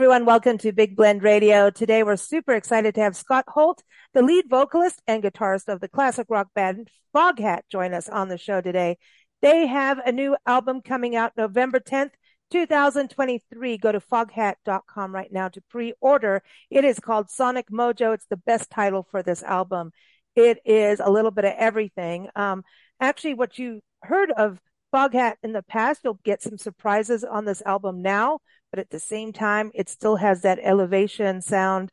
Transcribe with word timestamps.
everyone, 0.00 0.24
welcome 0.24 0.56
to 0.56 0.72
Big 0.72 0.96
Blend 0.96 1.22
Radio. 1.22 1.68
Today 1.68 2.02
we're 2.02 2.16
super 2.16 2.54
excited 2.54 2.94
to 2.94 3.02
have 3.02 3.14
Scott 3.14 3.44
Holt, 3.46 3.82
the 4.14 4.22
lead 4.22 4.46
vocalist 4.48 5.02
and 5.06 5.22
guitarist 5.22 5.68
of 5.68 5.82
the 5.82 5.88
classic 5.88 6.28
rock 6.30 6.48
band 6.54 6.88
Foghat, 7.14 7.60
join 7.70 7.92
us 7.92 8.08
on 8.08 8.30
the 8.30 8.38
show 8.38 8.62
today. 8.62 8.96
They 9.42 9.66
have 9.66 9.98
a 9.98 10.10
new 10.10 10.38
album 10.46 10.80
coming 10.80 11.16
out 11.16 11.36
November 11.36 11.80
10th, 11.80 12.12
2023. 12.50 13.76
Go 13.76 13.92
to 13.92 14.00
foghat.com 14.00 15.14
right 15.14 15.30
now 15.30 15.48
to 15.48 15.60
pre-order. 15.68 16.42
It 16.70 16.86
is 16.86 16.98
called 16.98 17.28
Sonic 17.28 17.68
Mojo. 17.70 18.14
It's 18.14 18.26
the 18.30 18.38
best 18.38 18.70
title 18.70 19.06
for 19.10 19.22
this 19.22 19.42
album. 19.42 19.92
It 20.34 20.60
is 20.64 21.00
a 21.00 21.10
little 21.10 21.30
bit 21.30 21.44
of 21.44 21.52
everything. 21.58 22.30
Um, 22.34 22.64
actually, 23.00 23.34
what 23.34 23.58
you 23.58 23.82
heard 24.02 24.30
of 24.30 24.62
Foghat 24.94 25.34
in 25.42 25.52
the 25.52 25.62
past, 25.62 26.00
you'll 26.04 26.20
get 26.24 26.42
some 26.42 26.58
surprises 26.58 27.22
on 27.22 27.44
this 27.44 27.62
album 27.66 28.02
now, 28.02 28.38
but 28.70 28.78
at 28.78 28.90
the 28.90 29.00
same 29.00 29.32
time, 29.32 29.70
it 29.74 29.88
still 29.88 30.16
has 30.16 30.42
that 30.42 30.58
elevation 30.62 31.42
sound. 31.42 31.90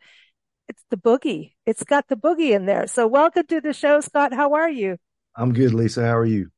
It's 0.68 0.84
the 0.90 0.98
boogie. 0.98 1.54
It's 1.66 1.84
got 1.84 2.08
the 2.08 2.16
boogie 2.16 2.52
in 2.56 2.66
there. 2.66 2.88
So 2.88 3.08
welcome 3.08 3.48
to 3.48 3.62
the 3.62 3.74
show, 3.74 4.02
Scott. 4.02 4.34
How 4.34 4.54
are 4.54 4.70
you? 4.70 4.98
I'm 5.36 5.54
good, 5.54 5.74
Lisa. 5.74 6.06
How 6.06 6.18
are 6.18 6.26
you? 6.26 6.50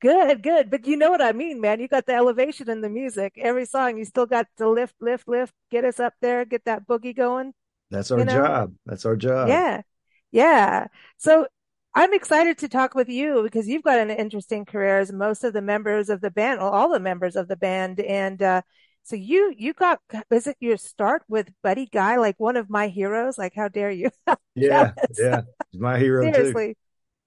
Good, 0.00 0.42
good. 0.42 0.70
But 0.70 0.86
you 0.86 0.96
know 0.96 1.10
what 1.10 1.22
I 1.22 1.32
mean, 1.32 1.60
man. 1.60 1.80
You 1.80 1.88
got 1.88 2.06
the 2.06 2.14
elevation 2.14 2.70
in 2.70 2.82
the 2.82 2.88
music. 2.88 3.34
Every 3.36 3.64
song, 3.64 3.98
you 3.98 4.04
still 4.04 4.26
got 4.26 4.46
to 4.58 4.68
lift, 4.68 4.94
lift, 5.00 5.26
lift, 5.26 5.52
get 5.70 5.84
us 5.84 5.98
up 5.98 6.14
there, 6.20 6.44
get 6.44 6.64
that 6.66 6.86
boogie 6.86 7.16
going. 7.16 7.52
That's 7.90 8.10
our 8.10 8.18
You 8.20 8.26
know? 8.26 8.32
job. 8.32 8.74
That's 8.86 9.04
our 9.06 9.16
job. 9.16 9.48
Yeah. 9.48 9.82
Yeah. 10.30 10.86
So 11.16 11.48
I'm 11.94 12.12
excited 12.12 12.58
to 12.58 12.68
talk 12.68 12.94
with 12.94 13.08
you 13.08 13.42
because 13.42 13.66
you've 13.66 13.82
got 13.82 13.98
an 13.98 14.10
interesting 14.10 14.64
career 14.66 14.98
as 14.98 15.10
most 15.10 15.42
of 15.42 15.52
the 15.52 15.62
members 15.62 16.10
of 16.10 16.20
the 16.20 16.30
band, 16.30 16.60
well, 16.60 16.68
all 16.70 16.90
the 16.90 17.00
members 17.00 17.34
of 17.34 17.48
the 17.48 17.56
band. 17.56 17.98
And, 17.98 18.40
uh, 18.42 18.62
so 19.04 19.16
you, 19.16 19.54
you 19.56 19.72
got, 19.72 20.00
is 20.30 20.46
it 20.46 20.56
your 20.60 20.76
start 20.76 21.22
with 21.28 21.48
Buddy 21.62 21.86
Guy, 21.86 22.16
like 22.16 22.38
one 22.38 22.56
of 22.56 22.68
my 22.70 22.88
heroes? 22.88 23.38
Like, 23.38 23.54
how 23.54 23.68
dare 23.68 23.90
you? 23.90 24.10
Yeah. 24.54 24.92
Yeah. 25.16 25.42
He's 25.70 25.80
my 25.80 25.98
hero 25.98 26.32
too. 26.32 26.32
Seriously. 26.34 26.76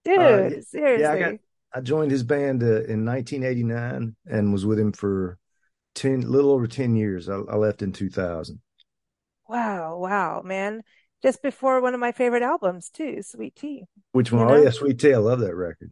Dude, 0.04 0.20
Uh, 0.20 0.62
seriously. 0.62 1.02
yeah, 1.02 1.12
I 1.14 1.20
got- 1.20 1.40
I 1.74 1.82
joined 1.82 2.12
his 2.12 2.24
band 2.24 2.64
uh, 2.64 2.84
in 2.84 3.06
1989 3.06 4.16
and 4.28 4.52
was 4.52 4.66
with 4.66 4.78
him 4.78 4.92
for 4.92 5.38
10, 5.96 6.22
little 6.30 6.52
over 6.52 6.68
10 6.68 6.96
years. 6.98 7.30
I, 7.30 7.36
I 7.36 7.56
left 7.56 7.82
in 7.82 7.94
2000. 7.94 8.60
Wow, 9.48 9.98
wow, 9.98 10.42
man. 10.44 10.84
Just 11.24 11.42
before 11.42 11.82
one 11.82 11.94
of 11.94 12.00
my 12.00 12.12
favorite 12.12 12.44
albums 12.44 12.90
too, 12.90 13.22
Sweet 13.24 13.56
Tea. 13.56 13.86
Which 14.12 14.32
You 14.32 14.38
one? 14.40 14.48
know? 14.48 14.54
Oh, 14.56 14.64
yeah. 14.64 14.70
Sweet 14.72 15.00
Tea. 15.00 15.14
I 15.14 15.18
love 15.18 15.40
that 15.40 15.56
record. 15.56 15.92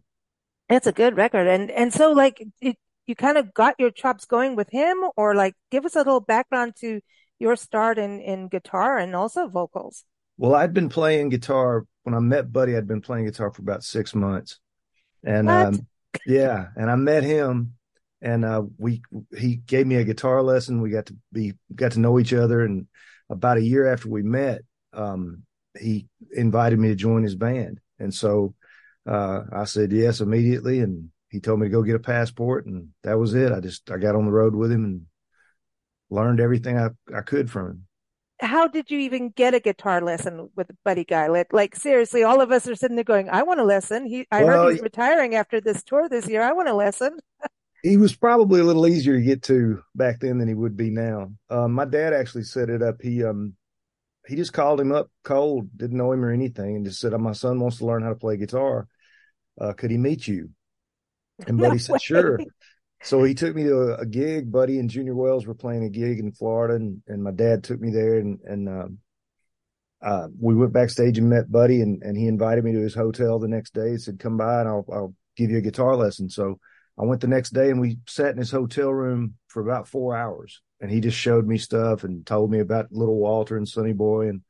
It's 0.69 0.87
a 0.87 0.91
good 0.91 1.15
record. 1.17 1.47
And 1.47 1.71
and 1.71 1.93
so 1.93 2.11
like 2.11 2.43
it, 2.61 2.77
you 3.09 3.15
kind 3.15 3.37
of 3.37 3.53
got 3.53 3.75
your 3.79 3.89
chops 3.89 4.25
going 4.25 4.55
with 4.55 4.69
him 4.69 5.03
or 5.17 5.33
like 5.33 5.55
give 5.71 5.83
us 5.83 5.95
a 5.95 5.99
little 5.99 6.21
background 6.21 6.75
to 6.79 7.01
your 7.39 7.55
start 7.55 7.97
in 7.97 8.21
in 8.21 8.47
guitar 8.47 8.97
and 8.97 9.15
also 9.15 9.47
vocals. 9.47 10.05
Well, 10.37 10.55
I'd 10.55 10.73
been 10.73 10.89
playing 10.89 11.29
guitar 11.29 11.85
when 12.03 12.13
I 12.13 12.19
met 12.19 12.53
Buddy. 12.53 12.77
I'd 12.77 12.87
been 12.87 13.01
playing 13.01 13.25
guitar 13.25 13.51
for 13.51 13.61
about 13.61 13.83
six 13.83 14.13
months, 14.13 14.59
and 15.23 15.49
um, 15.49 15.87
yeah, 16.25 16.67
and 16.75 16.89
I 16.89 16.95
met 16.95 17.23
him, 17.23 17.73
and 18.21 18.45
uh, 18.45 18.63
we 18.77 19.01
he 19.35 19.55
gave 19.55 19.87
me 19.87 19.95
a 19.95 20.05
guitar 20.05 20.41
lesson. 20.43 20.81
We 20.81 20.91
got 20.91 21.07
to 21.07 21.15
be 21.33 21.55
got 21.73 21.93
to 21.93 21.99
know 21.99 22.19
each 22.19 22.33
other, 22.33 22.61
and 22.61 22.87
about 23.29 23.57
a 23.57 23.63
year 23.63 23.91
after 23.91 24.07
we 24.07 24.21
met, 24.21 24.61
um, 24.93 25.43
he 25.77 26.07
invited 26.31 26.79
me 26.79 26.89
to 26.89 26.95
join 26.95 27.23
his 27.23 27.35
band, 27.35 27.79
and 27.97 28.13
so 28.13 28.53
uh, 29.07 29.41
I 29.51 29.63
said 29.65 29.91
yes 29.91 30.21
immediately, 30.21 30.79
and 30.79 31.09
he 31.29 31.39
told 31.39 31.59
me 31.59 31.67
to 31.67 31.71
go 31.71 31.83
get 31.83 31.95
a 31.95 31.99
passport, 31.99 32.65
and 32.65 32.89
that 33.03 33.19
was 33.19 33.33
it. 33.35 33.51
I 33.51 33.59
just 33.59 33.89
I 33.91 33.97
got 33.97 34.15
on 34.15 34.25
the 34.25 34.31
road 34.31 34.55
with 34.55 34.71
him 34.71 34.85
and 34.85 35.05
learned 36.11 36.39
everything 36.39 36.77
I 36.77 36.89
I 37.13 37.21
could 37.21 37.49
from 37.49 37.67
him. 37.67 37.87
How 38.41 38.67
did 38.67 38.89
you 38.89 38.99
even 38.99 39.29
get 39.29 39.53
a 39.53 39.59
guitar 39.59 40.01
lesson 40.01 40.49
with 40.55 40.71
Buddy 40.85 41.03
Guy? 41.03 41.27
Like, 41.27 41.51
like 41.51 41.75
seriously, 41.75 42.23
all 42.23 42.39
of 42.39 42.51
us 42.51 42.67
are 42.67 42.75
sitting 42.75 42.95
there 42.95 43.03
going, 43.03 43.29
I 43.29 43.43
want 43.43 43.59
a 43.59 43.65
lesson." 43.65 44.05
He 44.05 44.27
I 44.31 44.43
Well, 44.43 44.45
heard 44.45 44.69
he's 44.69 44.81
retiring 44.81 45.35
after 45.35 45.59
this 45.59 45.83
tour 45.83 46.07
this 46.07 46.27
year. 46.27 46.41
I 46.41 46.53
want 46.53 46.69
a 46.69 46.73
lesson. 46.73 47.19
he 47.83 47.97
was 47.97 48.15
probably 48.15 48.59
a 48.59 48.63
little 48.63 48.87
easier 48.87 49.15
to 49.15 49.21
get 49.23 49.43
to 49.43 49.81
back 49.95 50.19
then 50.19 50.37
than 50.37 50.47
he 50.47 50.53
would 50.53 50.75
be 50.75 50.89
now. 50.89 51.31
Um, 51.49 51.73
my 51.73 51.85
dad 51.85 52.13
actually 52.13 52.43
set 52.43 52.69
it 52.69 52.81
up. 52.81 53.01
He 53.01 53.23
um 53.23 53.53
he 54.27 54.35
just 54.35 54.53
called 54.53 54.81
him 54.81 54.91
up 54.91 55.09
cold, 55.23 55.69
didn't 55.77 55.97
know 55.97 56.11
him 56.11 56.25
or 56.25 56.31
anything, 56.31 56.77
and 56.77 56.85
just 56.85 56.99
said, 57.01 57.13
"My 57.13 57.33
son 57.33 57.59
wants 57.59 57.77
to 57.79 57.85
learn 57.85 58.03
how 58.03 58.09
to 58.09 58.15
play 58.15 58.37
guitar. 58.37 58.87
Uh, 59.59 59.73
could 59.73 59.91
he 59.91 59.97
meet 59.97 60.27
you?" 60.27 60.49
And 61.47 61.57
No 61.57 61.67
Buddy 61.67 61.79
said, 61.79 61.93
way. 61.93 61.99
"Sure." 61.99 62.39
So 63.03 63.23
he 63.23 63.33
took 63.33 63.55
me 63.55 63.63
to 63.63 63.95
a, 63.95 64.05
gig. 64.05 64.51
Buddy 64.51 64.77
and 64.79 64.89
Junior 64.89 65.15
Wells 65.15 65.47
were 65.47 65.55
playing 65.55 65.85
a 65.85 65.89
gig 65.89 66.19
in 66.19 66.31
Florida, 66.33 66.75
and, 66.75 67.01
and 67.07 67.23
my 67.23 67.31
dad 67.31 67.63
took 67.63 67.79
me 67.79 67.91
there, 67.91 68.17
and 68.17 68.39
and 68.43 68.67
um, 68.67 68.97
uh, 70.01 70.27
we 70.39 70.55
went 70.55 70.73
backstage 70.73 71.17
and 71.17 71.29
met 71.29 71.51
Buddy, 71.51 71.81
and 71.81 72.01
and 72.03 72.17
he 72.17 72.27
invited 72.27 72.63
me 72.63 72.73
to 72.73 72.79
his 72.81 72.95
hotel 72.95 73.39
the 73.39 73.47
next 73.47 73.73
day. 73.73 73.91
He 73.91 73.97
said, 73.97 74.19
"Come 74.19 74.37
by, 74.37 74.59
and 74.61 74.69
I'll 74.69 74.85
I'll 74.91 75.15
give 75.37 75.49
you 75.49 75.57
a 75.57 75.61
guitar 75.61 75.95
lesson." 75.95 76.29
So 76.29 76.59
I 76.97 77.03
went 77.05 77.21
the 77.21 77.27
next 77.27 77.51
day, 77.51 77.69
and 77.69 77.79
we 77.79 77.99
sat 78.07 78.31
in 78.31 78.37
his 78.37 78.51
hotel 78.51 78.89
room 78.93 79.35
for 79.47 79.61
about 79.61 79.87
four 79.87 80.15
hours, 80.15 80.61
and 80.81 80.91
he 80.91 80.99
just 80.99 81.17
showed 81.17 81.47
me 81.47 81.57
stuff 81.57 82.03
and 82.03 82.25
told 82.25 82.51
me 82.51 82.59
about 82.59 82.91
Little 82.91 83.17
Walter 83.17 83.55
and 83.55 83.67
Sonny 83.67 83.93
Boy, 83.93 84.29
and 84.29 84.41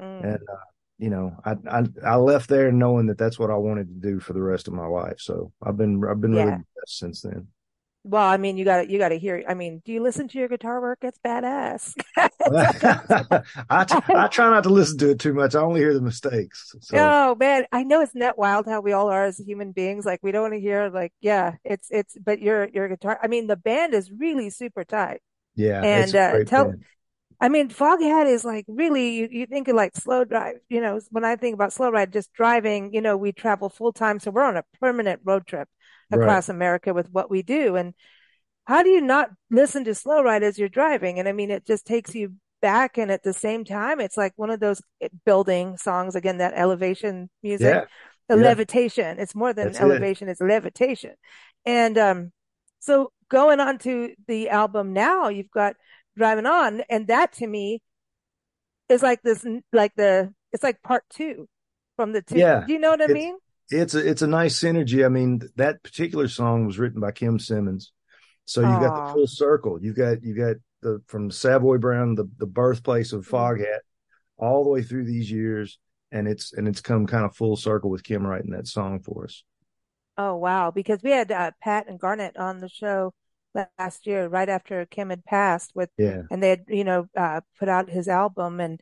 Mm. 0.00 0.22
and 0.22 0.34
uh, 0.36 0.67
you 0.98 1.10
know, 1.10 1.36
I, 1.44 1.56
I 1.70 1.84
I 2.04 2.16
left 2.16 2.48
there 2.48 2.72
knowing 2.72 3.06
that 3.06 3.18
that's 3.18 3.38
what 3.38 3.50
I 3.50 3.56
wanted 3.56 3.88
to 3.88 3.94
do 4.10 4.20
for 4.20 4.32
the 4.32 4.42
rest 4.42 4.68
of 4.68 4.74
my 4.74 4.86
life. 4.86 5.20
So 5.20 5.52
I've 5.62 5.76
been 5.76 6.02
I've 6.08 6.20
been 6.20 6.34
really 6.34 6.50
Yeah. 6.50 6.56
blessed 6.74 6.98
since 6.98 7.22
then. 7.22 7.48
Well, 8.04 8.24
I 8.26 8.36
mean, 8.38 8.56
you 8.56 8.64
got 8.64 8.88
you 8.88 8.98
got 8.98 9.10
to 9.10 9.18
hear. 9.18 9.44
I 9.46 9.54
mean, 9.54 9.82
do 9.84 9.92
you 9.92 10.02
listen 10.02 10.28
to 10.28 10.38
your 10.38 10.48
guitar 10.48 10.80
work? 10.80 10.98
It's 11.02 11.18
badass. 11.18 11.94
I, 12.16 13.84
t- 13.84 13.96
I 14.14 14.28
try 14.28 14.50
not 14.50 14.62
to 14.64 14.70
listen 14.70 14.98
to 14.98 15.10
it 15.10 15.18
too 15.20 15.34
much. 15.34 15.54
I 15.54 15.60
only 15.60 15.80
hear 15.80 15.92
the 15.92 16.00
mistakes. 16.00 16.74
So 16.80 16.96
Oh 16.96 17.34
man, 17.34 17.66
I 17.72 17.82
know 17.84 18.00
it's 18.00 18.14
not 18.14 18.20
that 18.20 18.38
wild 18.38 18.66
how 18.66 18.80
we 18.80 18.92
all 18.92 19.08
are 19.10 19.24
as 19.24 19.38
human 19.38 19.72
beings? 19.72 20.06
Like 20.06 20.20
we 20.22 20.32
don't 20.32 20.42
want 20.42 20.54
to 20.54 20.60
hear 20.60 20.88
like, 20.90 21.12
yeah, 21.20 21.56
it's 21.64 21.88
it's 21.90 22.16
but 22.24 22.40
your 22.40 22.68
your 22.68 22.88
guitar. 22.88 23.18
I 23.22 23.26
mean, 23.26 23.46
the 23.46 23.56
band 23.56 23.94
is 23.94 24.10
really 24.10 24.50
super 24.50 24.84
tight. 24.84 25.20
yeah, 25.56 25.82
And, 25.82 26.14
uh, 26.14 26.44
tell- 26.44 26.66
band. 26.66 26.84
I 27.40 27.48
mean, 27.48 27.68
Foghat 27.68 28.26
is 28.26 28.44
like 28.44 28.64
really 28.68 29.10
you, 29.10 29.28
you 29.30 29.46
think 29.46 29.68
of 29.68 29.76
like 29.76 29.96
slow 29.96 30.24
drive. 30.24 30.56
You 30.68 30.80
know, 30.80 31.00
when 31.10 31.24
I 31.24 31.36
think 31.36 31.54
about 31.54 31.72
slow 31.72 31.90
ride, 31.90 32.12
just 32.12 32.32
driving. 32.32 32.92
You 32.92 33.00
know, 33.00 33.16
we 33.16 33.32
travel 33.32 33.68
full 33.68 33.92
time, 33.92 34.18
so 34.18 34.30
we're 34.30 34.44
on 34.44 34.56
a 34.56 34.64
permanent 34.80 35.20
road 35.24 35.46
trip 35.46 35.68
Right. 36.10 36.18
across 36.20 36.48
America 36.48 36.92
with 36.92 37.08
what 37.10 37.30
we 37.30 37.42
do. 37.42 37.76
And 37.76 37.94
how 38.66 38.82
do 38.82 38.90
you 38.90 39.00
not 39.00 39.30
listen 39.50 39.84
to 39.84 39.94
slow 39.94 40.22
ride 40.22 40.42
as 40.42 40.58
you're 40.58 40.68
driving? 40.68 41.18
And 41.18 41.28
I 41.28 41.32
mean, 41.32 41.50
it 41.50 41.66
just 41.66 41.86
takes 41.86 42.14
you 42.14 42.34
back, 42.60 42.98
and 42.98 43.10
at 43.10 43.22
the 43.22 43.32
same 43.32 43.64
time, 43.64 44.00
it's 44.00 44.16
like 44.16 44.32
one 44.36 44.50
of 44.50 44.60
those 44.60 44.82
eh, 45.00 45.08
building 45.24 45.76
songs 45.76 46.16
again, 46.16 46.38
that 46.38 46.54
elevation 46.54 47.30
music. 47.42 47.80
Yeah, 47.80 47.84
the 48.28 48.36
Yeah. 48.36 48.42
levitation. 48.42 49.18
It's 49.18 49.34
more 49.34 49.52
than 49.52 49.68
That's 49.68 49.80
it. 49.80 49.84
elevation, 49.84 50.28
it's 50.28 50.40
levitation. 50.40 51.14
And 51.64 51.96
um, 51.98 52.32
so 52.80 53.12
going 53.30 53.60
on 53.60 53.78
to 53.78 54.14
the 54.26 54.50
album 54.50 54.92
now, 54.92 55.28
you've 55.28 55.50
got 55.50 55.76
Driving 56.18 56.46
On, 56.46 56.82
and 56.90 57.06
that 57.06 57.32
to 57.34 57.46
me 57.46 57.80
is 58.88 59.02
like 59.02 59.22
this, 59.22 59.46
like 59.72 59.94
the, 59.96 60.32
it's 60.52 60.62
like 60.62 60.82
part 60.82 61.04
two 61.10 61.48
from 61.96 62.12
the 62.12 62.22
two. 62.22 62.38
Yeah. 62.38 62.64
Do 62.66 62.72
you 62.72 62.78
know 62.78 62.90
what 62.90 63.00
I 63.00 63.04
It's- 63.04 63.14
mean? 63.14 63.38
it's 63.70 63.94
a 63.94 63.98
it's 64.08 64.22
a 64.22 64.26
nice 64.26 64.58
synergy. 64.58 65.04
I 65.04 65.08
mean, 65.08 65.42
that 65.56 65.82
particular 65.82 66.26
song 66.28 66.66
was 66.66 66.78
written 66.78 67.00
by 67.00 67.12
Kim 67.12 67.38
Simmonds, 67.38 67.92
so 68.46 68.60
you 68.62 68.66
got 68.66 69.08
the 69.08 69.12
full 69.12 69.26
circle. 69.26 69.78
You 69.82 69.92
got 69.92 70.22
you 70.22 70.34
got 70.34 70.56
the 70.80 71.02
from 71.06 71.30
Savoy 71.30 71.76
Brown, 71.78 72.14
the 72.14 72.28
the 72.38 72.46
birthplace 72.46 73.12
of 73.12 73.26
Mm-hmm. 73.26 73.36
Foghat, 73.62 73.80
all 74.38 74.64
the 74.64 74.70
way 74.70 74.82
through 74.82 75.04
these 75.04 75.30
years, 75.30 75.78
and 76.10 76.26
it's 76.26 76.54
and 76.54 76.66
it's 76.66 76.80
come 76.80 77.06
kind 77.06 77.26
of 77.26 77.36
full 77.36 77.56
circle 77.56 77.90
with 77.90 78.02
Kim 78.04 78.26
writing 78.26 78.52
that 78.52 78.66
song 78.66 79.00
for 79.00 79.24
us. 79.24 79.44
Oh, 80.16 80.34
wow. 80.36 80.70
Because 80.72 81.00
we 81.02 81.10
had 81.10 81.30
uh, 81.30 81.50
Pat 81.62 81.88
and 81.88 82.00
Garnet 82.00 82.36
on 82.38 82.58
the 82.58 82.68
show 82.68 83.12
last 83.78 84.06
year, 84.06 84.28
right 84.28 84.48
after 84.48 84.86
Kim 84.86 85.10
had 85.10 85.24
passed 85.24 85.72
with 85.74 85.90
Yeah, 85.98 86.22
and 86.30 86.42
they 86.42 86.50
had, 86.50 86.64
you 86.68 86.84
know, 86.84 87.06
uh, 87.16 87.40
put 87.58 87.68
out 87.68 87.90
his 87.90 88.08
album 88.08 88.60
and 88.60 88.80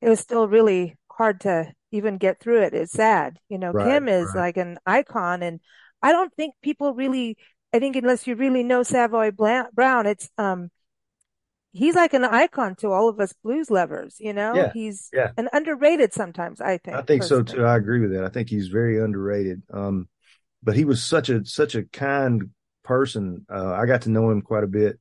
it 0.00 0.08
was 0.08 0.20
still 0.20 0.48
really 0.48 0.96
hard 1.12 1.40
to 1.42 1.72
even 1.92 2.18
get 2.18 2.40
through 2.40 2.62
it. 2.62 2.74
It's 2.74 2.92
sad. 2.92 3.38
You 3.48 3.58
know, 3.58 3.72
Right, 3.72 3.86
Kim 3.86 4.08
is 4.08 4.34
right. 4.34 4.46
like 4.46 4.56
an 4.56 4.78
icon 4.86 5.42
and 5.42 5.60
I 6.02 6.12
don't 6.12 6.32
think 6.36 6.54
people 6.62 6.94
really, 6.94 7.36
I 7.72 7.78
think 7.78 7.96
unless 7.96 8.26
you 8.26 8.34
really 8.36 8.62
know 8.62 8.82
Savoy 8.82 9.30
Brown, 9.32 10.06
it's, 10.06 10.30
um, 10.38 10.70
he's 11.72 11.94
like 11.94 12.14
an 12.14 12.24
icon 12.24 12.74
to 12.76 12.88
all 12.90 13.08
of 13.08 13.20
us 13.20 13.32
blues 13.44 13.70
lovers, 13.70 14.16
you 14.18 14.32
know? 14.32 14.54
Yeah, 14.56 14.72
He's 14.72 15.08
yeah. 15.12 15.32
an 15.36 15.48
underrated 15.52 16.12
sometimes, 16.12 16.60
I 16.60 16.78
think. 16.78 16.96
I 16.96 17.02
think 17.02 17.22
so 17.22 17.42
too. 17.42 17.64
I 17.64 17.76
agree 17.76 18.00
with 18.00 18.12
that. 18.12 18.24
I 18.24 18.28
think 18.28 18.48
he's 18.48 18.68
very 18.68 19.02
underrated. 19.02 19.62
Um, 19.72 20.08
but 20.62 20.76
he 20.76 20.84
was 20.84 21.02
such 21.02 21.30
a 21.30 21.44
such 21.44 21.74
a 21.74 21.84
kind 21.84 22.50
person. 22.94 23.46
Uh, 23.48 23.72
I 23.80 23.86
got 23.86 24.02
to 24.02 24.10
know 24.10 24.30
him 24.30 24.42
quite 24.42 24.64
a 24.64 24.74
bit 24.80 24.98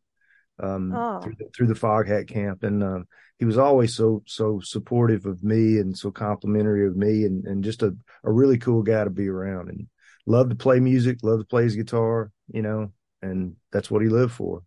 um, 0.61 0.93
Oh. 0.93 1.19
through, 1.21 1.35
the, 1.39 1.45
through 1.55 1.67
the 1.67 1.81
Foghat 1.85 2.27
camp, 2.27 2.63
and 2.63 2.83
uh, 2.83 2.99
he 3.39 3.45
was 3.45 3.57
always 3.57 3.95
so 3.95 4.21
so 4.27 4.59
supportive 4.63 5.25
of 5.25 5.43
me 5.43 5.79
and 5.81 5.97
so 5.97 6.11
complimentary 6.11 6.85
of 6.87 6.95
me, 6.95 7.23
and 7.25 7.45
and 7.45 7.63
just 7.63 7.81
a 7.83 7.95
a 8.23 8.31
really 8.31 8.57
cool 8.57 8.83
guy 8.83 9.03
to 9.03 9.09
be 9.09 9.27
around, 9.27 9.69
and 9.69 9.87
loved 10.25 10.49
to 10.51 10.55
play 10.55 10.79
music, 10.79 11.17
loved 11.23 11.41
to 11.41 11.47
play 11.53 11.63
his 11.63 11.75
guitar, 11.75 12.31
you 12.53 12.61
know, 12.61 12.91
and 13.21 13.55
that's 13.71 13.89
what 13.91 14.03
he 14.03 14.09
lived 14.09 14.33
for. 14.33 14.61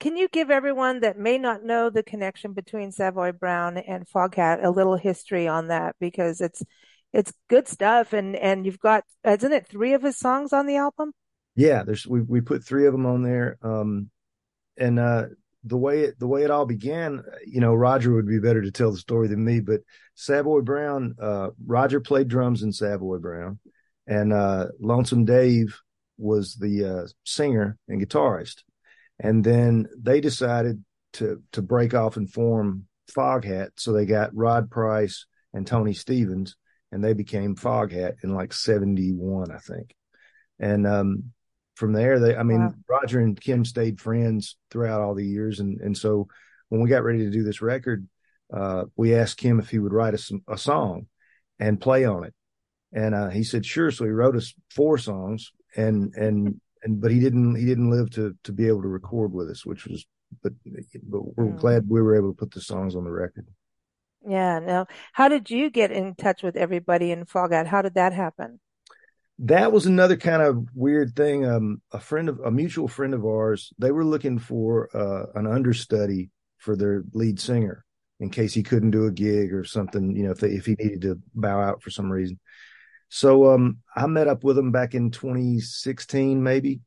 Can 0.00 0.16
you 0.16 0.28
give 0.28 0.50
everyone 0.50 1.00
that 1.00 1.18
may 1.18 1.38
not 1.38 1.64
know 1.64 1.90
the 1.90 2.02
connection 2.04 2.52
between 2.52 2.92
Savoy 2.92 3.32
Brown 3.32 3.78
and 3.78 4.06
Foghat 4.08 4.64
a 4.64 4.70
little 4.70 4.96
history 4.96 5.48
on 5.48 5.68
that? 5.68 5.96
Because 5.98 6.40
it's 6.40 6.62
it's 7.12 7.32
good 7.48 7.66
stuff, 7.68 8.12
and 8.12 8.36
and 8.36 8.64
you've 8.66 8.78
got 8.78 9.04
isn't 9.24 9.52
it 9.52 9.66
three 9.66 9.94
of 9.94 10.02
his 10.02 10.18
songs 10.18 10.52
on 10.52 10.66
the 10.66 10.76
album? 10.76 11.12
Yeah, 11.58 11.82
there's 11.82 12.06
we 12.06 12.20
we 12.20 12.40
put 12.40 12.62
three 12.62 12.86
of 12.86 12.92
them 12.92 13.04
on 13.04 13.24
there, 13.24 13.58
um, 13.62 14.10
and 14.76 14.96
uh, 14.96 15.24
the 15.64 15.76
way 15.76 16.02
it 16.02 16.20
the 16.20 16.28
way 16.28 16.44
it 16.44 16.52
all 16.52 16.66
began, 16.66 17.24
you 17.44 17.60
know, 17.60 17.74
Roger 17.74 18.14
would 18.14 18.28
be 18.28 18.38
better 18.38 18.62
to 18.62 18.70
tell 18.70 18.92
the 18.92 18.96
story 18.98 19.26
than 19.26 19.44
me, 19.44 19.58
but 19.58 19.80
Savoy 20.14 20.60
Brown, 20.60 21.16
uh, 21.20 21.48
Roger 21.66 21.98
played 21.98 22.28
drums 22.28 22.62
in 22.62 22.70
Savoy 22.70 23.18
Brown, 23.18 23.58
and 24.06 24.32
uh, 24.32 24.66
Lonesome 24.78 25.24
Dave 25.24 25.76
was 26.16 26.54
the 26.54 26.84
uh, 26.84 27.06
singer 27.24 27.76
and 27.88 28.00
guitarist, 28.00 28.62
and 29.18 29.42
then 29.42 29.88
they 29.98 30.20
decided 30.20 30.84
to 31.14 31.42
to 31.50 31.60
break 31.60 31.92
off 31.92 32.16
and 32.16 32.32
form 32.32 32.86
Foghat, 33.10 33.70
so 33.78 33.92
they 33.92 34.06
got 34.06 34.32
Rod 34.32 34.70
Price 34.70 35.26
and 35.52 35.66
Tony 35.66 35.92
Stevens, 35.92 36.54
and 36.92 37.02
they 37.02 37.14
became 37.14 37.56
Foghat 37.56 38.22
in 38.22 38.32
like 38.32 38.52
'71, 38.52 39.50
I 39.50 39.58
think, 39.58 39.92
and 40.60 40.86
um, 40.86 41.32
from 41.78 41.92
there 41.92 42.18
they 42.18 42.36
i 42.36 42.42
mean 42.42 42.60
Wow. 42.60 42.74
roger 42.88 43.20
and 43.20 43.40
kim 43.40 43.64
stayed 43.64 44.00
friends 44.00 44.56
throughout 44.70 45.00
all 45.00 45.14
the 45.14 45.24
years 45.24 45.60
and 45.60 45.80
and 45.80 45.96
so 45.96 46.26
when 46.70 46.82
we 46.82 46.88
got 46.90 47.04
ready 47.04 47.20
to 47.20 47.30
do 47.30 47.44
this 47.44 47.62
record 47.62 48.08
uh 48.52 48.84
we 48.96 49.14
asked 49.14 49.38
kim 49.38 49.60
if 49.60 49.70
he 49.70 49.78
would 49.78 49.92
write 49.92 50.14
us 50.14 50.32
a, 50.48 50.58
song 50.58 51.06
and 51.60 51.80
play 51.80 52.04
on 52.04 52.24
it 52.24 52.34
and 52.92 53.14
uh 53.14 53.28
he 53.28 53.44
said 53.44 53.64
sure 53.64 53.90
so 53.92 54.04
he 54.04 54.10
wrote 54.10 54.34
us 54.36 54.52
four 54.74 54.98
songs 54.98 55.52
and 55.76 56.12
and 56.14 56.60
and 56.82 57.00
but 57.00 57.12
he 57.12 57.20
didn't 57.20 57.54
he 57.54 57.64
didn't 57.64 57.90
live 57.90 58.10
to 58.10 58.34
to 58.42 58.52
be 58.52 58.66
able 58.66 58.82
to 58.82 58.88
record 58.88 59.32
with 59.32 59.48
us 59.48 59.64
which 59.64 59.86
was 59.86 60.04
but 60.42 60.52
but 61.04 61.20
we're 61.36 61.46
Mm. 61.46 61.60
glad 61.60 61.88
we 61.88 62.02
were 62.02 62.16
able 62.16 62.32
to 62.32 62.36
put 62.36 62.50
the 62.50 62.60
songs 62.60 62.96
on 62.96 63.04
the 63.04 63.10
record 63.10 63.46
Yeah. 64.26 64.58
Now, 64.58 64.86
how 65.12 65.28
did 65.28 65.48
you 65.48 65.70
get 65.70 65.90
in 65.92 66.14
touch 66.16 66.42
with 66.42 66.56
everybody 66.56 67.12
in 67.12 67.24
Foghat? 67.24 67.66
How 67.66 67.82
did 67.82 67.94
that 67.94 68.12
happen? 68.12 68.58
That 69.40 69.72
was 69.72 69.86
another 69.86 70.16
kind 70.16 70.42
of 70.42 70.66
weird 70.74 71.14
thing. 71.14 71.46
Um, 71.46 71.80
a 71.92 72.00
friend 72.00 72.28
of 72.28 72.40
a 72.40 72.50
mutual 72.50 72.88
friend 72.88 73.14
of 73.14 73.24
ours, 73.24 73.72
they 73.78 73.92
were 73.92 74.04
looking 74.04 74.38
for 74.38 74.88
uh, 74.96 75.38
an 75.38 75.46
understudy 75.46 76.30
for 76.58 76.74
their 76.74 77.04
lead 77.12 77.38
singer 77.38 77.84
in 78.20 78.30
case 78.30 78.52
he 78.52 78.64
couldn't 78.64 78.90
do 78.90 79.06
a 79.06 79.12
gig 79.12 79.52
or 79.52 79.64
something. 79.64 80.16
You 80.16 80.24
know, 80.24 80.32
if 80.32 80.40
they, 80.40 80.48
if 80.48 80.66
he 80.66 80.74
needed 80.74 81.02
to 81.02 81.20
bow 81.34 81.60
out 81.60 81.82
for 81.82 81.90
some 81.90 82.10
reason. 82.10 82.40
So 83.10 83.52
um, 83.54 83.78
I 83.94 84.06
met 84.06 84.28
up 84.28 84.42
with 84.44 84.58
him 84.58 84.72
back 84.72 84.94
in 84.94 85.10
2016, 85.10 86.42
maybe, 86.42 86.80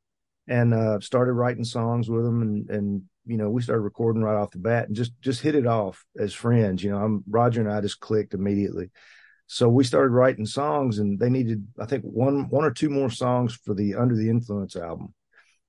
and 0.47 0.74
uh, 0.74 1.00
started 1.00 1.33
writing 1.33 1.63
songs 1.63 2.09
with 2.09 2.25
him, 2.25 2.42
and 2.42 2.69
and 2.69 3.04
you 3.25 3.38
know 3.38 3.50
we 3.50 3.62
started 3.62 3.81
recording 3.81 4.21
right 4.21 4.38
off 4.38 4.51
the 4.51 4.59
bat, 4.59 4.88
and 4.88 4.95
just 4.95 5.13
just 5.21 5.42
hit 5.42 5.56
it 5.56 5.65
off 5.65 6.06
as 6.19 6.33
friends. 6.33 6.83
You 6.83 6.92
know, 6.92 6.97
I'm 6.97 7.24
Roger 7.30 7.62
and 7.62 7.71
I 7.71 7.80
just 7.80 8.01
clicked 8.01 8.33
immediately. 8.33 8.92
So 9.51 9.68
we 9.68 9.83
started 9.83 10.13
writing 10.13 10.45
songs, 10.45 11.00
and 11.00 11.19
they 11.19 11.30
needed, 11.30 11.68
I 11.77 11.86
think, 11.86 12.06
one 12.06 12.48
one 12.48 12.63
or 12.63 12.71
two 12.71 12.89
more 12.89 13.09
songs 13.09 13.53
for 13.53 13.74
the 13.74 13.95
Under 13.95 14.15
the 14.15 14.30
Influence 14.30 14.77
album, 14.77 15.13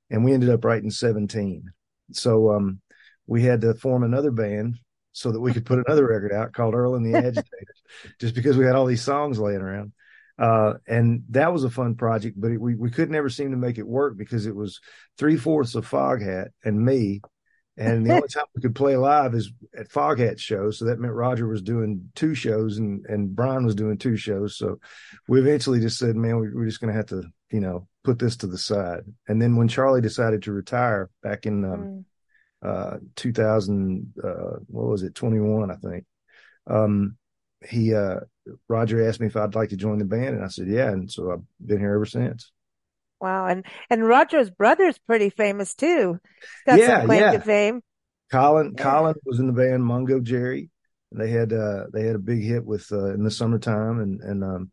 and 0.08 0.24
we 0.24 0.32
ended 0.32 0.50
up 0.50 0.64
writing 0.64 0.88
17. 0.88 1.64
So 2.12 2.52
um, 2.52 2.80
we 3.26 3.42
had 3.42 3.60
to 3.62 3.74
form 3.74 4.04
another 4.04 4.30
band 4.30 4.76
so 5.10 5.32
that 5.32 5.40
we 5.40 5.52
could 5.52 5.66
put 5.66 5.84
another 5.84 6.06
record 6.06 6.32
out 6.32 6.52
called 6.52 6.74
Earl 6.74 6.94
and 6.94 7.04
the 7.04 7.18
Agitators, 7.18 7.82
just 8.20 8.36
because 8.36 8.56
we 8.56 8.64
had 8.64 8.76
all 8.76 8.86
these 8.86 9.02
songs 9.02 9.40
laying 9.40 9.60
around. 9.60 9.90
Uh, 10.38 10.74
and 10.86 11.24
that 11.30 11.52
was 11.52 11.64
a 11.64 11.70
fun 11.70 11.96
project, 11.96 12.40
but 12.40 12.52
it, 12.52 12.60
we 12.60 12.76
we 12.76 12.88
could 12.88 13.10
never 13.10 13.28
seem 13.28 13.50
to 13.50 13.56
make 13.56 13.78
it 13.78 13.86
work 13.86 14.16
because 14.16 14.46
it 14.46 14.54
was 14.54 14.78
three 15.18 15.36
fourths 15.36 15.74
of 15.74 15.90
Foghat 15.90 16.50
and 16.64 16.84
me, 16.84 17.20
and 17.76 18.06
the 18.06 18.12
only 18.14 18.28
time 18.28 18.44
we 18.54 18.62
could 18.62 18.74
play 18.74 18.96
live 18.96 19.34
is 19.34 19.50
at 19.76 19.88
Foghat 19.88 20.38
shows. 20.38 20.78
So 20.78 20.84
that 20.86 20.98
meant 20.98 21.14
Roger 21.14 21.48
was 21.48 21.62
doing 21.62 22.10
two 22.14 22.34
shows 22.34 22.78
and, 22.78 23.04
and 23.06 23.34
Brian 23.34 23.64
was 23.64 23.74
doing 23.74 23.98
two 23.98 24.16
shows. 24.16 24.56
So 24.56 24.78
we 25.28 25.40
eventually 25.40 25.80
just 25.80 25.98
said, 25.98 26.16
man, 26.16 26.38
we, 26.38 26.50
we're 26.52 26.66
just 26.66 26.80
going 26.80 26.92
to 26.92 26.96
have 26.96 27.06
to, 27.06 27.24
you 27.50 27.60
know, 27.60 27.88
put 28.04 28.18
this 28.18 28.36
to 28.38 28.46
the 28.46 28.58
side. 28.58 29.02
And 29.28 29.40
then 29.40 29.56
when 29.56 29.68
Charlie 29.68 30.00
decided 30.00 30.42
to 30.42 30.52
retire 30.52 31.10
back 31.22 31.46
in 31.46 31.64
um, 31.64 32.04
Mm. 32.64 32.94
uh, 32.94 32.98
2000, 33.16 34.12
uh, 34.22 34.58
what 34.68 34.88
was 34.88 35.02
it, 35.02 35.14
21, 35.14 35.70
I 35.70 35.76
think, 35.76 36.04
um, 36.68 37.16
he, 37.64 37.94
uh, 37.94 38.20
Roger 38.68 39.08
asked 39.08 39.20
me 39.20 39.28
if 39.28 39.36
I'd 39.36 39.54
like 39.54 39.70
to 39.70 39.76
join 39.76 39.98
the 39.98 40.04
band. 40.04 40.34
And 40.36 40.44
I 40.44 40.48
said, 40.48 40.68
yeah. 40.68 40.90
And 40.90 41.10
so 41.10 41.30
I've 41.32 41.66
been 41.66 41.78
here 41.78 41.94
ever 41.94 42.06
since. 42.06 42.50
Wow. 43.22 43.46
And 43.46 43.66
and 43.90 44.06
Roger's 44.06 44.50
brother's 44.50 44.98
pretty 44.98 45.30
famous 45.30 45.74
too. 45.74 46.18
He's 46.40 46.62
got 46.66 46.80
Yeah, 46.80 46.86
some 46.86 47.06
claim 47.06 47.20
yeah. 47.20 47.32
to 47.32 47.40
fame. 47.40 47.82
Colin 48.30 48.74
Yeah. 48.76 48.82
Colin 48.82 49.14
was 49.24 49.38
in 49.38 49.46
the 49.46 49.52
band 49.52 49.84
Mungo 49.84 50.20
Jerry. 50.20 50.70
They 51.12 51.30
had 51.30 51.52
uh 51.52 51.86
they 51.92 52.04
had 52.06 52.16
a 52.16 52.20
big 52.20 52.42
hit 52.42 52.64
with 52.64 52.90
uh, 52.92 53.12
in 53.14 53.22
the 53.24 53.30
summertime 53.30 54.00
and 54.00 54.20
and 54.22 54.42
um 54.44 54.70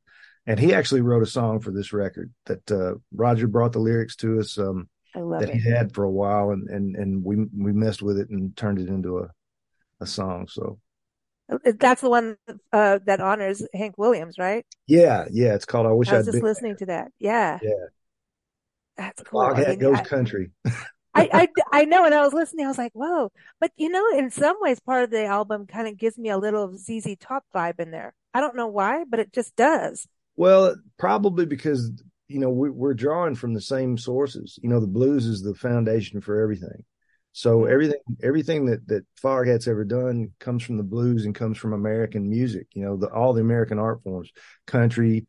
and 0.48 0.60
he 0.60 0.74
actually 0.74 1.02
wrote 1.02 1.22
a 1.24 1.28
song 1.28 1.60
for 1.60 1.72
this 1.72 1.92
record 1.94 2.34
that 2.46 2.72
uh 2.72 2.96
Roger 3.14 3.48
brought 3.48 3.74
the 3.74 3.80
lyrics 3.80 4.16
to 4.18 4.40
us 4.40 4.58
um 4.58 4.90
I 5.16 5.20
love 5.20 5.42
that 5.42 5.50
it. 5.50 5.56
he 5.56 5.60
had 5.70 5.94
for 5.94 6.04
a 6.06 6.12
while 6.12 6.52
and 6.52 6.70
and 6.70 6.96
and 6.96 7.24
we 7.24 7.36
we 7.58 7.74
messed 7.74 8.02
with 8.02 8.18
it 8.20 8.30
and 8.30 8.56
turned 8.56 8.80
it 8.80 8.88
into 8.88 9.20
a 9.20 9.30
a 10.02 10.08
song. 10.08 10.48
So 10.50 10.80
That's 11.80 12.02
the 12.02 12.10
one 12.10 12.38
uh, 12.72 13.00
that 13.06 13.20
honors 13.20 13.66
Hank 13.74 13.98
Williams, 13.98 14.38
right? 14.38 14.66
yeah, 14.88 15.26
yeah, 15.32 15.54
it's 15.56 15.66
called 15.66 15.86
I 15.88 15.92
Wish 15.92 16.14
I 16.14 16.18
was 16.18 16.28
I'd 16.28 16.32
just 16.32 16.44
listening 16.44 16.78
to 16.78 16.86
that. 16.88 17.12
Yeah. 17.20 17.60
Yeah. 17.62 17.88
That's 19.00 19.24
cool. 19.24 19.40
I 19.42 19.54
mean, 19.68 19.80
Goes 19.80 20.00
I- 20.00 20.04
Country. 20.04 20.52
I, 21.16 21.30
I, 21.34 21.48
I 21.82 21.86
know, 21.86 22.06
and 22.06 22.14
I 22.14 22.22
was 22.22 22.34
listening, 22.34 22.66
I 22.66 22.70
was 22.70 22.78
like, 22.78 22.92
whoa. 22.94 23.32
But 23.60 23.72
you 23.78 23.90
know, 23.90 24.06
in 24.18 24.30
some 24.30 24.58
ways, 24.60 24.80
part 24.80 25.04
of 25.06 25.10
the 25.10 25.26
album 25.26 25.66
kind 25.68 25.88
of 25.88 25.98
gives 25.98 26.18
me 26.18 26.30
a 26.30 26.38
little 26.38 26.64
of 26.64 26.78
ZZ 26.78 27.16
Top 27.20 27.46
vibe 27.56 27.80
in 27.80 27.92
there. 27.92 28.14
I 28.34 28.42
don't 28.42 28.56
know 28.56 28.68
why, 28.68 29.06
but 29.10 29.20
it 29.20 29.34
just 29.34 29.56
does. 29.56 30.06
Well, 30.36 30.76
probably 30.98 31.46
because 31.46 31.92
you 32.28 32.40
know 32.40 32.50
we, 32.50 32.70
we're 32.70 32.94
drawing 32.94 33.36
from 33.36 33.54
the 33.54 33.62
same 33.62 33.98
sources. 33.98 34.60
You 34.62 34.70
know, 34.70 34.80
the 34.80 34.88
blues 34.88 35.26
is 35.26 35.42
the 35.42 35.56
foundation 35.56 36.22
for 36.22 36.42
everything. 36.42 36.84
So 37.32 37.60
Mhm. 37.62 37.72
everything 37.72 38.00
everything 38.22 38.66
that 38.68 38.88
that 38.88 39.06
Foghat's 39.22 39.68
ever 39.68 39.86
done 39.86 40.32
comes 40.40 40.64
from 40.64 40.78
the 40.78 40.84
blues 40.84 41.26
and 41.26 41.34
comes 41.34 41.58
from 41.58 41.74
American 41.74 42.30
music. 42.30 42.68
You 42.74 42.84
know, 42.84 42.98
the, 42.98 43.08
all 43.08 43.34
the 43.34 43.42
American 43.42 43.80
art 43.80 44.04
forms, 44.04 44.30
country, 44.68 45.26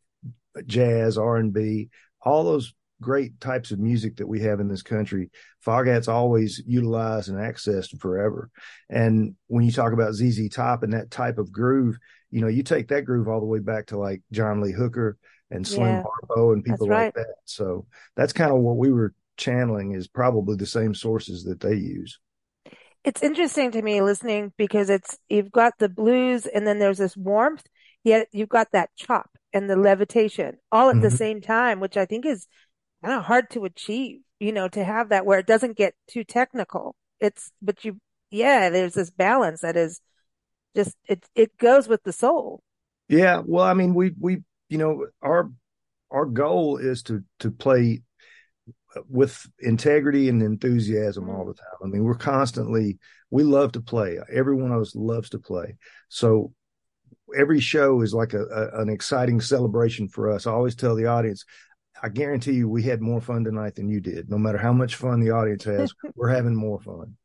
jazz, 0.67 1.17
R 1.17 1.37
and 1.37 1.53
B, 1.53 1.89
all 2.21 2.43
those 2.43 2.73
great 3.01 3.39
types 3.41 3.71
of 3.71 3.79
music 3.79 4.17
that 4.17 4.27
we 4.27 4.41
have 4.41 4.59
in 4.59 4.67
this 4.67 4.83
country. 4.83 5.29
Foghat's 5.65 6.07
always 6.07 6.61
utilized 6.65 7.29
and 7.29 7.37
accessed 7.37 7.99
forever. 7.99 8.49
And 8.89 9.35
when 9.47 9.65
you 9.65 9.71
talk 9.71 9.93
about 9.93 10.13
ZZ 10.13 10.49
Top 10.49 10.83
and 10.83 10.93
that 10.93 11.11
type 11.11 11.37
of 11.37 11.51
groove, 11.51 11.97
you 12.29 12.41
know, 12.41 12.47
you 12.47 12.63
take 12.63 12.87
that 12.89 13.05
groove 13.05 13.27
all 13.27 13.39
the 13.39 13.45
way 13.45 13.59
back 13.59 13.87
to 13.87 13.97
like 13.97 14.21
John 14.31 14.61
Lee 14.61 14.71
Hooker 14.71 15.17
and 15.49 15.67
Slim 15.67 15.97
Yeah. 15.97 16.03
Harpo 16.03 16.53
and 16.53 16.63
people 16.63 16.87
right. 16.87 17.13
like 17.13 17.13
that. 17.15 17.35
So 17.45 17.85
that's 18.15 18.33
kind 18.33 18.51
of 18.51 18.59
what 18.59 18.77
we 18.77 18.91
were 18.91 19.13
channeling 19.37 19.93
is 19.93 20.07
probably 20.07 20.55
the 20.55 20.65
same 20.65 20.93
sources 20.93 21.43
that 21.45 21.59
they 21.59 21.75
use. 21.75 22.19
It's 23.03 23.23
interesting 23.23 23.71
to 23.71 23.81
me 23.81 24.01
listening 24.01 24.53
because 24.57 24.89
it's 24.89 25.17
you've 25.29 25.51
got 25.51 25.77
the 25.79 25.89
blues 25.89 26.45
and 26.45 26.67
then 26.67 26.79
there's 26.79 26.99
this 26.99 27.17
warmth, 27.17 27.63
yet 28.03 28.27
you've 28.31 28.49
got 28.49 28.71
that 28.73 28.91
chop 28.95 29.29
and 29.53 29.69
the 29.69 29.75
levitation 29.75 30.57
all 30.71 30.89
at 30.89 31.01
the 31.01 31.09
Mhm. 31.09 31.17
same 31.17 31.41
time, 31.41 31.79
which 31.79 31.97
I 31.97 32.05
think 32.05 32.25
is 32.25 32.47
kind 33.03 33.17
of 33.17 33.25
hard 33.25 33.49
to 33.51 33.65
achieve, 33.65 34.21
you 34.39 34.51
know, 34.51 34.67
to 34.69 34.83
have 34.83 35.09
that 35.09 35.25
where 35.25 35.39
it 35.39 35.47
doesn't 35.47 35.77
get 35.77 35.93
too 36.07 36.23
technical. 36.23 36.95
It's, 37.19 37.51
but 37.61 37.85
you, 37.85 37.99
yeah, 38.29 38.69
there's 38.69 38.93
this 38.93 39.09
balance 39.09 39.61
that 39.61 39.75
is 39.75 40.01
just, 40.75 40.95
it, 41.07 41.25
it 41.35 41.57
goes 41.57 41.87
with 41.87 42.03
the 42.03 42.13
soul. 42.13 42.61
Yeah, 43.09 43.41
well, 43.45 43.65
I 43.65 43.73
mean, 43.73 43.93
we 43.93 44.13
we 44.17 44.37
you 44.69 44.77
know 44.77 45.07
our 45.21 45.51
our 46.09 46.25
goal 46.25 46.77
is 46.77 47.03
to 47.03 47.25
to 47.39 47.51
play 47.51 48.03
with 49.09 49.45
integrity 49.59 50.29
and 50.29 50.41
enthusiasm 50.41 51.29
all 51.29 51.45
the 51.45 51.53
time. 51.53 51.75
I 51.83 51.87
mean, 51.87 52.05
we're 52.05 52.15
constantly 52.15 52.99
we 53.29 53.43
love 53.43 53.73
to 53.73 53.81
play. 53.81 54.17
Every 54.31 54.55
one 54.55 54.71
of 54.71 54.79
us 54.79 54.95
loves 54.95 55.27
to 55.31 55.39
play. 55.39 55.75
So 56.07 56.53
every 57.37 57.59
show 57.59 57.99
is 57.99 58.13
like 58.13 58.33
a, 58.33 58.45
a 58.45 58.81
an 58.81 58.87
exciting 58.87 59.41
celebration 59.41 60.07
for 60.07 60.31
us. 60.31 60.47
I 60.47 60.51
always 60.51 60.75
tell 60.75 60.95
the 60.95 61.07
audience, 61.07 61.43
I 62.01 62.09
guarantee 62.09 62.53
you, 62.53 62.67
we 62.67 62.83
had 62.83 63.01
more 63.01 63.21
fun 63.21 63.43
tonight 63.43 63.75
than 63.75 63.87
you 63.87 64.01
did. 64.01 64.29
No 64.29 64.37
matter 64.37 64.57
how 64.57 64.73
much 64.73 64.95
fun 64.95 65.19
the 65.19 65.31
audience 65.31 65.63
has, 65.65 65.93
we're 66.15 66.29
having 66.29 66.55
more 66.55 66.79
fun. 66.79 67.15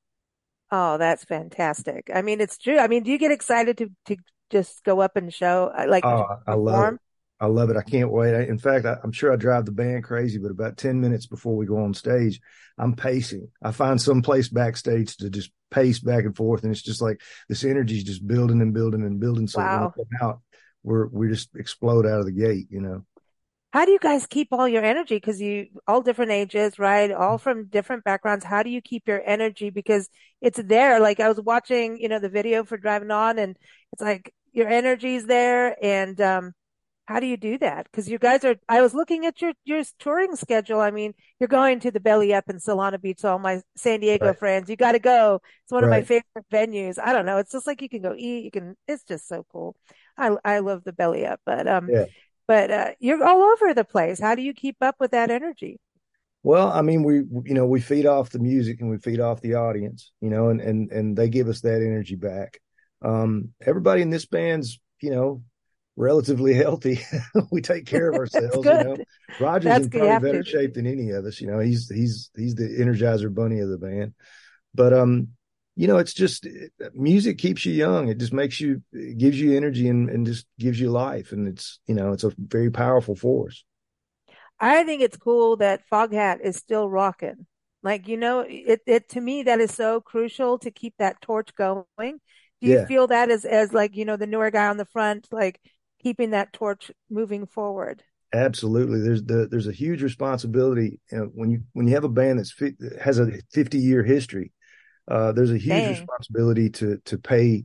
Oh, 0.71 0.99
that's 0.99 1.25
fantastic. 1.25 2.11
I 2.13 2.23
mean, 2.23 2.41
it's 2.41 2.59
true. 2.59 2.79
I 2.79 2.89
mean, 2.89 3.03
do 3.03 3.11
you 3.11 3.19
get 3.19 3.31
excited 3.31 3.79
to, 3.79 3.91
to 4.07 4.17
just 4.51 4.85
go 4.85 5.01
up 5.01 5.17
and 5.17 5.33
show, 5.33 5.73
uh, 5.77 5.87
like 5.89 6.05
Oh, 6.05 6.27
I 6.47 6.55
love 6.55 6.95
it. 6.95 7.01
I 7.39 7.47
love 7.47 7.71
it. 7.71 7.77
I 7.77 7.83
can't 7.83 8.11
wait. 8.11 8.35
I, 8.35 8.43
in 8.43 8.59
fact, 8.59 8.87
I, 8.87 8.97
am 9.05 9.13
sure 9.13 9.33
I 9.33 9.37
drive 9.37 9.67
the 9.67 9.73
band 9.73 10.05
crazy, 10.05 10.39
but 10.39 10.51
about 10.51 10.79
10 10.79 11.01
minutes 11.01 11.27
before 11.27 11.57
we 11.57 11.67
go 11.67 11.79
on 11.79 11.93
stage, 11.93 12.41
I'm 12.79 12.95
pacing. 12.95 13.49
I 13.63 13.73
find 13.73 14.01
some 14.01 14.23
place 14.23 14.49
backstage 14.49 15.17
to 15.19 15.29
just 15.29 15.51
pace 15.71 16.01
back 16.01 16.25
and 16.25 16.35
forth. 16.35 16.63
And 16.63 16.73
it's 16.73 16.83
just 16.83 17.03
like 17.03 17.21
this 17.49 17.65
energy 17.65 17.99
is 17.99 18.05
just 18.05 18.27
building 18.27 18.63
and 18.63 18.73
building 18.73 19.03
and 19.03 19.21
building. 19.21 19.47
So 19.49 19.61
wow. 19.61 19.81
when 19.81 19.93
we 19.97 20.17
come 20.19 20.29
out, 20.29 20.41
we're, 20.83 21.07
we 21.09 21.29
just 21.29 21.55
explode 21.57 22.07
out 22.07 22.21
of 22.21 22.27
the 22.27 22.33
gate, 22.33 22.69
you 22.71 22.81
know? 22.81 23.05
How 23.77 23.85
do 23.85 23.91
you 23.91 23.99
guys 23.99 24.27
keep 24.27 24.49
all 24.53 24.67
your 24.67 24.83
energy? 24.83 25.21
Cause 25.21 25.39
you 25.39 25.67
all 25.87 26.01
different 26.01 26.31
ages, 26.31 26.79
right? 26.79 27.13
All 27.13 27.37
from 27.37 27.67
different 27.67 28.05
backgrounds. 28.05 28.43
How 28.43 28.63
do 28.63 28.71
you 28.71 28.81
keep 28.81 29.07
your 29.07 29.21
energy? 29.23 29.69
Because 29.69 30.09
it's 30.41 30.59
there. 30.65 30.99
Like 30.99 31.21
I 31.21 31.29
was 31.29 31.39
watching, 31.43 31.99
you 31.99 32.09
know, 32.09 32.19
the 32.19 32.31
video 32.31 32.65
for 32.65 32.79
driving 32.79 33.11
on 33.11 33.39
and 33.39 33.55
it's 33.93 34.01
like 34.01 34.33
your 34.55 34.67
energy's 34.67 35.27
there. 35.27 35.77
And, 35.85 36.19
um, 36.23 36.55
how 37.05 37.21
do 37.21 37.27
you 37.27 37.37
do 37.37 37.59
that? 37.59 37.85
Because 37.85 38.09
you 38.09 38.19
guys 38.19 38.47
are, 38.47 38.57
I 38.67 38.81
was 38.81 38.95
looking 38.95 39.27
at 39.27 39.43
your, 39.43 39.53
your 39.67 39.83
touring 39.99 40.37
schedule. 40.37 40.81
I 40.81 40.91
mean, 40.91 41.13
you're 41.39 41.47
going 41.47 41.79
to 41.81 41.91
the 41.91 42.01
Belly 42.01 42.33
Up 42.33 42.45
in 42.49 42.57
Solana 42.57 42.99
Beach. 42.99 43.27
All 43.27 43.39
my 43.39 43.61
San 43.77 44.01
Diego 44.01 44.29
right. 44.29 44.39
friends, 44.39 44.71
you 44.71 44.77
got 44.77 44.93
to 44.93 44.99
go. 44.99 45.43
It's 45.65 45.73
one 45.73 45.85
right. 45.85 45.99
of 45.99 46.03
my 46.03 46.03
favorite 46.03 46.47
venues. 46.51 46.99
I 46.99 47.13
don't 47.13 47.27
know. 47.27 47.37
It's 47.37 47.53
just 47.53 47.67
like 47.67 47.83
you 47.83 47.91
can 47.91 48.01
go 48.01 48.15
eat. 48.17 48.43
You 48.43 48.51
can, 48.51 48.75
it's 48.89 49.05
just 49.05 49.29
so 49.29 49.45
cool. 49.53 49.77
I, 50.17 50.35
I 50.47 50.59
love 50.61 50.83
the 50.83 50.95
Belly 50.95 51.27
Up, 51.27 51.41
but, 51.45 51.69
um, 51.69 51.91
yeah. 51.91 52.07
But, 52.49 52.71
uh, 52.71 52.91
you're 53.01 53.25
all 53.25 53.43
over 53.43 53.75
the 53.75 53.85
place. 53.85 54.21
How 54.21 54.35
do 54.35 54.43
you 54.43 54.55
keep 54.55 54.77
up 54.81 54.97
with 55.01 55.11
that 55.13 55.31
energy? 55.31 55.81
Well, 56.43 56.71
I 56.71 56.83
mean, 56.83 57.03
we, 57.03 57.17
you 57.45 57.55
know, 57.55 57.67
we 57.67 57.81
feed 57.81 58.07
off 58.07 58.31
the 58.31 58.39
music 58.39 58.81
and 58.81 58.89
we 58.89 58.99
feed 58.99 59.19
off 59.19 59.41
the 59.41 59.55
audience, 59.55 60.13
you 60.21 60.31
know, 60.31 60.49
and, 60.49 60.61
and, 60.61 60.91
and 60.93 61.17
they 61.17 61.29
give 61.29 61.49
us 61.49 61.63
that 61.63 61.83
energy 61.83 62.15
back. 62.15 62.61
Um, 63.03 63.53
everybody 63.65 64.01
in 64.03 64.11
this 64.11 64.27
band's, 64.27 64.79
you 65.03 65.11
know, 65.11 65.43
relatively 65.97 66.55
healthy. 66.65 67.01
we 67.51 67.63
take 67.63 67.87
care 67.87 68.09
of 68.11 68.15
ourselves. 68.19 68.65
you 68.65 68.73
know, 68.73 68.97
Roger's 69.41 69.65
That's 69.65 69.85
in 69.87 69.91
probably 69.91 70.19
better 70.21 70.43
to. 70.45 70.49
shape 70.49 70.75
than 70.75 70.87
any 70.87 71.11
of 71.11 71.25
us. 71.25 71.41
You 71.41 71.49
know, 71.49 71.59
he's 71.59 71.89
he's 71.89 72.31
he's 72.37 72.55
the 72.55 72.69
energizer 72.79 73.35
bunny 73.35 73.59
of 73.61 73.69
the 73.69 73.79
band. 73.79 74.15
But 74.75 74.93
um, 74.93 75.29
you 75.77 75.87
know, 75.87 75.99
it's 75.99 76.15
just 76.15 76.47
music 76.95 77.39
keeps 77.39 77.65
you 77.67 77.73
young. 77.73 78.09
It 78.09 78.19
just 78.19 78.33
makes 78.33 78.61
you, 78.61 78.83
it 78.93 79.19
gives 79.19 79.39
you 79.39 79.57
energy 79.57 79.89
and 79.89 80.09
and 80.09 80.27
just 80.27 80.47
gives 80.59 80.81
you 80.81 80.91
life. 80.91 81.33
And 81.33 81.47
it's 81.47 81.79
you 81.87 81.95
know, 81.95 82.13
it's 82.13 82.25
a 82.25 82.33
very 82.39 82.71
powerful 82.71 83.15
force. 83.15 83.65
I 84.59 84.85
think 84.85 85.03
it's 85.03 85.17
cool 85.17 85.57
that 85.59 85.83
Foghat 85.91 86.41
is 86.41 86.57
still 86.57 86.89
rocking. 86.89 87.47
Like 87.83 88.09
you 88.09 88.17
know, 88.17 88.41
it 88.49 88.81
it 88.87 89.09
to 89.11 89.21
me 89.21 89.45
that 89.45 89.61
is 89.61 89.73
so 89.75 90.01
crucial 90.01 90.59
to 90.61 90.71
keep 90.71 90.95
that 90.99 91.21
torch 91.21 91.55
going. 91.55 91.85
Do 92.01 92.69
you 92.69 92.79
yeah. 92.79 92.87
feel 92.87 93.07
that 93.09 93.31
as 93.31 93.45
as 93.45 93.73
like 93.73 93.95
you 93.97 94.05
know 94.05 94.17
the 94.17 94.27
newer 94.27 94.51
guy 94.51 94.67
on 94.69 94.79
the 94.79 94.87
front, 94.87 95.29
like 95.31 95.61
keeping 96.03 96.31
that 96.31 96.53
torch 96.53 96.91
moving 97.11 97.47
forward. 97.47 98.03
Absolutely. 98.33 99.01
There's 99.01 99.23
the, 99.23 99.47
there's 99.51 99.69
a 99.69 99.73
huge 99.73 100.03
responsibility 100.03 101.01
you 101.13 101.19
know, 101.19 101.25
when 101.35 101.51
you 101.51 101.63
when 101.73 101.87
you 101.87 101.95
have 101.95 102.05
a 102.05 102.09
band 102.09 102.39
that's 102.39 102.53
fi- 102.53 102.77
has 103.01 103.19
a 103.19 103.31
50 103.53 103.79
year 103.79 104.03
history. 104.03 104.53
Uh, 105.09 105.33
there's 105.33 105.51
a 105.53 105.59
huge 105.59 105.69
Dang. 105.69 105.91
responsibility 105.91 106.71
to 106.71 106.99
to 107.05 107.19
pay 107.19 107.65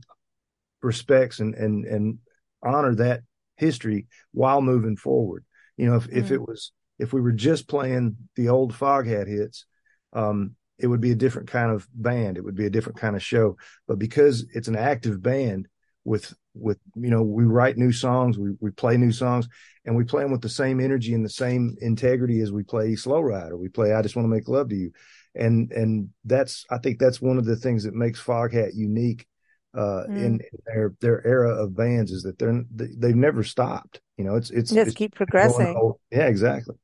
respects 0.82 1.40
and 1.40 1.54
and 1.54 1.84
and 1.84 2.18
honor 2.62 2.94
that 2.94 3.22
history 3.56 4.06
while 4.32 4.60
moving 4.60 4.96
forward. 4.96 5.44
You 5.76 5.86
know, 5.86 5.96
if 5.96 6.08
mm. 6.08 6.16
if 6.16 6.30
it 6.30 6.40
was 6.40 6.72
if 6.98 7.12
we 7.12 7.20
were 7.20 7.32
just 7.32 7.68
playing 7.68 8.16
the 8.36 8.48
old 8.48 8.72
Foghat 8.72 9.26
hits, 9.26 9.66
um, 10.12 10.54
it 10.78 10.86
would 10.86 11.00
be 11.00 11.12
a 11.12 11.16
different 11.16 11.48
kind 11.48 11.70
of 11.72 11.88
band. 11.94 12.36
It 12.36 12.44
would 12.44 12.56
be 12.56 12.66
a 12.66 12.70
different 12.70 12.98
kind 12.98 13.16
of 13.16 13.22
show. 13.22 13.56
But 13.86 13.98
because 13.98 14.46
it's 14.54 14.68
an 14.68 14.76
active 14.76 15.22
band 15.22 15.68
with 16.04 16.34
with 16.54 16.78
you 16.96 17.10
know 17.10 17.22
we 17.22 17.44
write 17.44 17.76
new 17.76 17.92
songs 17.92 18.36
we, 18.38 18.50
we 18.60 18.70
play 18.70 18.96
new 18.96 19.12
songs 19.12 19.48
and 19.84 19.96
we 19.96 20.04
play 20.04 20.22
them 20.22 20.32
with 20.32 20.42
the 20.42 20.48
same 20.48 20.80
energy 20.80 21.14
and 21.14 21.24
the 21.24 21.30
same 21.30 21.76
integrity 21.80 22.40
as 22.40 22.52
we 22.52 22.62
play 22.62 22.94
slow 22.94 23.20
ride 23.20 23.52
or 23.52 23.56
we 23.56 23.68
play 23.68 23.94
i 23.94 24.02
just 24.02 24.16
want 24.16 24.24
to 24.24 24.30
make 24.30 24.48
love 24.48 24.68
to 24.68 24.74
you 24.76 24.92
and 25.34 25.72
and 25.72 26.10
that's 26.24 26.64
i 26.70 26.78
think 26.78 26.98
that's 26.98 27.20
one 27.20 27.38
of 27.38 27.44
the 27.44 27.56
things 27.56 27.84
that 27.84 27.94
makes 27.94 28.20
foghat 28.22 28.70
unique 28.74 29.26
uh, 29.74 30.04
mm. 30.08 30.16
in, 30.16 30.24
in, 30.24 30.40
their 30.66 30.94
their 31.00 31.26
era 31.26 31.50
of 31.50 31.74
bands 31.74 32.12
is 32.12 32.22
that 32.22 32.38
they're 32.38 32.62
they've 32.70 33.16
never 33.16 33.42
stopped. 33.42 34.00
You 34.18 34.24
know 34.24 34.36
it's 34.36 34.50
it's 34.50 34.70
just 34.70 34.88
it's 34.88 34.96
keep 34.96 35.14
progressing. 35.14 35.94
yeah 36.10 36.26
exactly. 36.26 36.76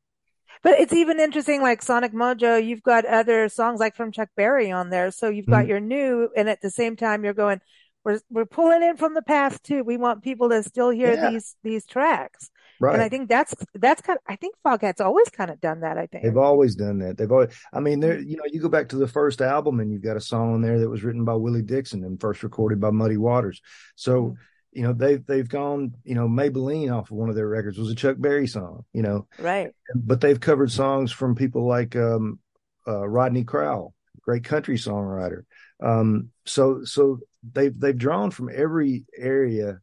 But 0.62 0.80
it's 0.80 0.92
even 0.92 1.20
interesting 1.20 1.62
like 1.62 1.82
sonic 1.82 2.12
mojo 2.12 2.64
you've 2.64 2.82
got 2.82 3.04
other 3.04 3.48
songs 3.48 3.78
like 3.78 3.94
from 3.94 4.10
chuck 4.10 4.30
berry 4.36 4.72
on 4.72 4.90
there. 4.90 5.10
So 5.10 5.28
you've 5.28 5.46
got 5.46 5.66
mm. 5.66 5.68
your 5.68 5.80
new 5.80 6.30
and 6.36 6.48
at 6.48 6.60
the 6.62 6.70
same 6.70 6.96
time 6.96 7.24
you're 7.24 7.34
going 7.34 7.60
we're 8.08 8.20
we're 8.30 8.46
pulling 8.46 8.82
in 8.82 8.96
from 8.96 9.14
the 9.14 9.22
past 9.22 9.62
too. 9.62 9.84
We 9.84 9.98
want 9.98 10.22
people 10.22 10.48
to 10.48 10.62
still 10.62 10.90
hear 10.90 11.12
yeah. 11.12 11.30
these 11.30 11.56
these 11.62 11.84
tracks. 11.84 12.50
Right. 12.80 12.94
And 12.94 13.02
I 13.02 13.08
think 13.08 13.28
that's 13.28 13.54
that's 13.74 14.00
kind 14.00 14.16
of 14.16 14.22
I 14.32 14.36
think 14.36 14.54
Foghat's 14.64 15.00
always 15.00 15.28
kind 15.28 15.50
of 15.50 15.60
done 15.60 15.80
that, 15.80 15.98
I 15.98 16.06
think. 16.06 16.24
They've 16.24 16.36
always 16.36 16.74
done 16.74 16.98
that. 17.00 17.18
They've 17.18 17.30
always 17.30 17.54
I 17.72 17.80
mean 17.80 18.00
there 18.00 18.18
you 18.18 18.36
know, 18.36 18.44
you 18.46 18.60
go 18.60 18.68
back 18.68 18.88
to 18.90 18.96
the 18.96 19.08
first 19.08 19.40
album 19.40 19.80
and 19.80 19.92
you've 19.92 20.02
got 20.02 20.16
a 20.16 20.20
song 20.20 20.54
on 20.54 20.62
there 20.62 20.78
that 20.80 20.88
was 20.88 21.04
written 21.04 21.24
by 21.24 21.34
Willie 21.34 21.62
Dixon 21.62 22.04
and 22.04 22.20
first 22.20 22.42
recorded 22.42 22.80
by 22.80 22.90
Muddy 22.90 23.16
Waters. 23.16 23.60
So 23.94 24.22
mm-hmm. 24.22 24.34
You 24.70 24.82
know, 24.82 24.92
they've 24.92 25.24
they've 25.24 25.48
gone, 25.48 25.94
you 26.04 26.14
know, 26.14 26.28
Maybelline 26.28 26.94
off 26.94 27.10
of 27.10 27.16
one 27.16 27.30
of 27.30 27.34
their 27.34 27.48
records 27.48 27.78
was 27.78 27.90
a 27.90 27.94
Chuck 27.94 28.16
Berry 28.18 28.46
song, 28.46 28.84
you 28.92 29.02
know. 29.02 29.26
Right. 29.38 29.72
But 29.94 30.20
they've 30.20 30.38
covered 30.38 30.70
songs 30.70 31.10
from 31.10 31.34
people 31.34 31.66
like 31.66 31.96
um 31.96 32.38
uh 32.86 33.08
Rodney 33.08 33.44
Crowell, 33.44 33.94
great 34.20 34.44
country 34.44 34.76
songwriter. 34.76 35.44
Um 35.82 36.30
so 36.44 36.84
so 36.84 37.20
they've 37.52 37.78
they've 37.78 37.96
drawn 37.96 38.30
from 38.30 38.50
every 38.54 39.04
area, 39.16 39.80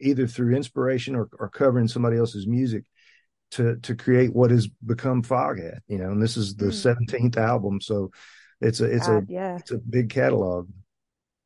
either 0.00 0.26
through 0.26 0.54
inspiration 0.54 1.14
or, 1.14 1.28
or 1.38 1.48
covering 1.48 1.88
somebody 1.88 2.16
else's 2.16 2.46
music 2.46 2.84
to 3.52 3.76
to 3.76 3.94
create 3.94 4.34
what 4.34 4.50
has 4.50 4.68
become 4.84 5.22
Foghat. 5.22 5.78
You 5.88 5.98
know, 5.98 6.10
and 6.10 6.22
this 6.22 6.36
is 6.36 6.56
the 6.56 6.66
hmm. 6.66 6.72
seventeenth 6.72 7.34
mm. 7.34 7.42
album, 7.42 7.80
so 7.80 8.10
it's 8.60 8.80
a 8.80 8.84
it's 8.84 9.06
God, 9.06 9.28
a 9.28 9.32
yeah. 9.32 9.56
it's 9.56 9.70
a 9.70 9.78
big 9.78 10.10
catalog. 10.10 10.68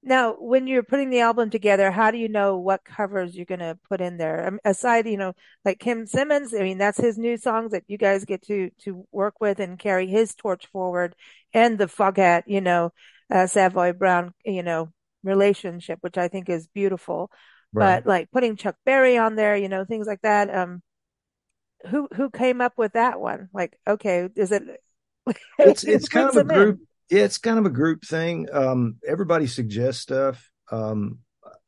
Now, 0.03 0.35
when 0.39 0.69
you're 0.69 0.85
putting 0.85 1.11
the 1.11 1.21
album 1.21 1.51
together, 1.51 1.91
how 1.91 2.11
do 2.13 2.19
you 2.19 2.29
know 2.29 2.57
what 2.57 2.85
covers 2.85 3.35
you're 3.35 3.45
going 3.45 3.59
to 3.59 3.77
put 3.89 4.01
in 4.01 4.17
there? 4.17 4.47
Um, 4.47 4.61
aside, 4.65 5.09
you 5.09 5.17
know, 5.17 5.35
like 5.65 5.81
Kim 5.81 6.07
Simmonds, 6.07 6.55
I 6.55 6.63
mean, 6.63 6.79
that's 6.79 7.01
his 7.01 7.19
new 7.19 7.37
songs 7.37 7.73
that 7.73 7.83
you 7.89 7.99
guys 7.99 8.25
get 8.25 8.43
to 8.47 8.71
to 8.85 9.05
work 9.11 9.41
with 9.41 9.59
and 9.59 9.79
carry 9.79 10.07
his 10.07 10.35
torch 10.35 10.67
forward, 10.69 11.15
and 11.53 11.77
the 11.77 11.87
Foghat, 11.87 12.45
you 12.47 12.61
know, 12.61 12.93
uh, 13.31 13.47
Savoy 13.47 13.93
Brown, 13.93 14.33
you 14.45 14.63
know, 14.63 14.91
relationship, 15.23 15.99
which 16.01 16.19
I 16.19 16.29
think 16.29 16.49
is 16.49 16.69
beautiful. 16.69 17.31
Right. 17.73 17.97
But 17.97 18.09
like 18.09 18.31
putting 18.31 18.57
Chuck 18.57 18.77
Berry 18.85 19.19
on 19.19 19.37
there, 19.37 19.57
you 19.57 19.69
know, 19.69 19.85
things 19.85 20.07
like 20.07 20.23
that. 20.23 20.55
Um, 20.55 20.83
who 21.87 22.09
who 22.15 22.31
came 22.31 22.61
up 22.61 22.73
with 22.77 22.95
that 22.95 23.21
one? 23.21 23.49
Like, 23.53 23.79
okay, 23.87 24.29
is 24.35 24.53
it? 24.53 24.63
it's 25.59 25.85
it's 25.85 26.09
kind 26.09 26.29
of 26.29 26.37
a 26.37 26.45
group. 26.45 26.81
Yeah, 27.11 27.23
it's 27.23 27.39
kind 27.39 27.59
of 27.59 27.67
a 27.67 27.71
group 27.71 28.05
thing. 28.05 28.49
Um, 28.53 28.97
everybody 29.07 29.47
suggests 29.47 30.03
stuff. 30.03 30.51
Um, 30.71 31.21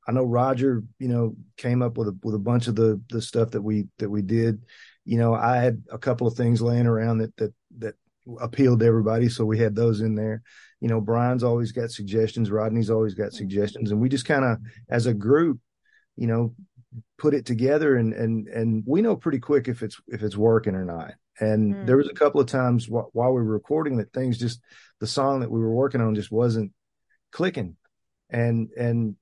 I 0.06 0.12
know 0.12 0.24
Roger, 0.24 0.82
you 0.98 1.08
know, 1.08 1.36
came 1.56 1.82
up 1.82 1.96
with 1.96 2.08
a 2.08 2.18
with 2.22 2.34
a 2.34 2.38
bunch 2.38 2.66
of 2.66 2.74
the 2.74 3.00
the 3.10 3.22
stuff 3.22 3.52
that 3.52 3.62
we 3.62 3.86
that 3.98 4.10
we 4.10 4.22
did. 4.22 4.62
You 5.04 5.18
know, 5.18 5.34
I 5.34 5.56
had 5.56 5.84
a 5.90 5.98
couple 5.98 6.26
of 6.26 6.34
things 6.34 6.60
laying 6.60 6.86
around 6.86 7.18
that 7.18 7.36
that 7.36 7.54
that 7.78 7.94
appealed 8.40 8.80
to 8.80 8.86
everybody, 8.86 9.28
so 9.28 9.44
we 9.44 9.58
had 9.58 9.74
those 9.74 10.00
in 10.00 10.14
there 10.14 10.42
you 10.80 10.88
know, 10.88 11.00
Brian's 11.00 11.44
always 11.44 11.72
got 11.72 11.90
suggestions, 11.90 12.50
Rodney's 12.50 12.90
always 12.90 13.14
got 13.14 13.32
suggestions, 13.32 13.90
and 13.90 14.00
we 14.00 14.08
just 14.08 14.24
kind 14.24 14.44
of, 14.44 14.58
as 14.88 15.06
a 15.06 15.14
group, 15.14 15.60
you 16.16 16.26
know, 16.26 16.54
put 17.18 17.34
it 17.34 17.44
together, 17.44 17.96
and 17.96 18.14
and 18.14 18.48
and 18.48 18.82
we 18.86 19.02
know 19.02 19.14
pretty 19.14 19.38
quick 19.38 19.68
if 19.68 19.82
it's 19.82 20.00
if 20.08 20.22
it's 20.22 20.36
working 20.36 20.74
or 20.74 20.84
not. 20.84 21.12
And 21.38 21.74
mm. 21.74 21.86
there 21.86 21.98
was 21.98 22.08
a 22.08 22.14
couple 22.14 22.40
of 22.40 22.46
times 22.46 22.86
wh- 22.86 23.14
while 23.14 23.32
we 23.32 23.42
were 23.42 23.44
recording 23.44 23.98
that 23.98 24.12
things 24.12 24.38
just 24.38 24.60
the 25.00 25.06
song 25.06 25.40
that 25.40 25.50
we 25.50 25.60
were 25.60 25.72
working 25.72 26.00
on 26.00 26.14
just 26.14 26.32
wasn't 26.32 26.72
clicking, 27.30 27.76
and 28.30 28.70
and 28.76 29.16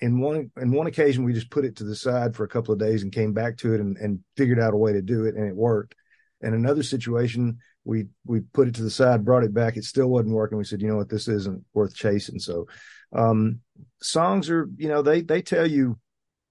in 0.00 0.20
one 0.20 0.50
in 0.60 0.72
one 0.72 0.88
occasion 0.88 1.24
we 1.24 1.32
just 1.32 1.50
put 1.50 1.64
it 1.64 1.76
to 1.76 1.84
the 1.84 1.96
side 1.96 2.34
for 2.34 2.44
a 2.44 2.48
couple 2.48 2.74
of 2.74 2.80
days 2.80 3.02
and 3.02 3.12
came 3.12 3.32
back 3.32 3.56
to 3.58 3.74
it 3.74 3.80
and, 3.80 3.96
and 3.96 4.20
figured 4.36 4.60
out 4.60 4.74
a 4.74 4.76
way 4.76 4.92
to 4.92 5.02
do 5.02 5.24
it 5.24 5.36
and 5.36 5.48
it 5.48 5.54
worked. 5.56 5.94
And 6.42 6.54
another 6.54 6.82
situation 6.82 7.58
we 7.86 8.06
we 8.24 8.40
put 8.40 8.68
it 8.68 8.74
to 8.74 8.82
the 8.82 8.90
side, 8.90 9.24
brought 9.24 9.44
it 9.44 9.54
back. 9.54 9.76
It 9.76 9.84
still 9.84 10.08
wasn't 10.08 10.34
working. 10.34 10.58
We 10.58 10.64
said, 10.64 10.82
you 10.82 10.88
know 10.88 10.96
what, 10.96 11.08
this 11.08 11.28
isn't 11.28 11.64
worth 11.72 11.94
chasing. 11.94 12.38
So, 12.38 12.66
um, 13.14 13.60
songs 14.02 14.50
are, 14.50 14.68
you 14.76 14.88
know, 14.88 15.02
they 15.02 15.22
they 15.22 15.40
tell 15.40 15.66
you 15.66 15.98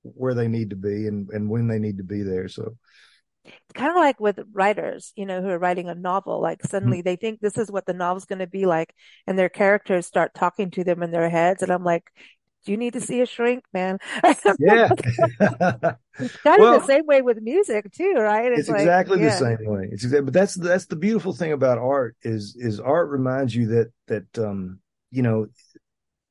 where 0.03 0.33
they 0.33 0.47
need 0.47 0.69
to 0.69 0.75
be 0.75 1.07
and 1.07 1.29
and 1.29 1.49
when 1.49 1.67
they 1.67 1.79
need 1.79 1.97
to 1.97 2.03
be 2.03 2.23
there. 2.23 2.47
So. 2.47 2.77
It's 3.47 3.73
kind 3.75 3.91
of 3.91 3.97
like 3.97 4.19
with 4.19 4.39
writers, 4.53 5.13
you 5.15 5.27
know, 5.27 5.39
who 5.39 5.49
are 5.49 5.59
writing 5.59 5.87
a 5.87 5.93
novel. 5.93 6.41
Like 6.41 6.63
suddenly 6.63 6.99
mm-hmm. 6.99 7.09
they 7.09 7.15
think 7.15 7.39
this 7.39 7.59
is 7.59 7.71
what 7.71 7.85
the 7.85 7.93
novel's 7.93 8.25
going 8.25 8.39
to 8.39 8.47
be 8.47 8.65
like, 8.65 8.91
and 9.27 9.37
their 9.37 9.49
characters 9.49 10.07
start 10.07 10.33
talking 10.33 10.71
to 10.71 10.83
them 10.83 11.03
in 11.03 11.11
their 11.11 11.29
heads. 11.29 11.61
And 11.61 11.71
I'm 11.71 11.83
like, 11.83 12.05
you 12.67 12.77
need 12.77 12.93
to 12.93 13.01
see 13.01 13.21
a 13.21 13.25
shrink, 13.25 13.63
man? 13.73 13.99
Yeah. 14.59 14.89
kind 15.39 15.97
well, 16.59 16.75
of 16.75 16.81
the 16.81 16.87
same 16.87 17.05
way 17.05 17.21
with 17.21 17.41
music 17.41 17.91
too, 17.91 18.13
right? 18.17 18.51
It's, 18.51 18.61
it's 18.61 18.69
like, 18.69 18.81
exactly 18.81 19.19
yeah. 19.19 19.29
the 19.29 19.57
same 19.57 19.65
way. 19.65 19.89
It's 19.91 20.03
exactly, 20.03 20.25
but 20.25 20.33
that's, 20.33 20.55
that's 20.55 20.85
the 20.85 20.95
beautiful 20.95 21.33
thing 21.33 21.51
about 21.51 21.77
art 21.77 22.15
is, 22.21 22.55
is 22.57 22.79
art 22.79 23.09
reminds 23.09 23.55
you 23.55 23.67
that, 23.67 23.91
that, 24.07 24.39
um, 24.39 24.79
you 25.11 25.21
know, 25.21 25.47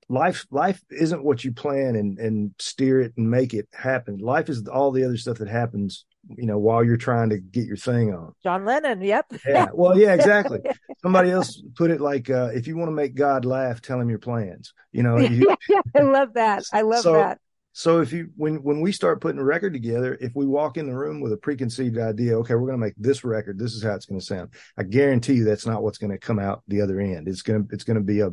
life, 0.09 0.47
life 0.50 0.83
isn't 0.91 1.25
what 1.25 1.45
you 1.45 1.53
plan 1.53 1.97
and, 1.97 2.19
and 2.19 2.55
steer 2.59 3.00
it 3.00 3.14
and 3.17 3.31
make 3.31 3.55
it 3.55 3.69
happen. 3.73 4.19
Life 4.19 4.49
is 4.49 4.67
all 4.69 4.91
the 4.91 5.05
other 5.05 5.17
stuff 5.17 5.38
that 5.38 5.49
happens 5.49 6.05
you 6.28 6.47
know, 6.47 6.59
while 6.59 6.85
you're 6.85 6.97
trying 6.97 7.31
to 7.31 7.38
get 7.38 7.66
your 7.66 7.76
thing 7.76 8.14
on. 8.14 8.35
John 8.43 8.64
Lennon. 8.64 9.02
Yep. 9.02 9.26
Yeah. 9.47 9.66
Well, 9.73 9.99
yeah, 9.99 10.14
exactly. 10.14 10.61
Somebody 11.02 11.31
else 11.31 11.62
put 11.76 11.90
it 11.90 12.00
like, 12.00 12.31
uh, 12.31 12.50
if 12.54 12.66
you 12.66 12.76
want 12.76 12.88
to 12.88 12.95
make 12.95 13.14
God 13.14 13.45
laugh, 13.45 13.81
tell 13.81 14.00
him 14.00 14.09
your 14.09 14.19
plans. 14.19 14.73
You 14.93 15.02
know, 15.02 15.19
you, 15.19 15.57
yeah, 15.69 15.81
I 15.95 16.00
love 16.00 16.35
that. 16.35 16.64
I 16.73 16.83
love 16.83 17.02
so, 17.02 17.14
that. 17.14 17.38
So 17.76 18.00
if 18.00 18.12
you 18.12 18.28
when 18.37 18.62
when 18.62 18.81
we 18.81 18.93
start 18.93 19.21
putting 19.21 19.40
a 19.40 19.45
record 19.45 19.73
together, 19.73 20.16
if 20.21 20.33
we 20.37 20.47
walk 20.47 20.76
in 20.76 20.87
the 20.87 20.97
room 20.97 21.21
with 21.21 21.33
a 21.33 21.37
preconceived 21.37 21.99
idea, 21.99 22.38
okay, 22.38 22.54
we're 22.54 22.69
going 22.69 22.78
to 22.78 22.87
make 22.87 22.95
this 22.97 23.25
record. 23.25 23.59
This 23.59 23.75
is 23.75 23.83
how 23.83 23.95
it's 23.95 24.07
going 24.07 24.21
to 24.21 24.25
sound. 24.25 24.50
I 24.78 24.85
guarantee 24.85 25.35
you 25.35 25.45
that's 25.45 25.66
not 25.66 25.83
what's 25.83 25.99
going 25.99 26.12
to 26.12 26.19
come 26.19 26.38
out 26.38 26.62
the 26.69 26.83
other 26.83 27.00
end. 27.00 27.26
It's 27.26 27.43
going 27.43 27.66
to 27.66 27.75
it's 27.75 27.83
going 27.83 27.97
to 27.97 28.02
be 28.04 28.21
a, 28.21 28.28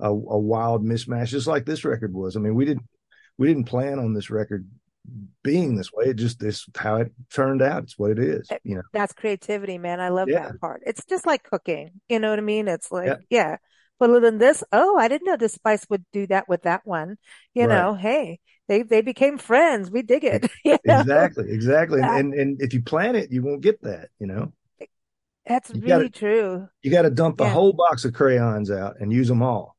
a 0.00 0.08
a 0.08 0.38
wild 0.38 0.84
mismatch, 0.84 1.28
just 1.28 1.46
like 1.46 1.64
this 1.64 1.84
record 1.84 2.12
was. 2.12 2.36
I 2.36 2.40
mean, 2.40 2.56
we 2.56 2.64
didn't 2.64 2.82
we 3.38 3.46
didn't 3.46 3.64
plan 3.64 3.98
on 4.00 4.12
this 4.12 4.28
record 4.28 4.68
being 5.42 5.76
this 5.76 5.92
way. 5.92 6.06
It 6.06 6.14
just 6.16 6.38
this 6.38 6.66
how 6.76 6.96
it 6.96 7.12
turned 7.32 7.62
out. 7.62 7.84
It's 7.84 7.98
what 7.98 8.10
it 8.10 8.18
is. 8.18 8.48
Eh, 8.50 8.58
you 8.64 8.76
know, 8.76 8.82
that's 8.92 9.12
creativity, 9.12 9.78
man. 9.78 10.00
I 10.00 10.08
love 10.10 10.28
Yeah. 10.28 10.48
that 10.48 10.60
part. 10.60 10.82
It's 10.86 11.04
just 11.04 11.26
like 11.26 11.42
cooking. 11.42 12.00
You 12.08 12.18
know 12.18 12.30
what 12.30 12.38
I 12.38 12.42
mean? 12.42 12.68
It's 12.68 12.90
like, 12.92 13.06
Yeah. 13.06 13.16
yeah. 13.30 13.56
But 13.98 14.20
than 14.20 14.38
this, 14.38 14.64
oh, 14.72 14.96
I 14.96 15.08
didn't 15.08 15.26
know 15.26 15.36
the 15.36 15.48
Spice 15.50 15.84
would 15.90 16.04
do 16.12 16.26
that 16.28 16.48
with 16.48 16.62
that 16.62 16.82
one. 16.86 17.16
You 17.54 17.66
Right. 17.66 17.74
know, 17.74 17.94
hey, 17.94 18.40
they 18.68 18.82
they 18.82 19.00
became 19.02 19.36
friends. 19.36 19.90
We 19.90 20.02
dig 20.02 20.24
it. 20.24 20.50
You 20.64 20.78
know? 20.84 21.00
exactly, 21.00 21.50
exactly. 21.50 21.98
Yeah. 22.00 22.16
And 22.18 22.32
and 22.34 22.62
if 22.62 22.72
you 22.72 22.82
plan 22.82 23.16
it, 23.16 23.30
you 23.32 23.42
won't 23.42 23.60
get 23.62 23.82
that. 23.82 24.08
You 24.18 24.26
know, 24.28 24.52
eh, 24.80 24.86
That's 25.46 25.70
You 25.70 25.80
really 25.82 25.88
gotta- 25.88 26.08
true. 26.10 26.68
you 26.82 26.90
got 26.90 27.02
to 27.02 27.10
dump 27.10 27.40
a 27.40 27.44
Yeah. 27.44 27.50
whole 27.50 27.72
box 27.72 28.04
of 28.04 28.12
crayons 28.14 28.70
out 28.70 29.00
and 29.00 29.12
use 29.12 29.28
them 29.28 29.42
all. 29.42 29.76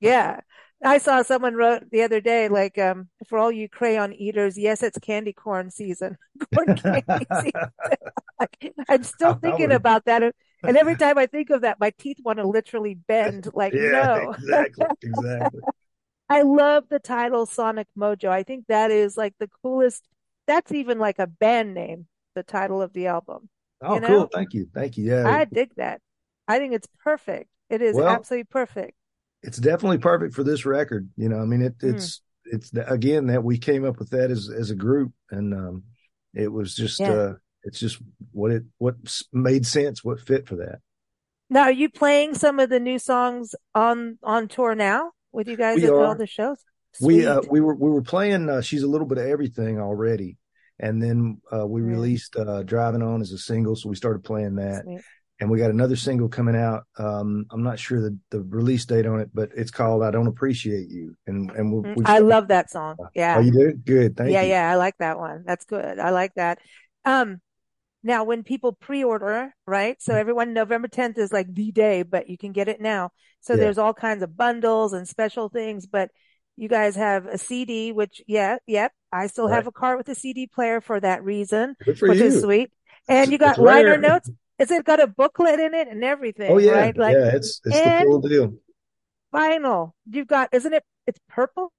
Yeah. 0.00 0.40
I 0.84 0.98
saw 0.98 1.22
someone 1.22 1.54
wrote 1.54 1.90
the 1.90 2.02
other 2.02 2.20
day, 2.20 2.48
like, 2.48 2.76
um, 2.78 3.08
for 3.28 3.38
all 3.38 3.52
you 3.52 3.68
crayon 3.68 4.12
eaters, 4.12 4.58
yes, 4.58 4.82
it's 4.82 4.98
candy 4.98 5.32
corn 5.32 5.70
season. 5.70 6.16
Corn 6.54 6.76
candy 6.76 7.26
season. 7.40 8.72
I'm 8.88 9.02
still 9.04 9.34
thinking 9.34 9.68
would- 9.68 9.76
about 9.76 10.04
that. 10.06 10.22
And 10.64 10.76
every 10.76 10.96
time 10.96 11.18
I 11.18 11.26
think 11.26 11.50
of 11.50 11.62
that, 11.62 11.78
my 11.80 11.90
teeth 11.98 12.18
want 12.24 12.38
to 12.38 12.46
literally 12.46 12.94
bend. 12.94 13.48
Like, 13.54 13.72
yeah, 13.72 13.90
no. 13.90 14.30
exactly, 14.32 14.86
exactly. 15.02 15.60
I 16.28 16.42
love 16.42 16.84
the 16.88 16.98
title 16.98 17.46
Sonic 17.46 17.88
Mojo. 17.98 18.28
I 18.28 18.42
think 18.42 18.66
that 18.68 18.90
is 18.90 19.16
like 19.16 19.34
the 19.38 19.50
coolest. 19.62 20.06
That's 20.46 20.72
even 20.72 20.98
like 20.98 21.18
a 21.18 21.26
band 21.26 21.74
name, 21.74 22.06
the 22.34 22.42
title 22.42 22.80
of 22.82 22.92
the 22.92 23.06
album. 23.08 23.48
Oh, 23.80 23.94
You 23.94 24.00
know? 24.00 24.06
cool. 24.08 24.28
Thank 24.32 24.54
you, 24.54 24.68
thank 24.74 24.96
you. 24.96 25.04
Yeah, 25.10 25.28
I 25.28 25.44
dig 25.44 25.74
that. 25.76 26.00
I 26.48 26.58
think 26.58 26.74
it's 26.74 26.88
perfect. 27.04 27.48
It 27.70 27.82
is 27.82 27.96
Well- 27.96 28.08
absolutely 28.08 28.44
perfect. 28.44 28.94
It's 29.42 29.58
definitely 29.58 29.98
perfect 29.98 30.34
for 30.34 30.44
this 30.44 30.64
record. 30.64 31.08
You 31.16 31.28
know, 31.28 31.38
I 31.40 31.44
mean, 31.44 31.62
it, 31.62 31.78
Mm. 31.78 31.94
it's 31.94 32.22
it's 32.44 32.72
again 32.86 33.26
that 33.28 33.42
we 33.44 33.58
came 33.58 33.84
up 33.84 33.98
with 33.98 34.10
that 34.10 34.30
as 34.30 34.50
as 34.50 34.70
a 34.70 34.74
group, 34.74 35.12
and 35.30 35.54
um, 35.54 35.82
it 36.34 36.48
was 36.52 36.74
just 36.74 37.00
Yeah. 37.00 37.12
uh, 37.12 37.34
it's 37.64 37.78
just 37.78 37.98
what 38.32 38.50
it 38.50 38.64
what 38.78 38.96
made 39.32 39.66
sense, 39.66 40.04
what 40.04 40.20
fit 40.20 40.46
for 40.48 40.56
that. 40.56 40.80
Now, 41.48 41.62
are 41.62 41.72
you 41.72 41.90
playing 41.90 42.34
some 42.34 42.58
of 42.60 42.70
the 42.70 42.80
new 42.80 42.98
songs 42.98 43.54
on 43.74 44.18
on 44.22 44.48
tour 44.48 44.74
now 44.74 45.12
with 45.32 45.48
you 45.48 45.56
guys 45.56 45.76
We 45.76 45.84
at 45.86 45.92
all 45.92 46.04
are. 46.04 46.14
the 46.14 46.26
shows? 46.26 46.58
We 47.00 47.26
uh, 47.26 47.40
we 47.50 47.60
were 47.60 47.74
we 47.74 47.88
were 47.90 48.02
playing. 48.02 48.48
Uh, 48.48 48.60
She's 48.60 48.82
a 48.82 48.88
little 48.88 49.06
bit 49.06 49.18
of 49.18 49.26
everything 49.26 49.80
already, 49.80 50.36
and 50.78 51.02
then 51.02 51.40
uh, 51.50 51.66
we 51.66 51.80
Yeah. 51.80 51.88
released 51.88 52.36
uh, 52.36 52.62
"Driving 52.64 53.02
On" 53.02 53.20
as 53.22 53.32
a 53.32 53.38
single, 53.38 53.76
so 53.76 53.88
we 53.88 53.96
started 53.96 54.24
playing 54.24 54.56
that. 54.56 54.84
Sweet. 54.84 55.00
And 55.42 55.50
we 55.50 55.58
got 55.58 55.70
another 55.72 55.96
single 55.96 56.28
coming 56.28 56.54
out. 56.54 56.84
Um, 56.96 57.46
I'm 57.50 57.64
not 57.64 57.76
sure 57.80 58.00
the, 58.00 58.16
the 58.30 58.42
release 58.42 58.84
date 58.84 59.06
on 59.06 59.18
it, 59.18 59.30
but 59.34 59.50
it's 59.56 59.72
called 59.72 60.04
"I 60.04 60.12
Don't 60.12 60.28
Appreciate 60.28 60.88
You," 60.88 61.16
and 61.26 61.50
and 61.50 61.72
we, 61.72 61.94
we 61.94 62.04
I 62.04 62.20
love 62.20 62.48
that 62.48 62.70
song. 62.70 62.96
Yeah. 63.12 63.38
Oh, 63.38 63.40
you 63.40 63.50
do 63.50 63.72
good. 63.72 64.16
Thank 64.16 64.30
yeah, 64.30 64.42
you. 64.42 64.50
yeah, 64.50 64.68
yeah. 64.68 64.72
I 64.72 64.76
like 64.76 64.96
that 64.98 65.18
one. 65.18 65.42
That's 65.44 65.64
good. 65.64 65.98
I 65.98 66.10
like 66.10 66.32
that. 66.36 66.60
Um, 67.04 67.40
now 68.04 68.22
when 68.22 68.44
people 68.44 68.72
pre-order, 68.72 69.52
right? 69.66 69.96
Mm-hmm. 69.96 70.12
So 70.12 70.16
everyone, 70.16 70.52
November 70.52 70.86
10th 70.86 71.18
is 71.18 71.32
like 71.32 71.52
the 71.52 71.72
day, 71.72 72.04
but 72.04 72.28
you 72.28 72.38
can 72.38 72.52
get 72.52 72.68
it 72.68 72.80
now. 72.80 73.10
So 73.40 73.54
Yeah. 73.54 73.60
there's 73.60 73.78
all 73.78 73.94
kinds 73.94 74.22
of 74.22 74.36
bundles 74.36 74.92
and 74.92 75.08
special 75.08 75.48
things, 75.48 75.86
but 75.86 76.10
you 76.56 76.68
guys 76.68 76.94
have 76.94 77.26
a 77.26 77.36
CD, 77.36 77.90
which, 77.90 78.22
yeah, 78.28 78.58
yep. 78.68 78.92
I 79.10 79.26
still 79.26 79.48
have 79.48 79.66
a 79.66 79.72
car 79.72 79.96
with 79.96 80.08
a 80.08 80.14
CD 80.14 80.46
player 80.46 80.80
for 80.80 81.00
that 81.00 81.24
reason, 81.24 81.74
for 81.98 82.08
which 82.08 82.18
you. 82.18 82.26
is 82.26 82.42
sweet. 82.42 82.70
And 83.08 83.32
you 83.32 83.38
got 83.38 83.58
liner 83.58 83.96
notes. 83.98 84.30
Is 84.58 84.70
it 84.70 84.84
got 84.84 85.00
a 85.00 85.06
booklet 85.06 85.60
in 85.60 85.74
it 85.74 85.88
and 85.88 86.04
everything, 86.04 86.50
Oh 86.52 86.58
yeah, 86.58 86.84
right? 86.84 86.96
Like 86.96 87.18
yeah. 87.18 87.30
It's 87.34 87.60
it's 87.64 87.80
the 87.80 87.90
full 87.90 88.20
deal. 88.20 88.54
vinyl. 89.34 89.92
You've 90.10 90.26
got, 90.28 90.48
isn't 90.52 90.72
it? 90.72 90.84
It's 91.06 91.18
purple, 91.28 91.72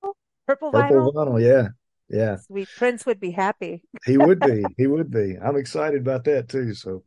purple 0.48 0.72
Purple 0.72 0.74
vinyl. 0.74 1.14
vinyl. 1.14 1.42
Yeah, 1.42 1.70
yeah. 2.10 2.38
Sweet 2.48 2.76
Prince 2.76 3.06
would 3.06 3.20
be 3.20 3.32
happy. 3.32 3.84
He 4.06 4.18
would 4.18 4.42
be. 4.42 4.74
he 4.78 4.88
would 4.88 5.12
be. 5.12 5.38
I'm 5.42 5.56
excited 5.58 6.02
about 6.02 6.24
that 6.26 6.50
too. 6.50 6.74
So 6.74 7.04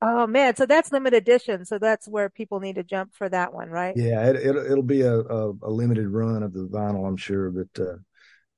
Oh 0.00 0.26
man, 0.26 0.54
so 0.56 0.66
that's 0.66 0.92
limited 0.92 1.16
edition. 1.16 1.64
So 1.64 1.78
that's 1.78 2.06
where 2.08 2.28
people 2.28 2.60
need 2.60 2.76
to 2.76 2.84
jump 2.84 3.14
for 3.14 3.28
that 3.28 3.52
one, 3.54 3.70
right? 3.70 3.96
yeah, 3.96 4.28
it, 4.28 4.36
it'll 4.36 4.64
it'll 4.66 4.82
be 4.82 5.02
a, 5.02 5.14
a 5.20 5.50
a 5.62 5.70
limited 5.70 6.08
run 6.08 6.42
of 6.42 6.52
the 6.52 6.66
vinyl, 6.66 7.06
I'm 7.06 7.16
sure. 7.16 7.50
But 7.50 7.80
uh, 7.80 7.96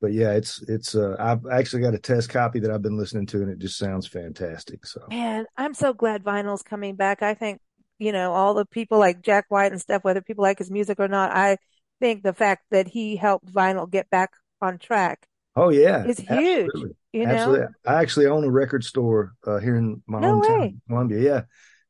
but 0.01 0.13
yeah, 0.13 0.33
it's 0.33 0.63
it's. 0.69 0.95
Uh, 0.95 1.17
I've 1.19 1.47
actually 1.47 1.83
got 1.83 1.95
a 1.95 1.99
test 1.99 2.29
copy 2.29 2.61
that 2.61 2.71
I've 2.71 2.83
been 2.83 2.99
listening 2.99 3.27
to, 3.27 3.39
and 3.39 3.51
it 3.51 3.59
just 3.59 3.79
sounds 3.79 4.07
fantastic. 4.07 4.87
So 4.87 5.03
Man, 5.09 5.47
I'm 5.57 5.75
so 5.75 5.93
glad 5.93 6.23
vinyl's 6.23 6.63
coming 6.63 6.97
back. 6.97 7.23
I 7.23 7.35
think, 7.35 7.61
you 7.99 8.13
know, 8.13 8.33
all 8.33 8.55
the 8.55 8.67
people 8.67 8.99
like 8.99 9.23
Jack 9.23 9.47
White 9.49 9.73
and 9.73 9.81
stuff, 9.81 10.05
whether 10.05 10.21
people 10.21 10.43
like 10.43 10.59
his 10.59 10.71
music 10.71 11.01
or 11.01 11.09
not, 11.09 11.35
I 11.35 11.57
think 12.01 12.23
the 12.23 12.35
fact 12.35 12.65
that 12.71 12.87
he 12.89 13.17
helped 13.17 13.53
vinyl 13.53 13.91
get 13.91 14.11
back 14.11 14.31
on 14.61 14.79
track 14.79 15.27
oh 15.55 15.71
yeah, 15.71 16.05
is 16.05 16.19
huge. 16.19 16.67
absolutely. 16.67 16.97
You 17.13 17.27
know? 17.27 17.33
Absolutely. 17.33 17.67
I 17.87 18.03
actually 18.03 18.27
own 18.27 18.45
a 18.45 18.51
record 18.51 18.85
store 18.85 19.33
uh, 19.47 19.59
here 19.59 19.77
in 19.77 20.03
my 20.07 20.21
No 20.21 20.41
hometown, 20.41 20.61
way. 20.61 20.75
Columbia. 20.89 21.21
Yeah. 21.21 21.43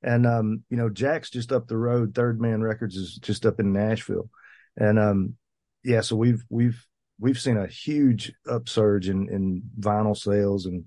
And, 0.02 0.26
um, 0.26 0.62
you 0.70 0.76
know, 0.76 0.88
Jack's 0.88 1.30
just 1.30 1.50
up 1.50 1.66
the 1.66 1.76
road. 1.76 2.14
Third 2.14 2.40
Man 2.40 2.62
Records 2.62 2.94
is 2.94 3.16
just 3.16 3.44
up 3.44 3.58
in 3.58 3.72
Nashville. 3.72 4.30
And, 4.76 4.98
um, 4.98 5.34
yeah, 5.82 6.02
so 6.02 6.14
we've, 6.14 6.44
we've, 6.48 6.86
we've 7.18 7.38
seen 7.38 7.56
a 7.56 7.66
huge 7.66 8.32
upsurge 8.50 9.08
in, 9.08 9.28
in 9.28 9.62
vinyl 9.80 10.16
sales 10.16 10.66
and, 10.66 10.84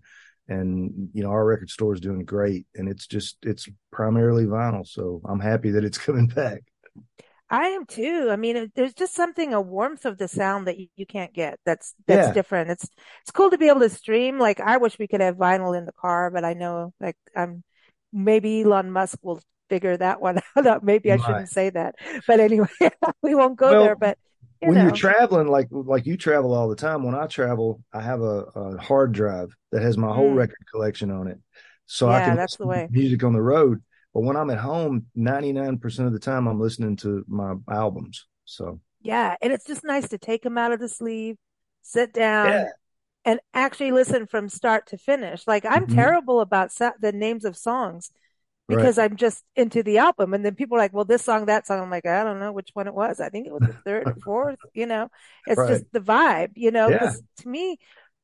and, 0.47 1.09
you 1.13 1.23
know, 1.23 1.29
our 1.29 1.45
record 1.45 1.69
store 1.69 1.93
is 1.93 2.01
doing 2.01 2.25
great 2.25 2.65
and 2.75 2.89
it's 2.89 3.07
just, 3.07 3.37
it's 3.43 3.67
primarily 3.91 4.45
vinyl. 4.45 4.87
So 4.87 5.21
I'm 5.25 5.39
happy 5.39 5.71
that 5.71 5.83
it's 5.83 5.97
coming 6.07 6.27
back. 6.27 6.61
I 7.49 7.69
am 7.69 7.85
too. 7.87 8.27
I 8.31 8.35
mean, 8.35 8.71
there's 8.75 8.93
just 8.93 9.15
something, 9.15 9.53
a 9.53 9.61
warmth 9.61 10.05
of 10.05 10.17
the 10.19 10.27
sound 10.27 10.67
that 10.67 10.77
you, 10.79 10.87
you 10.95 11.05
can't 11.07 11.33
get. 11.33 11.59
That's, 11.65 11.95
that's 12.05 12.27
Yeah. 12.27 12.33
different. 12.33 12.69
It's, 12.69 12.87
it's 13.21 13.31
cool 13.31 13.49
to 13.49 13.57
be 13.57 13.69
able 13.69 13.79
to 13.79 13.89
stream. 13.89 14.37
Like, 14.37 14.59
I 14.59 14.77
wish 14.77 14.99
we 14.99 15.07
could 15.07 15.21
have 15.21 15.35
vinyl 15.35 15.75
in 15.75 15.85
the 15.85 15.91
car, 15.91 16.29
but 16.29 16.45
I 16.45 16.53
know, 16.53 16.93
like, 16.99 17.17
I'm, 17.35 17.63
maybe 18.13 18.61
Elon 18.61 18.91
Musk 18.91 19.17
will 19.23 19.41
figure 19.67 19.97
that 19.97 20.21
one 20.21 20.39
out. 20.57 20.83
Maybe 20.83 21.11
I 21.11 21.17
shouldn't 21.17 21.49
say 21.49 21.71
that, 21.71 21.95
but 22.27 22.39
anyway, 22.39 22.67
we 23.23 23.33
won't 23.33 23.57
go 23.57 23.69
Well, 23.71 23.75
there, 23.75 23.95
but 23.95 24.19
you 24.61 24.71
when 24.71 24.73
know, 24.73 24.81
you're 24.81 24.91
traveling, 24.91 25.47
like 25.47 25.67
like 25.71 26.05
you 26.05 26.17
travel 26.17 26.53
all 26.53 26.69
the 26.69 26.75
time. 26.75 27.03
When 27.03 27.15
I 27.15 27.27
travel, 27.27 27.81
I 27.93 28.01
have 28.01 28.21
a, 28.21 28.43
a 28.55 28.77
hard 28.81 29.11
drive 29.13 29.55
that 29.71 29.81
has 29.81 29.97
my 29.97 30.13
whole 30.13 30.31
Mm. 30.31 30.33
record 30.33 30.57
collection 30.71 31.11
on 31.11 31.27
it, 31.27 31.39
so 31.85 32.09
I 32.09 32.21
can 32.21 32.37
that's 32.37 32.57
the 32.57 32.65
way. 32.67 32.89
music 32.89 33.23
on 33.23 33.33
the 33.33 33.41
road. 33.41 33.81
But 34.13 34.21
when 34.21 34.35
I'm 34.35 34.49
at 34.49 34.57
home, 34.59 35.07
99 35.15 35.77
percent 35.77 36.07
of 36.07 36.13
the 36.13 36.19
time, 36.19 36.47
I'm 36.47 36.59
listening 36.59 36.97
to 36.97 37.23
my 37.27 37.55
albums. 37.69 38.25
So 38.45 38.79
yeah. 39.01 39.35
And 39.41 39.53
it's 39.53 39.65
just 39.65 39.83
nice 39.83 40.07
to 40.09 40.17
take 40.17 40.43
them 40.43 40.57
out 40.57 40.71
of 40.71 40.79
the 40.79 40.89
sleeve, 40.89 41.37
sit 41.81 42.13
down 42.13 42.53
yeah, 42.53 42.69
and 43.25 43.39
actually 43.53 43.91
listen 43.91 44.27
from 44.27 44.49
start 44.49 44.87
to 44.87 44.97
finish. 44.97 45.47
Like 45.47 45.65
I'm 45.65 45.87
Mhm. 45.87 45.87
terrible 45.87 46.41
about 46.41 46.71
sa- 46.71 46.93
the 47.01 47.13
names 47.13 47.45
of 47.45 47.57
songs 47.57 48.11
right, 48.69 48.77
because 48.77 48.97
I'm 48.97 49.15
just 49.15 49.43
into 49.55 49.83
the 49.83 49.97
album. 49.99 50.33
And 50.33 50.45
then 50.45 50.55
people 50.55 50.77
are 50.77 50.79
like, 50.79 50.93
well, 50.93 51.05
this 51.05 51.23
song, 51.23 51.45
that 51.45 51.67
song. 51.67 51.81
I'm 51.81 51.89
like, 51.89 52.05
I 52.05 52.23
don't 52.23 52.39
know 52.39 52.51
which 52.51 52.69
one 52.73 52.87
it 52.87 52.93
was. 52.93 53.19
I 53.19 53.29
think 53.29 53.47
it 53.47 53.53
was 53.53 53.63
the 53.65 53.73
third 53.85 54.07
or 54.07 54.17
fourth, 54.23 54.59
you 54.73 54.85
know, 54.85 55.09
it's 55.47 55.57
Right. 55.57 55.67
just 55.67 55.85
the 55.91 55.99
vibe, 56.01 56.51
you 56.55 56.71
know, 56.71 56.89
Yeah. 56.89 57.11
to 57.37 57.47
me, 57.49 57.77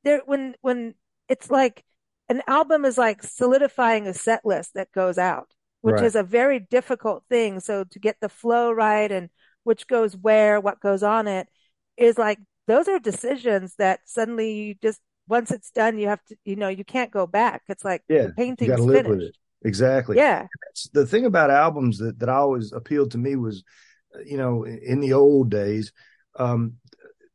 there, 0.04 0.22
when, 0.26 0.56
when 0.62 0.96
it's 1.30 1.50
like 1.50 1.84
an 2.30 2.42
album 2.48 2.86
is 2.86 2.98
like 2.98 3.24
solidifying 3.24 4.08
a 4.08 4.14
set 4.14 4.46
list 4.46 4.74
that 4.76 4.92
goes 4.92 5.18
out, 5.18 5.54
which 5.82 6.02
Right. 6.02 6.06
is 6.06 6.16
a 6.16 6.24
very 6.24 6.60
difficult 6.60 7.24
thing. 7.30 7.60
So 7.60 7.84
to 7.84 8.00
get 8.00 8.18
the 8.22 8.30
flow 8.30 8.72
right 8.72 9.12
and 9.12 9.30
which 9.64 9.88
goes 9.88 10.16
where, 10.16 10.60
what 10.60 10.80
goes 10.80 11.04
on 11.04 11.28
it 11.28 11.48
is 11.98 12.18
like, 12.18 12.40
those 12.68 12.88
are 12.88 13.00
decisions 13.00 13.76
that 13.78 14.02
suddenly 14.06 14.54
you 14.54 14.76
just, 14.76 15.00
once 15.28 15.52
it's 15.52 15.72
done, 15.72 15.98
you 15.98 16.08
have 16.08 16.24
to, 16.26 16.36
you 16.46 16.56
know, 16.56 16.68
you 16.68 16.84
can't 16.84 17.12
go 17.12 17.26
back. 17.28 17.64
It's 17.68 17.84
like 17.86 18.04
yeah. 18.08 18.24
the 18.24 18.30
painting's 18.30 18.70
got 18.70 18.78
to 18.78 18.84
live 18.84 19.06
with 19.06 19.22
it. 19.22 19.22
finished. 19.22 19.40
Exactly. 19.66 20.16
Yeah. 20.18 20.44
That's- 20.44 20.90
the 20.94 21.06
thing 21.06 21.26
about 21.26 21.50
albums 21.50 21.98
that 21.98 22.20
that 22.20 22.30
always 22.30 22.72
appealed 22.72 23.12
to 23.12 23.18
me 23.18 23.36
was, 23.36 23.64
you 24.26 24.38
know, 24.38 24.66
in 24.66 25.00
the 25.00 25.14
old 25.14 25.50
days, 25.50 25.92
um, 26.38 26.76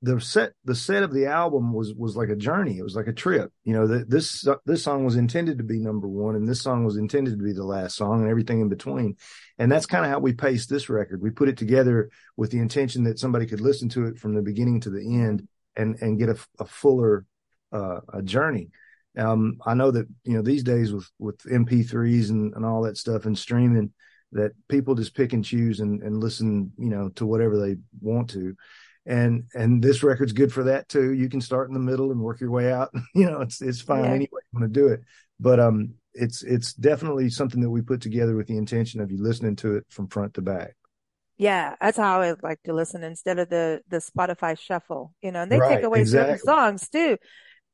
the 0.03 0.19
set 0.19 0.53
the 0.64 0.75
set 0.75 1.03
of 1.03 1.12
the 1.12 1.27
album 1.27 1.75
was 1.75 1.93
was 1.93 2.16
like 2.16 2.31
a 2.31 2.37
journey. 2.37 2.79
It 2.79 2.83
was 2.83 2.97
like 2.97 3.07
a 3.09 3.12
trip. 3.12 3.53
You 3.64 3.75
know, 3.75 3.87
the, 3.87 4.05
this 4.07 4.47
this 4.64 4.83
song 4.83 5.05
was 5.05 5.16
intended 5.16 5.59
to 5.59 5.64
be 5.64 5.79
number 5.79 6.09
one, 6.09 6.37
and 6.37 6.49
this 6.49 6.62
song 6.62 6.85
was 6.85 6.97
intended 6.97 7.37
to 7.38 7.45
be 7.45 7.53
the 7.53 7.64
last 7.64 7.97
song, 7.97 8.23
and 8.23 8.31
everything 8.31 8.61
in 8.61 8.71
between. 8.71 9.16
And 9.59 9.71
that's 9.71 9.85
kind 9.85 10.07
of 10.07 10.11
how 10.11 10.19
we 10.21 10.33
paced 10.33 10.71
this 10.71 10.88
record. 10.88 11.21
We 11.21 11.31
put 11.31 11.51
it 11.51 11.59
together 11.59 12.11
with 12.37 12.51
the 12.51 12.61
intention 12.61 13.05
that 13.05 13.19
somebody 13.19 13.45
could 13.45 13.61
listen 13.61 13.90
to 13.90 14.07
it 14.07 14.19
from 14.19 14.35
the 14.35 14.43
beginning 14.43 14.81
to 14.83 14.90
the 14.90 15.03
end 15.03 15.47
and 15.77 15.97
and 16.01 16.19
get 16.19 16.31
a, 16.31 16.38
a 16.59 16.64
fuller 16.64 17.27
uh, 17.73 18.01
a 18.12 18.23
journey. 18.23 18.71
Um, 19.18 19.59
I 19.66 19.75
know 19.75 19.90
that 19.90 20.07
you 20.25 20.35
know 20.35 20.42
these 20.42 20.62
days 20.62 20.92
with 20.92 21.11
with 21.18 21.38
MP3s 21.40 22.31
and, 22.31 22.55
and 22.55 22.64
all 22.64 22.83
that 22.83 22.96
stuff 22.96 23.27
and 23.27 23.38
streaming, 23.38 23.92
that 24.33 24.53
people 24.68 24.94
just 24.94 25.14
pick 25.14 25.33
and 25.33 25.44
choose 25.44 25.81
and, 25.81 26.03
and 26.03 26.18
listen, 26.18 26.73
you 26.79 26.88
know, 26.88 27.09
to 27.11 27.27
whatever 27.27 27.59
they 27.59 27.77
want 28.01 28.31
to. 28.31 28.55
And 29.07 29.44
and 29.55 29.83
this 29.83 30.03
record's 30.03 30.33
good 30.33 30.53
for 30.53 30.64
that 30.64 30.88
too. 30.88 31.12
You 31.12 31.29
can 31.29 31.40
start 31.40 31.68
in 31.68 31.75
the 31.75 31.81
middle 31.81 32.12
and 32.12 32.20
work 32.20 32.40
your 32.40 32.51
way 32.51 32.73
out. 32.73 32.90
you 33.14 33.27
know, 33.27 33.40
it's 33.40 33.61
it's 33.61 33.81
fine 33.81 34.05
yeah. 34.05 34.11
anyway 34.11 34.29
you 34.53 34.61
want 34.61 34.73
to 34.73 34.81
do 34.81 34.88
it. 34.88 35.01
But 35.40 35.59
um, 35.59 35.94
it's 36.14 36.42
it's 36.42 36.75
definitely 36.75 37.31
something 37.31 37.61
that 37.62 37.70
we 37.70 37.83
put 37.83 38.01
together 38.01 38.37
with 38.37 38.46
the 38.46 38.59
intention 38.59 39.01
of 39.01 39.11
you 39.11 39.23
listening 39.23 39.57
to 39.57 39.77
it 39.77 39.85
from 39.88 40.09
front 40.09 40.35
to 40.35 40.42
back. 40.42 40.77
Yeah, 41.38 41.75
that's 41.81 41.96
how 41.96 42.20
I 42.20 42.35
like 42.42 42.62
to 42.64 42.75
listen 42.75 43.03
instead 43.03 43.38
of 43.38 43.49
the 43.49 43.81
the 43.88 43.99
Spotify 43.99 44.59
shuffle. 44.59 45.14
You 45.23 45.33
know, 45.33 45.42
and 45.42 45.51
they 45.51 45.59
right, 45.59 45.77
take 45.77 45.85
away 45.85 46.03
exactly. 46.03 46.37
certain 46.38 46.46
songs 46.46 46.88
too. 46.90 47.16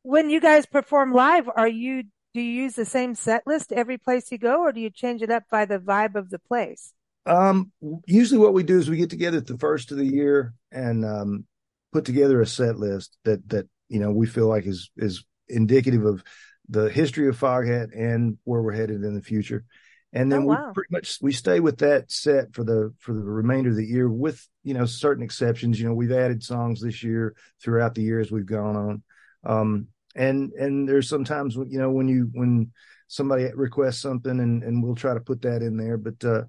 When 0.07 0.31
you 0.31 0.40
guys 0.40 0.66
perform 0.66 1.12
live, 1.12 1.51
are 1.57 1.66
you 1.66 2.05
do 2.33 2.40
you 2.40 2.62
use 2.62 2.75
the 2.77 2.85
same 2.85 3.16
set 3.16 3.45
list 3.45 3.73
every 3.73 3.99
place 3.99 4.31
you 4.31 4.38
go, 4.38 4.61
or 4.61 4.71
do 4.71 4.79
you 4.81 4.88
change 4.88 5.21
it 5.21 5.33
up 5.33 5.42
by 5.51 5.64
the 5.64 5.81
vibe 5.81 6.14
of 6.14 6.31
the 6.31 6.38
place? 6.38 6.92
Um, 7.27 7.73
usually 8.07 8.38
what 8.38 8.55
we 8.55 8.62
do 8.62 8.79
is 8.79 8.88
we 8.88 8.99
get 8.99 9.11
together 9.11 9.38
at 9.38 9.49
the 9.49 9.59
first 9.59 9.90
of 9.90 9.99
the 9.99 10.07
year 10.07 10.55
and 10.71 11.05
um, 11.05 11.45
put 11.92 12.05
together 12.05 12.40
a 12.40 12.47
set 12.47 12.79
list 12.79 13.19
that 13.25 13.49
that 13.49 13.66
you 13.88 13.99
know 13.99 14.12
we 14.12 14.29
feel 14.29 14.47
like 14.47 14.64
is 14.64 14.92
is 14.97 15.25
indicative 15.49 16.05
of 16.05 16.23
the 16.69 16.88
history 16.88 17.27
of 17.27 17.37
Foghat 17.37 17.88
and 17.92 18.38
where 18.45 18.62
we're 18.62 18.71
headed 18.71 19.03
in 19.03 19.16
the 19.16 19.23
future. 19.23 19.64
And 20.12 20.31
then 20.31 20.45
oh, 20.45 20.47
wow. 20.47 20.66
we 20.69 20.73
pretty 20.73 20.92
much 20.92 21.19
we 21.21 21.33
stay 21.33 21.59
with 21.59 21.79
that 21.79 22.12
set 22.12 22.55
for 22.55 22.62
the 22.62 22.95
for 23.01 23.12
the 23.12 23.25
remainder 23.25 23.71
of 23.71 23.77
the 23.77 23.85
year 23.85 24.09
with 24.09 24.47
you 24.62 24.75
know 24.75 24.87
certain 24.87 25.25
exceptions. 25.25 25.81
You 25.81 25.88
know 25.88 25.95
we've 25.95 26.12
added 26.12 26.45
songs 26.45 26.81
this 26.81 27.03
year 27.03 27.35
throughout 27.61 27.97
the 27.97 28.03
year 28.03 28.21
as 28.21 28.31
we've 28.31 28.47
gone 28.47 28.77
on. 28.77 29.03
Um, 29.42 29.88
and 30.16 30.52
and 30.52 30.88
there's 30.88 31.09
sometimes 31.09 31.55
you 31.55 31.79
know 31.79 31.90
when 31.90 32.09
you 32.09 32.31
when 32.33 32.72
somebody 33.09 33.48
requests 33.55 34.00
something 34.00 34.40
and 34.40 34.62
and 34.62 34.83
we'll 34.83 34.94
try 34.96 35.14
to 35.14 35.20
put 35.20 35.42
that 35.42 35.62
in 35.62 35.76
there 35.76 35.96
but 35.96 36.24
uh 36.24 36.42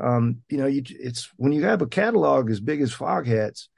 um 0.00 0.38
you 0.48 0.58
know 0.58 0.66
you 0.66 0.82
it's 0.88 1.30
when 1.36 1.52
you 1.52 1.64
have 1.64 1.82
a 1.82 1.86
catalog 1.86 2.50
as 2.50 2.60
big 2.60 2.80
as 2.80 2.94
Foghats 2.94 3.68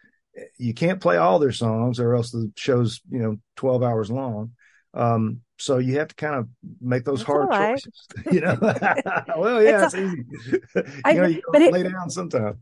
you 0.58 0.74
can't 0.74 1.00
play 1.00 1.16
all 1.16 1.38
their 1.38 1.52
songs 1.52 1.98
or 1.98 2.14
else 2.14 2.30
the 2.30 2.50
show's 2.56 3.00
you 3.10 3.18
know 3.18 3.38
12 3.56 3.82
hours 3.82 4.10
long. 4.10 4.52
Um 4.94 5.40
so 5.58 5.78
you 5.78 5.98
have 5.98 6.08
to 6.08 6.14
kind 6.14 6.34
of 6.34 6.48
make 6.82 7.04
those 7.04 7.20
That's 7.20 7.26
hard 7.26 7.48
right. 7.48 7.74
choices 7.74 8.06
you 8.32 8.40
know? 8.40 8.58
Well 9.36 9.62
yeah 9.62 9.86
it's, 9.86 9.94
it's 9.94 10.14
easy. 10.14 10.92
You 11.06 11.14
know 11.14 11.26
you 11.26 11.42
but 11.52 11.62
it, 11.62 11.72
lay 11.72 11.82
down 11.84 12.10
sometimes 12.10 12.56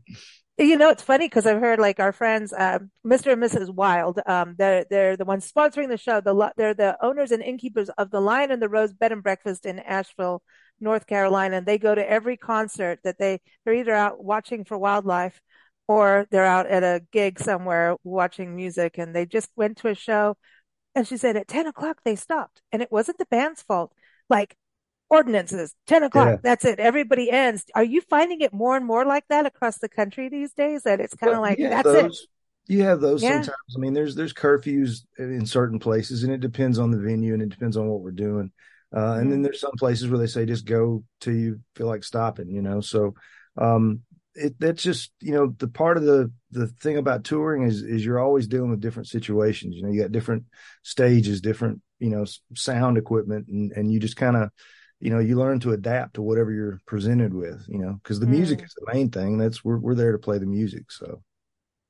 you 0.57 0.77
know, 0.77 0.89
it's 0.89 1.03
funny 1.03 1.27
because 1.27 1.45
I've 1.45 1.59
heard 1.59 1.79
like 1.79 1.99
our 1.99 2.13
friends, 2.13 2.53
uh, 2.53 2.79
Mr. 3.05 3.33
and 3.33 3.43
Mrs. 3.43 3.73
Wild, 3.73 4.19
um, 4.25 4.55
they're, 4.57 4.85
they're 4.89 5.17
the 5.17 5.25
ones 5.25 5.51
sponsoring 5.51 5.89
the 5.89 5.97
show. 5.97 6.21
The, 6.21 6.53
they're 6.55 6.73
the 6.73 6.97
owners 7.03 7.31
and 7.31 7.43
innkeepers 7.43 7.89
of 7.89 8.09
the 8.09 8.21
Lion 8.21 8.51
and 8.51 8.61
the 8.61 8.69
Rose 8.69 8.93
Bed 8.93 9.11
and 9.11 9.21
Breakfast 9.21 9.65
in 9.65 9.79
Asheville, 9.79 10.41
North 10.79 11.07
Carolina. 11.07 11.57
And 11.57 11.65
they 11.65 11.77
go 11.77 11.93
to 11.93 12.09
every 12.09 12.37
concert 12.37 12.99
that 13.03 13.17
they, 13.19 13.41
they're 13.65 13.73
either 13.73 13.93
out 13.93 14.23
watching 14.23 14.63
for 14.63 14.77
wildlife 14.77 15.41
or 15.87 16.25
they're 16.31 16.45
out 16.45 16.67
at 16.67 16.83
a 16.83 17.03
gig 17.11 17.39
somewhere 17.39 17.97
watching 18.05 18.55
music. 18.55 18.97
And 18.97 19.13
they 19.13 19.25
just 19.25 19.49
went 19.57 19.77
to 19.79 19.89
a 19.89 19.95
show 19.95 20.37
and 20.95 21.05
she 21.05 21.17
said 21.17 21.35
at 21.35 21.49
10 21.49 21.67
o'clock 21.67 21.99
they 22.05 22.15
stopped 22.15 22.61
and 22.71 22.81
it 22.81 22.91
wasn't 22.91 23.17
the 23.17 23.25
band's 23.25 23.61
fault. 23.61 23.93
Like 24.29 24.55
ordinances 25.09 25.73
10 25.87 26.03
o'clock 26.03 26.27
yeah. 26.27 26.37
that's 26.41 26.65
it 26.65 26.79
everybody 26.79 27.29
ends 27.29 27.65
are 27.75 27.83
you 27.83 28.01
finding 28.01 28.41
it 28.41 28.51
more 28.53 28.75
and 28.75 28.85
more 28.85 29.05
like 29.05 29.23
that 29.29 29.45
across 29.45 29.77
the 29.77 29.89
country 29.89 30.29
these 30.29 30.51
days 30.53 30.83
that 30.83 30.99
it's 30.99 31.13
kind 31.13 31.33
of 31.33 31.41
like 31.41 31.57
that's 31.59 31.83
those, 31.83 32.21
it 32.21 32.73
you 32.73 32.83
have 32.83 32.99
those 32.99 33.21
yeah. 33.21 33.33
sometimes 33.33 33.75
i 33.75 33.79
mean 33.79 33.93
there's 33.93 34.15
there's 34.15 34.33
curfews 34.33 35.01
in 35.19 35.45
certain 35.45 35.77
places 35.77 36.23
and 36.23 36.33
it 36.33 36.41
depends 36.41 36.79
on 36.79 36.89
the 36.89 36.97
venue 36.97 37.33
and 37.33 37.43
it 37.43 37.49
depends 37.49 37.77
on 37.77 37.87
what 37.87 38.01
we're 38.01 38.11
doing 38.11 38.51
uh, 38.93 38.99
mm-hmm. 38.99 39.19
and 39.19 39.31
then 39.31 39.37
mm-hmm. 39.37 39.43
there's 39.43 39.61
some 39.61 39.75
places 39.77 40.09
where 40.09 40.19
they 40.19 40.27
say 40.27 40.45
just 40.45 40.65
go 40.65 41.03
till 41.21 41.35
you 41.35 41.59
feel 41.75 41.87
like 41.87 42.03
stopping 42.03 42.49
you 42.49 42.61
know 42.61 42.81
so 42.81 43.13
um 43.57 44.01
it 44.33 44.55
that's 44.59 44.83
just 44.83 45.11
you 45.21 45.33
know 45.33 45.53
the 45.59 45.67
part 45.67 45.97
of 45.97 46.03
the 46.03 46.31
the 46.51 46.67
thing 46.67 46.97
about 46.97 47.23
touring 47.23 47.63
is 47.63 47.81
is 47.81 48.03
you're 48.03 48.19
always 48.19 48.47
dealing 48.47 48.69
with 48.69 48.81
different 48.81 49.07
situations 49.07 49.75
you 49.75 49.83
know 49.83 49.89
you 49.89 50.01
got 50.01 50.11
different 50.11 50.43
stages 50.83 51.41
different 51.41 51.81
you 51.99 52.09
know 52.09 52.25
sound 52.53 52.97
equipment 52.97 53.47
and 53.47 53.71
and 53.73 53.91
you 53.91 53.99
just 53.99 54.17
kind 54.17 54.35
of 54.35 54.49
you 54.99 55.09
know 55.09 55.19
you 55.19 55.37
learn 55.37 55.59
to 55.59 55.73
adapt 55.73 56.15
to 56.15 56.21
whatever 56.21 56.51
you're 56.51 56.79
presented 56.85 57.33
with 57.33 57.65
you 57.67 57.79
know 57.79 57.99
because 58.03 58.19
the 58.19 58.25
mm. 58.25 58.31
music 58.31 58.63
is 58.63 58.73
the 58.73 58.93
main 58.93 59.09
thing 59.09 59.37
that's 59.37 59.63
we're, 59.63 59.77
we're 59.77 59.95
there 59.95 60.11
to 60.11 60.17
play 60.17 60.37
the 60.37 60.45
music 60.45 60.91
so 60.91 61.21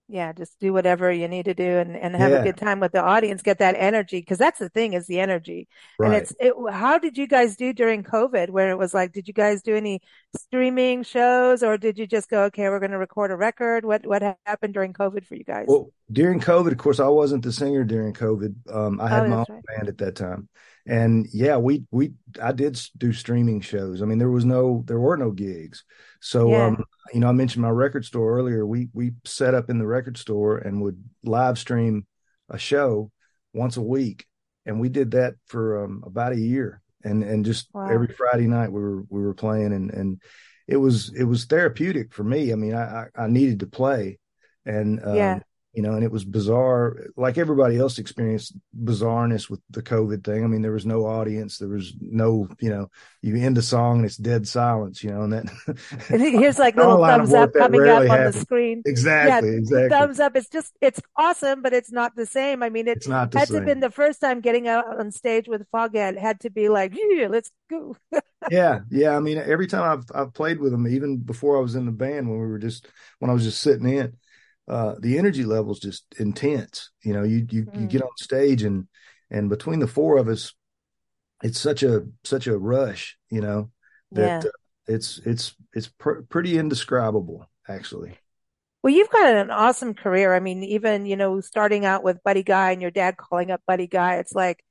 yeah 0.08 0.32
just 0.34 0.60
do 0.60 0.72
whatever 0.72 1.12
you 1.12 1.28
need 1.28 1.46
to 1.46 1.54
do 1.54 1.78
and, 1.78 1.96
and 1.96 2.15
have 2.15 2.32
yeah. 2.32 2.38
a 2.38 2.44
good 2.44 2.58
time 2.58 2.80
with 2.80 2.91
the 2.91 3.02
audience 3.02 3.41
get 3.41 3.58
that 3.58 3.76
energy 3.78 4.20
because 4.20 4.38
that's 4.38 4.60
the 4.60 4.70
thing 4.70 4.94
is 4.94 5.08
the 5.08 5.20
energy 5.20 5.68
right. 5.98 6.08
and 6.08 6.15
it's 6.15 6.34
it, 6.39 6.54
how 6.72 7.00
did 7.00 7.18
you 7.18 7.28
guys 7.28 7.56
do 7.56 7.74
during 7.74 8.04
covid 8.04 8.50
where 8.50 8.70
it 8.70 8.78
was 8.78 8.94
like 8.94 9.12
did 9.12 9.28
you 9.28 9.34
guys 9.34 9.63
do 9.63 9.76
any 9.76 10.00
streaming 10.38 11.02
shows 11.02 11.63
or 11.63 11.78
did 11.78 11.98
you 11.98 12.06
just 12.06 12.30
go 12.30 12.44
okay 12.44 12.70
we're 12.70 12.80
going 12.80 12.91
to 12.91 12.98
record 12.98 13.32
a 13.32 13.36
record 13.36 13.84
what 13.84 14.06
what 14.06 14.22
happened 14.46 14.74
during 14.74 14.94
covid 14.94 15.26
for 15.26 15.36
you 15.36 15.44
guys 15.44 15.65
well 15.68 15.89
during 16.12 16.39
covid 16.39 16.72
of 16.72 16.78
course 16.78 17.00
i 17.00 17.08
wasn't 17.08 17.44
the 17.44 17.52
singer 17.52 17.84
during 17.84 18.13
covid 18.13 18.54
um, 18.72 19.02
i 19.02 19.08
had 19.08 19.26
oh, 19.26 19.30
my 19.30 19.36
own 19.38 19.46
right. 19.50 19.63
band 19.76 19.88
at 19.88 19.98
that 19.98 20.15
time 20.15 20.48
and 20.86 21.28
yeah 21.34 21.58
we 21.58 21.84
we 21.89 22.13
i 22.44 22.52
did 22.52 22.80
do 22.98 23.12
streaming 23.12 23.60
shows 23.60 24.04
i 24.04 24.06
mean 24.06 24.20
there 24.20 24.30
was 24.30 24.46
no 24.46 24.84
there 24.86 25.00
were 25.00 25.18
no 25.18 25.32
gigs 25.32 25.84
so 26.20 26.52
yeah. 26.52 26.65
um 26.68 26.84
you 27.13 27.20
know 27.20 27.28
i 27.28 27.32
mentioned 27.32 27.62
my 27.62 27.70
record 27.70 28.06
store 28.06 28.38
earlier. 28.38 28.65
We 28.65 28.89
we 28.94 29.12
set 29.26 29.54
up 29.54 29.70
in 29.70 29.78
the 29.78 29.88
record 29.88 30.18
store 30.18 30.58
and 30.58 30.82
would 30.82 31.04
live 31.24 31.58
stream 31.58 32.06
a 32.50 32.58
show 32.58 33.12
once 33.54 33.78
a 33.78 33.82
week. 33.82 34.26
And 34.65 34.80
we 34.80 34.89
did 34.89 35.12
that 35.12 35.36
for 35.46 35.86
um, 35.86 36.04
about 36.06 36.34
a 36.34 36.39
year. 36.39 36.82
And 37.04 37.24
and 37.24 37.46
just 37.46 37.68
wow. 37.74 37.88
every 37.88 38.08
friday 38.08 38.48
night 38.48 38.72
we 38.72 38.82
were 38.82 39.04
we 39.10 39.22
were 39.22 39.36
playing 39.36 39.74
and 39.74 39.91
and 39.91 40.22
it 40.68 40.78
was 40.78 41.13
it 41.13 41.24
was 41.24 41.46
therapeutic 41.46 42.13
for 42.13 42.24
me. 42.24 42.52
I 42.52 42.56
mean 42.56 42.74
i 42.74 43.06
i, 43.15 43.24
I 43.26 43.28
needed 43.28 43.60
to 43.60 43.68
play. 43.68 44.20
And 44.65 45.00
um, 45.04 45.15
yeah 45.15 45.39
you 45.76 45.82
know, 45.82 45.94
and 45.94 46.04
it 46.04 46.12
was 46.12 46.24
bizarre, 46.24 47.08
like 47.18 47.38
everybody 47.38 47.78
else 47.78 48.00
experienced 48.00 48.54
bizarreness 48.82 49.50
with 49.50 49.60
the 49.70 49.82
COVID 49.82 50.24
thing. 50.24 50.44
I 50.44 50.48
mean, 50.48 50.62
there 50.62 50.72
was 50.72 50.86
no 50.86 51.06
audience, 51.06 51.58
there 51.58 51.68
was 51.68 51.94
no, 52.00 52.48
you 52.60 52.70
know, 52.70 52.90
you 53.22 53.36
end 53.36 53.58
a 53.58 53.62
song 53.62 53.98
and 53.98 54.06
it's 54.06 54.16
dead 54.16 54.48
silence, 54.48 55.04
you 55.04 55.12
know, 55.12 55.24
and 55.24 55.34
then 55.34 55.50
here's 56.08 56.58
like 56.58 56.76
little 56.78 57.04
thumbs 57.06 57.34
up 57.34 57.54
coming 57.54 57.82
up 57.88 58.02
on 58.02 58.08
happens. 58.08 58.36
the 58.36 58.42
screen. 58.42 58.82
Exactly, 58.86 59.50
yeah, 59.50 59.58
exactly. 59.58 59.90
Thumbs 59.90 60.20
up. 60.22 60.36
It's 60.36 60.50
just, 60.50 60.74
it's 60.80 61.02
awesome, 61.18 61.62
but 61.62 61.74
it's 61.74 61.92
not 61.92 62.16
the 62.16 62.26
same. 62.26 62.64
I 62.64 62.70
mean, 62.70 62.88
it 62.88 62.98
it's 62.98 63.08
not 63.08 63.34
had 63.34 63.48
same. 63.48 63.56
to 63.56 63.60
have 63.60 63.66
been 63.66 63.80
the 63.82 63.92
first 63.92 64.22
time 64.22 64.40
getting 64.40 64.70
out 64.70 64.98
on 64.98 65.12
stage 65.12 65.50
with 65.50 65.70
Foghat 65.72 66.18
had 66.18 66.40
to 66.42 66.50
be 66.50 66.70
like, 66.70 66.94
yeah, 66.96 67.28
let's 67.28 67.52
go. 67.70 67.98
yeah, 68.50 68.80
yeah. 68.90 69.18
I 69.18 69.20
mean, 69.20 69.38
every 69.38 69.68
time 69.68 70.00
I've 70.00 70.06
I've 70.16 70.34
played 70.34 70.60
with 70.60 70.72
them, 70.72 70.88
even 70.88 71.18
before 71.18 71.58
I 71.58 71.62
was 71.62 71.76
in 71.76 71.86
the 71.86 71.92
band, 71.92 72.30
when 72.30 72.40
we 72.40 72.48
were 72.48 72.60
just 72.60 72.88
when 73.20 73.30
I 73.30 73.34
was 73.34 73.44
just 73.44 73.60
sitting 73.60 73.90
in 73.90 74.16
uh, 74.67 74.95
the 74.99 75.17
energy 75.17 75.43
level 75.43 75.73
is 75.73 75.80
just 75.80 76.06
intense. 76.17 76.89
You 77.04 77.13
know, 77.13 77.23
you 77.23 77.45
you 77.49 77.65
mm. 77.65 77.82
you 77.82 77.88
get 77.88 78.01
on 78.01 78.10
stage 78.17 78.63
and 78.63 78.88
and 79.30 79.49
between 79.49 79.80
the 79.80 79.88
four 79.88 80.17
of 80.17 80.28
us, 80.28 80.54
it's 81.43 81.60
such 81.60 81.84
a 81.84 82.06
such 82.23 82.47
a 82.47 82.58
rush. 82.58 83.17
You 83.30 83.41
know 83.41 83.71
that 84.12 84.43
yeah. 84.43 84.49
uh, 84.49 84.51
it's 84.88 85.19
it's 85.25 85.56
it's 85.73 85.88
pr- 85.88 86.21
pretty 86.30 86.58
indescribable 86.58 87.47
actually. 87.67 88.17
Well, 88.84 88.93
you've 88.93 89.10
got 89.10 89.34
an 89.34 89.49
awesome 89.49 89.95
career. 89.95 90.36
I 90.36 90.39
mean, 90.39 90.63
even 90.63 91.06
you 91.06 91.15
know, 91.15 91.41
starting 91.41 91.86
out 91.86 92.04
with 92.04 92.23
Buddy 92.23 92.43
Guy 92.43 92.71
and 92.71 92.82
your 92.82 92.91
dad 92.91 93.17
calling 93.17 93.51
up 93.51 93.62
Buddy 93.65 93.88
Guy, 93.88 94.17
it's 94.17 94.34
like 94.34 94.63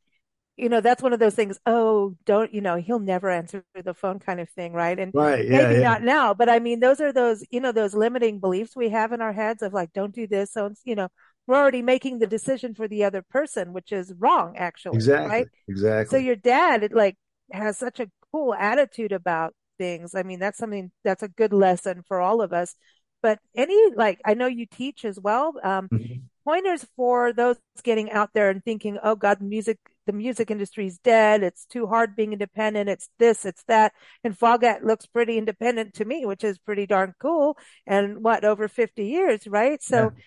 you 0.57 0.69
know, 0.69 0.81
that's 0.81 1.03
one 1.03 1.13
of 1.13 1.19
those 1.19 1.35
things. 1.35 1.59
Oh, 1.67 2.15
don't, 2.25 2.55
you 2.55 2.61
know, 2.61 2.77
he'll 2.77 2.99
never 2.99 3.31
answer 3.31 3.65
the 3.75 3.95
phone 3.95 4.19
kind 4.19 4.41
of 4.41 4.49
thing. 4.51 4.73
Right. 4.73 4.99
And 4.99 5.13
right, 5.15 5.45
yeah, 5.45 5.69
maybe 5.69 5.81
yeah. 5.81 5.89
not 5.89 6.03
now, 6.03 6.35
but 6.35 6.49
I 6.49 6.59
mean, 6.59 6.81
those 6.81 7.01
are 7.01 7.13
those, 7.13 7.45
you 7.51 7.61
know, 7.61 7.73
those 7.73 7.95
limiting 7.95 8.39
beliefs 8.39 8.77
we 8.77 8.91
have 8.91 9.13
in 9.13 9.21
our 9.21 9.33
heads 9.33 9.63
of 9.63 9.73
like, 9.73 9.93
don't 9.93 10.15
do 10.15 10.27
this. 10.27 10.53
So, 10.53 10.73
you 10.85 10.95
know, 10.95 11.09
we're 11.47 11.57
already 11.57 11.83
making 11.83 12.21
the 12.21 12.27
decision 12.27 12.75
for 12.75 12.89
the 12.89 13.05
other 13.05 13.23
person, 13.23 13.73
which 13.73 13.93
is 13.93 14.15
wrong, 14.19 14.57
actually. 14.57 14.97
Exactly. 14.97 15.29
Right. 15.29 15.47
Exactly. 15.69 16.19
So 16.19 16.25
your 16.25 16.37
dad, 16.37 16.85
it 16.85 16.93
like, 16.95 17.17
has 17.53 17.77
such 17.77 18.01
a 18.01 18.11
cool 18.33 18.55
attitude 18.55 19.13
about 19.13 19.55
things. 19.77 20.15
I 20.15 20.23
mean, 20.23 20.39
that's 20.39 20.57
something 20.57 20.91
that's 21.03 21.23
a 21.23 21.29
good 21.29 21.53
lesson 21.53 22.03
for 22.07 22.21
all 22.21 22.41
of 22.41 22.53
us. 22.53 22.75
But 23.23 23.39
any, 23.55 23.91
like, 23.95 24.21
I 24.25 24.35
know 24.35 24.47
you 24.47 24.67
teach 24.67 25.05
as 25.05 25.19
well. 25.19 25.55
Um, 25.63 25.89
mm-hmm. 25.89 26.15
Pointers 26.47 26.87
for 26.95 27.33
those 27.33 27.57
getting 27.83 28.11
out 28.11 28.31
there 28.35 28.51
and 28.51 28.63
thinking, 28.63 28.99
oh 29.03 29.17
God, 29.17 29.41
music 29.41 29.79
the 30.07 30.13
music 30.13 30.51
industry's 30.51 30.99
dead. 30.99 31.43
It's 31.43 31.65
too 31.67 31.87
hard 31.87 32.17
being 32.17 32.33
independent. 32.33 32.89
It's 32.89 33.09
this, 33.19 33.45
it's 33.45 33.63
that. 33.65 33.93
And 34.23 34.39
Foghat 34.39 34.85
looks 34.85 35.07
pretty 35.07 35.39
independent 35.39 35.95
to 35.95 36.05
me, 36.05 36.27
which 36.27 36.45
is 36.45 36.59
pretty 36.59 36.87
darn 36.87 37.15
cool. 37.21 37.57
And 37.87 38.23
what, 38.23 38.45
over 38.45 38.69
50 38.69 39.07
years, 39.07 39.47
right? 39.47 39.83
So 39.83 39.97
yeah. 39.97 40.23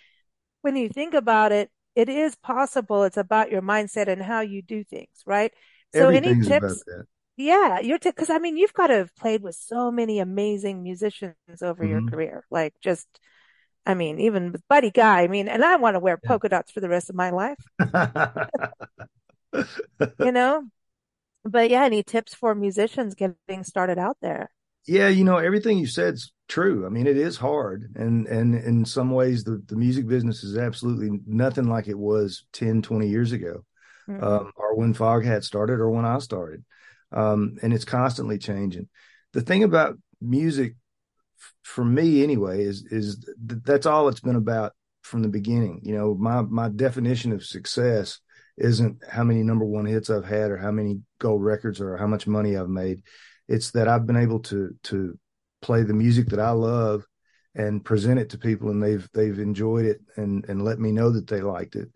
when 0.62 0.76
you 0.76 0.90
think 0.90 1.14
about 1.14 1.52
it, 1.52 1.70
it 1.96 2.10
is 2.10 2.36
possible. 2.36 3.04
It's 3.04 3.18
about 3.18 3.52
your 3.52 3.62
mindset 3.62 4.08
and 4.08 4.22
how 4.22 4.42
you 4.42 4.62
do 4.62 4.84
things, 4.84 5.24
right? 5.26 5.52
So 5.94 6.10
any 6.10 6.40
tips? 6.42 6.84
Yeah, 7.38 7.80
you're 7.80 8.00
because 8.00 8.28
t- 8.28 8.34
I 8.34 8.40
mean 8.40 8.58
you've 8.58 8.74
got 8.74 8.88
to 8.88 8.96
have 8.96 9.16
played 9.16 9.44
with 9.44 9.56
so 9.56 9.92
many 9.92 10.20
amazing 10.20 10.84
musicians 10.84 11.36
over 11.62 11.84
mm-hmm. 11.84 11.92
your 11.92 12.10
career. 12.10 12.44
Like 12.50 12.74
just 12.82 13.08
I 13.88 13.94
mean, 13.94 14.20
even 14.20 14.52
with 14.52 14.68
Buddy 14.68 14.92
Guy, 14.92 15.22
I 15.22 15.28
mean, 15.28 15.48
and 15.48 15.64
I 15.64 15.78
want 15.78 15.96
to 15.96 16.00
wear 16.00 16.18
polka 16.18 16.50
dots 16.50 16.72
for 16.72 16.82
the 16.82 16.90
rest 16.90 17.10
of 17.10 17.16
my 17.16 17.30
life. 17.30 17.58
you 19.54 20.32
know? 20.32 20.64
But 21.44 21.70
yeah, 21.70 21.84
any 21.84 22.04
tips 22.04 22.34
for 22.34 22.54
musicians 22.54 23.16
getting 23.16 23.64
started 23.64 23.98
out 23.98 24.18
there? 24.22 24.52
Yeah, 24.86 25.10
you 25.10 25.24
know, 25.24 25.38
everything 25.38 25.78
you 25.78 25.88
said's 25.88 26.32
true. 26.48 26.86
I 26.86 26.90
mean, 26.90 27.08
it 27.08 27.18
is 27.18 27.38
hard. 27.38 27.94
And 27.96 28.28
and 28.28 28.56
in 28.56 28.86
some 28.86 29.12
ways 29.12 29.44
the, 29.44 29.62
the 29.66 29.76
music 29.76 30.08
business 30.08 30.44
is 30.44 30.58
absolutely 30.58 31.20
nothing 31.26 31.70
like 31.70 31.88
it 31.88 31.98
was 31.98 32.46
10, 32.54 32.82
20 32.82 33.08
years 33.08 33.32
ago. 33.32 33.66
Mm-hmm. 34.10 34.24
Um, 34.24 34.52
or 34.56 34.76
when 34.76 34.94
Foghat 34.94 35.44
started 35.44 35.80
or 35.80 35.90
when 35.90 36.06
I 36.06 36.20
started. 36.20 36.64
Um, 37.12 37.58
and 37.62 37.74
it's 37.74 37.86
constantly 37.86 38.38
changing. 38.38 38.88
The 39.34 39.42
thing 39.42 39.64
about 39.64 39.98
music 40.22 40.76
for 41.64 41.84
me 41.84 42.24
anyway 42.24 42.64
is 42.64 42.86
is 42.90 43.26
th- 43.48 43.62
that's 43.64 43.86
all 43.86 44.08
it's 44.08 44.20
been 44.20 44.36
about 44.36 44.74
from 45.02 45.22
the 45.22 45.30
beginning. 45.30 45.82
You 45.84 45.96
know, 45.96 46.16
my 46.16 46.42
my 46.42 46.70
definition 46.70 47.32
of 47.34 47.46
success 47.46 48.20
isn't 48.58 49.04
how 49.10 49.24
many 49.24 49.44
number 49.44 49.66
one 49.66 49.86
hits 49.86 50.10
I've 50.10 50.26
had 50.26 50.52
or 50.52 50.58
how 50.58 50.72
many 50.72 51.02
gold 51.20 51.44
records 51.44 51.80
or 51.80 51.98
how 51.98 52.08
much 52.08 52.28
money 52.28 52.58
I've 52.58 52.70
made. 52.70 53.04
It's 53.48 53.72
that 53.72 53.88
I've 53.88 54.06
been 54.06 54.18
able 54.18 54.40
to 54.42 54.76
to 54.84 55.18
play 55.62 55.84
the 55.84 55.94
music 55.94 56.30
that 56.30 56.40
I 56.40 56.52
love 56.52 57.06
and 57.56 57.84
present 57.84 58.20
it 58.20 58.30
to 58.32 58.38
people 58.38 58.70
and 58.70 58.82
they've 58.82 59.08
they've 59.14 59.40
enjoyed 59.40 59.86
it 59.86 60.02
and 60.16 60.46
and 60.50 60.64
let 60.64 60.80
me 60.80 60.92
know 60.92 61.12
that 61.12 61.28
they 61.28 61.42
liked 61.42 61.76
it. 61.76 61.90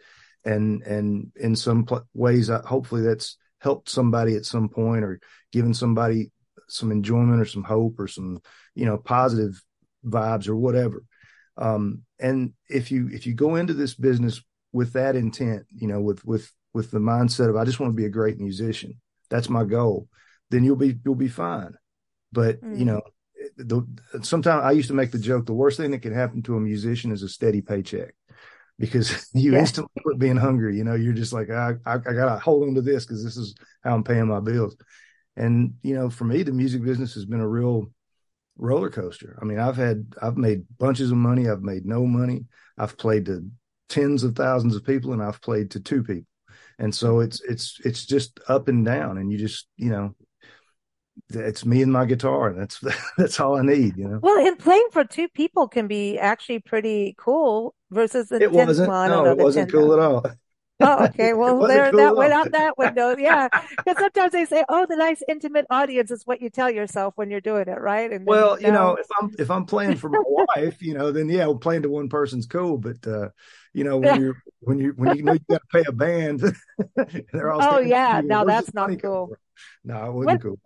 And 0.46 0.82
and 0.84 1.32
in 1.36 1.56
some 1.56 1.86
pl- 1.86 2.08
ways 2.14 2.50
I, 2.50 2.60
hopefully 2.66 3.02
that's 3.02 3.38
helped 3.60 3.90
somebody 3.90 4.36
at 4.36 4.46
some 4.46 4.70
point 4.70 5.04
or 5.04 5.20
given 5.52 5.74
somebody 5.74 6.32
some 6.68 6.92
enjoyment 6.92 7.42
or 7.42 7.46
some 7.46 7.64
hope 7.64 8.00
or 8.00 8.08
some 8.08 8.40
you 8.76 8.86
know 8.86 8.98
positive 8.98 9.62
vibes 10.06 10.48
or 10.48 10.56
whatever 10.56 11.04
um, 11.58 12.02
and 12.20 12.54
if 12.70 12.92
you 12.92 13.10
if 13.12 13.28
you 13.28 13.34
go 13.34 13.56
into 13.56 13.74
this 13.74 13.94
business 13.94 14.42
with 14.74 14.94
that 14.94 15.16
intent 15.16 15.66
you 15.74 15.88
know 15.88 16.02
with 16.02 16.24
with 16.26 16.52
with 16.74 16.92
the 16.92 17.00
mindset 17.00 17.50
of 17.50 17.56
i 17.56 17.66
just 17.66 17.80
want 17.80 17.92
to 17.92 17.98
be 17.98 18.06
a 18.06 18.10
great 18.10 18.40
musician 18.40 19.00
that's 19.30 19.50
my 19.50 19.64
goal 19.64 20.08
then 20.50 20.64
you'll 20.64 20.76
be 20.76 20.98
you'll 21.04 21.16
be 21.16 21.28
fine 21.28 21.74
but 22.32 22.62
mm. 22.62 22.78
you 22.78 22.86
know 22.86 23.02
the 23.58 23.86
sometimes 24.22 24.64
i 24.64 24.72
used 24.72 24.88
to 24.88 24.94
make 24.94 25.12
the 25.12 25.20
joke 25.20 25.46
the 25.46 25.54
worst 25.54 25.78
thing 25.78 25.92
that 25.92 26.02
can 26.02 26.14
happen 26.14 26.42
to 26.42 26.56
a 26.56 26.60
musician 26.60 27.12
is 27.12 27.24
a 27.24 27.30
steady 27.30 27.62
paycheck 27.62 28.14
because 28.80 29.28
you 29.34 29.54
yeah. 29.54 29.60
instantly 29.60 30.02
quit 30.02 30.20
being 30.20 30.38
hungry 30.38 30.78
you 30.78 30.84
know 30.84 30.96
you're 30.96 31.14
just 31.14 31.34
like 31.34 31.50
i 31.50 31.74
i, 31.86 31.96
I 31.96 32.14
gotta 32.14 32.40
hold 32.40 32.68
on 32.68 32.76
to 32.76 32.82
this 32.82 33.06
because 33.06 33.24
this 33.24 33.38
is 33.38 33.56
how 33.84 33.96
i'm 33.96 34.04
paying 34.04 34.28
my 34.28 34.40
bills 34.40 34.76
and 35.36 35.74
you 35.82 35.96
know 35.96 36.10
for 36.10 36.26
me 36.26 36.44
the 36.44 36.52
music 36.52 36.84
business 36.84 37.14
has 37.16 37.26
been 37.26 37.42
a 37.42 37.48
real 37.48 37.92
roller 38.62 38.90
coaster. 38.90 39.38
I 39.42 39.46
mean, 39.46 39.60
I've 39.60 39.76
had 39.76 40.14
I've 40.22 40.38
made 40.38 40.66
bunches 40.78 41.12
of 41.12 41.18
money, 41.18 41.50
I've 41.50 41.64
made 41.64 41.86
no 41.86 42.06
money. 42.06 42.46
I've 42.78 42.98
played 42.98 43.26
to 43.26 43.46
tens 43.92 44.24
of 44.24 44.36
thousands 44.36 44.76
of 44.76 44.86
people 44.86 45.14
and 45.14 45.22
I've 45.22 45.42
played 45.42 45.72
to 45.72 45.80
two 45.80 46.04
people. 46.04 46.28
And 46.80 46.96
so 46.96 47.16
mm-hmm. 47.16 47.26
it's 47.26 47.42
it's 47.42 47.78
it's 47.86 48.06
just 48.06 48.40
up 48.48 48.68
and 48.68 48.84
down 48.84 49.18
and 49.18 49.32
you 49.32 49.38
just, 49.38 49.68
you 49.78 49.90
know, 49.90 50.16
it's 51.30 51.66
me 51.66 51.82
and 51.82 51.92
my 51.92 52.06
guitar 52.06 52.50
and 52.50 52.60
that's 52.60 52.80
that's 53.18 53.40
all 53.40 53.58
I 53.58 53.62
need, 53.62 53.98
you 53.98 54.08
know. 54.08 54.20
Well, 54.22 54.46
and 54.48 54.58
playing 54.58 54.88
for 54.92 55.04
two 55.04 55.28
people 55.30 55.68
can 55.68 55.88
be 55.88 56.18
actually 56.18 56.60
pretty 56.60 57.16
cool 57.18 57.76
versus 57.92 58.30
the 58.30 58.42
it 58.42 58.52
wasn't, 58.52 58.90
no, 58.90 59.26
it 59.26 59.38
wasn't 59.38 59.72
cool 59.72 59.94
at 59.94 60.00
all. 60.00 60.26
Oh, 60.82 61.06
okay. 61.06 61.34
Well, 61.42 61.68
there, 61.68 61.92
that 61.92 62.16
went 62.16 62.34
out 62.34 62.52
that 62.52 62.78
window. 62.78 63.16
Yeah. 63.18 63.48
Because 63.78 63.98
sometimes 63.98 64.32
they 64.32 64.46
say, 64.46 64.64
oh, 64.70 64.86
the 64.88 64.96
nice 64.96 65.24
intimate 65.28 65.66
audience 65.70 66.12
is 66.12 66.24
what 66.26 66.42
you 66.42 66.50
tell 66.50 66.70
yourself 66.70 67.14
when 67.16 67.32
you're 67.32 67.42
doing 67.42 67.68
it, 67.68 67.80
right? 67.80 68.12
And 68.12 68.26
well, 68.26 68.62
you 68.62 68.72
know, 68.72 68.96
if 68.96 69.08
I'm, 69.20 69.32
if 69.40 69.50
I'm 69.50 69.66
playing 69.66 69.98
for 69.98 70.10
my 70.10 70.22
wife, 70.56 70.82
you 70.82 70.94
know, 70.94 71.12
then 71.12 71.30
yeah, 71.30 71.46
well, 71.46 71.58
playing 71.58 71.84
to 71.84 71.90
one 71.90 72.10
person's 72.10 72.46
cool. 72.46 72.78
But, 72.78 73.08
uh, 73.08 73.30
you 73.74 73.84
know, 73.84 73.98
when 73.98 74.22
you're, 74.22 74.36
when 74.60 74.80
you, 74.80 74.94
when 74.96 75.18
you 75.18 75.24
know 75.24 75.34
you 75.34 75.40
got 75.50 75.62
to 75.62 75.68
pay 75.72 75.84
a 75.88 75.92
band, 75.92 76.44
they're 77.34 77.52
all, 77.52 77.76
oh, 77.76 77.80
yeah. 77.80 78.22
Now 78.24 78.44
that's 78.44 78.74
not 78.74 79.02
cool. 79.02 79.36
No, 79.84 80.06
it 80.06 80.14
wasn't 80.14 80.26
what, 80.26 80.42
cool. 80.42 80.60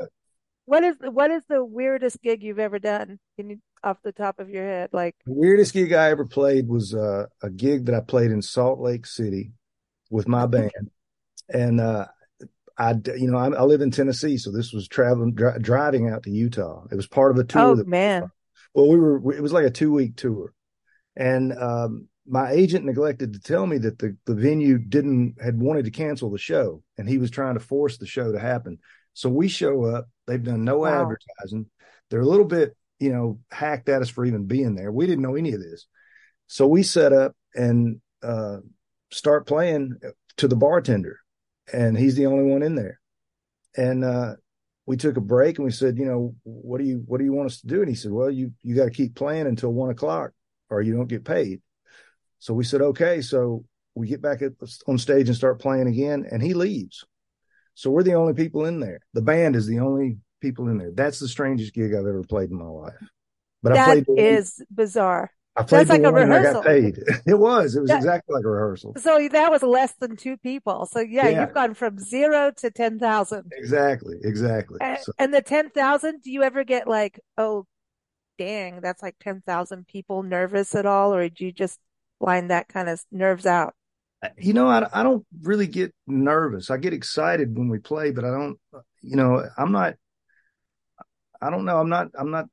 What 0.65 0.83
is, 0.83 0.95
what 0.99 1.31
is 1.31 1.43
the 1.47 1.63
weirdest 1.63 2.21
gig 2.21 2.43
you've 2.43 2.59
ever 2.59 2.79
done? 2.79 3.19
Can 3.37 3.49
you, 3.51 3.59
off 3.83 3.97
the 4.03 4.11
top 4.11 4.39
of 4.39 4.49
your 4.49 4.65
head? 4.65 4.89
Like, 4.91 5.15
the 5.25 5.33
weirdest 5.33 5.73
gig 5.73 5.93
I 5.93 6.09
ever 6.09 6.25
played 6.25 6.67
was 6.67 6.93
uh, 6.93 7.27
a 7.41 7.49
gig 7.49 7.85
that 7.85 7.95
I 7.95 7.99
played 7.99 8.31
in 8.31 8.41
Salt 8.41 8.79
Lake 8.79 9.05
City 9.05 9.51
with 10.15 10.27
my 10.27 10.45
band. 10.45 10.71
And, 11.49 11.79
uh, 11.79 12.07
I, 12.77 12.93
you 13.15 13.29
know, 13.29 13.37
I, 13.37 13.47
I, 13.49 13.63
live 13.63 13.81
in 13.81 13.91
Tennessee, 13.91 14.37
so 14.37 14.51
this 14.51 14.73
was 14.73 14.87
traveling, 14.87 15.33
dri- 15.33 15.59
driving 15.59 16.09
out 16.09 16.23
to 16.23 16.31
Utah. 16.31 16.85
It 16.91 16.95
was 16.95 17.07
part 17.07 17.31
of 17.31 17.37
a 17.37 17.43
tour. 17.43 17.61
Oh, 17.61 17.75
that, 17.75 17.87
man. 17.87 18.31
Well, 18.73 18.89
we 18.89 18.97
were, 18.97 19.33
it 19.33 19.41
was 19.41 19.53
like 19.53 19.65
a 19.65 19.69
two 19.69 19.91
week 19.91 20.17
tour. 20.17 20.53
And, 21.15 21.53
um, 21.53 22.09
my 22.27 22.51
agent 22.51 22.85
neglected 22.85 23.33
to 23.33 23.39
tell 23.39 23.67
me 23.67 23.77
that 23.77 23.99
the, 23.99 24.17
the 24.25 24.33
venue 24.33 24.79
didn't, 24.79 25.35
had 25.41 25.59
wanted 25.59 25.85
to 25.85 25.91
cancel 25.91 26.31
the 26.31 26.39
show 26.39 26.81
and 26.97 27.07
he 27.07 27.19
was 27.19 27.29
trying 27.29 27.53
to 27.53 27.59
force 27.59 27.97
the 27.97 28.07
show 28.07 28.31
to 28.31 28.39
happen. 28.39 28.79
So 29.13 29.29
we 29.29 29.47
show 29.47 29.85
up, 29.85 30.09
they've 30.25 30.43
done 30.43 30.63
no 30.63 30.79
wow. 30.79 31.03
advertising. 31.03 31.69
They're 32.09 32.21
a 32.21 32.25
little 32.25 32.45
bit, 32.45 32.75
you 32.99 33.13
know, 33.13 33.39
hacked 33.51 33.89
at 33.89 34.01
us 34.01 34.09
for 34.09 34.25
even 34.25 34.47
being 34.47 34.75
there. 34.75 34.91
We 34.91 35.05
didn't 35.05 35.21
know 35.23 35.35
any 35.35 35.53
of 35.53 35.61
this. 35.61 35.85
So 36.47 36.67
we 36.67 36.83
set 36.83 37.13
up 37.13 37.35
and, 37.53 38.01
uh, 38.23 38.57
start 39.11 39.47
playing 39.47 39.99
to 40.37 40.47
the 40.47 40.55
bartender 40.55 41.19
and 41.71 41.97
he's 41.97 42.15
the 42.15 42.25
only 42.25 42.51
one 42.51 42.63
in 42.63 42.75
there. 42.75 42.99
And, 43.75 44.03
uh, 44.03 44.35
we 44.87 44.97
took 44.97 45.17
a 45.17 45.21
break 45.21 45.57
and 45.57 45.65
we 45.65 45.71
said, 45.71 45.97
you 45.97 46.05
know, 46.05 46.35
what 46.43 46.77
do 46.77 46.85
you, 46.85 47.03
what 47.07 47.17
do 47.17 47.23
you 47.23 47.33
want 47.33 47.47
us 47.47 47.59
to 47.61 47.67
do? 47.67 47.79
And 47.79 47.89
he 47.89 47.95
said, 47.95 48.11
well, 48.11 48.29
you, 48.29 48.51
you 48.61 48.75
got 48.75 48.85
to 48.85 48.91
keep 48.91 49.15
playing 49.15 49.47
until 49.47 49.71
one 49.71 49.89
o'clock 49.89 50.31
or 50.69 50.81
you 50.81 50.95
don't 50.95 51.07
get 51.07 51.25
paid. 51.25 51.61
So 52.39 52.53
we 52.53 52.63
said, 52.63 52.81
okay. 52.81 53.21
So 53.21 53.65
we 53.95 54.07
get 54.07 54.21
back 54.21 54.41
at, 54.41 54.51
on 54.87 54.97
stage 54.97 55.27
and 55.27 55.35
start 55.35 55.59
playing 55.59 55.87
again 55.87 56.27
and 56.31 56.41
he 56.41 56.53
leaves. 56.53 57.03
So 57.73 57.89
we're 57.89 58.03
the 58.03 58.13
only 58.13 58.33
people 58.33 58.65
in 58.65 58.79
there. 58.79 58.99
The 59.13 59.21
band 59.21 59.55
is 59.55 59.65
the 59.65 59.79
only 59.79 60.17
people 60.39 60.69
in 60.69 60.77
there. 60.77 60.91
That's 60.93 61.19
the 61.19 61.27
strangest 61.27 61.73
gig 61.73 61.93
I've 61.93 62.05
ever 62.05 62.23
played 62.23 62.51
in 62.51 62.57
my 62.57 62.65
life. 62.65 62.93
But 63.63 63.73
that 63.73 63.89
I 63.89 64.01
played 64.01 64.19
is 64.19 64.61
bizarre. 64.69 65.31
I 65.57 65.63
played 65.63 65.87
That's 65.87 65.89
like 65.89 66.03
a 66.03 66.11
rehearsal. 66.11 66.49
I 66.49 66.53
got 66.53 66.65
paid. 66.65 66.99
It 67.25 67.39
was. 67.39 67.75
It 67.75 67.81
was 67.81 67.89
that, 67.89 67.97
exactly 67.97 68.33
like 68.33 68.43
a 68.43 68.49
rehearsal. 68.49 68.93
So 68.97 69.27
that 69.31 69.51
was 69.51 69.63
less 69.63 69.93
than 69.93 70.17
two 70.17 70.35
people. 70.37 70.85
So 70.85 70.99
yeah, 70.99 71.29
yeah. 71.29 71.41
you've 71.41 71.53
gone 71.53 71.73
from 71.73 71.97
zero 71.97 72.51
to 72.57 72.71
ten 72.71 72.99
thousand. 72.99 73.51
Exactly. 73.53 74.17
Exactly. 74.23 74.79
And, 74.81 74.99
so. 75.01 75.13
and 75.17 75.33
the 75.33 75.41
ten 75.41 75.69
thousand, 75.69 76.21
do 76.23 76.31
you 76.31 76.43
ever 76.43 76.65
get 76.65 76.87
like, 76.87 77.21
oh, 77.37 77.65
dang, 78.37 78.81
that's 78.81 79.01
like 79.01 79.15
ten 79.21 79.41
thousand 79.45 79.87
people 79.87 80.23
nervous 80.23 80.75
at 80.75 80.85
all, 80.85 81.13
or 81.13 81.29
do 81.29 81.45
you 81.45 81.53
just 81.53 81.79
line 82.19 82.49
that 82.49 82.67
kind 82.67 82.89
of 82.89 83.01
nerves 83.11 83.45
out? 83.45 83.73
Uh, 84.21 84.29
you 84.37 84.51
know, 84.51 84.67
I 84.67 84.85
I 84.93 85.03
don't 85.03 85.25
really 85.41 85.67
get 85.67 85.95
nervous. 86.05 86.69
I 86.69 86.77
get 86.77 86.93
excited 86.93 87.57
when 87.57 87.69
we 87.69 87.79
play, 87.79 88.11
but 88.11 88.25
I 88.25 88.31
don't. 88.31 88.59
You 89.01 89.15
know, 89.15 89.47
I'm 89.57 89.71
not. 89.71 89.95
I 91.41 91.49
don't 91.49 91.63
know. 91.63 91.77
I'm 91.77 91.89
not. 91.89 92.09
I'm 92.13 92.31
not 92.31 92.47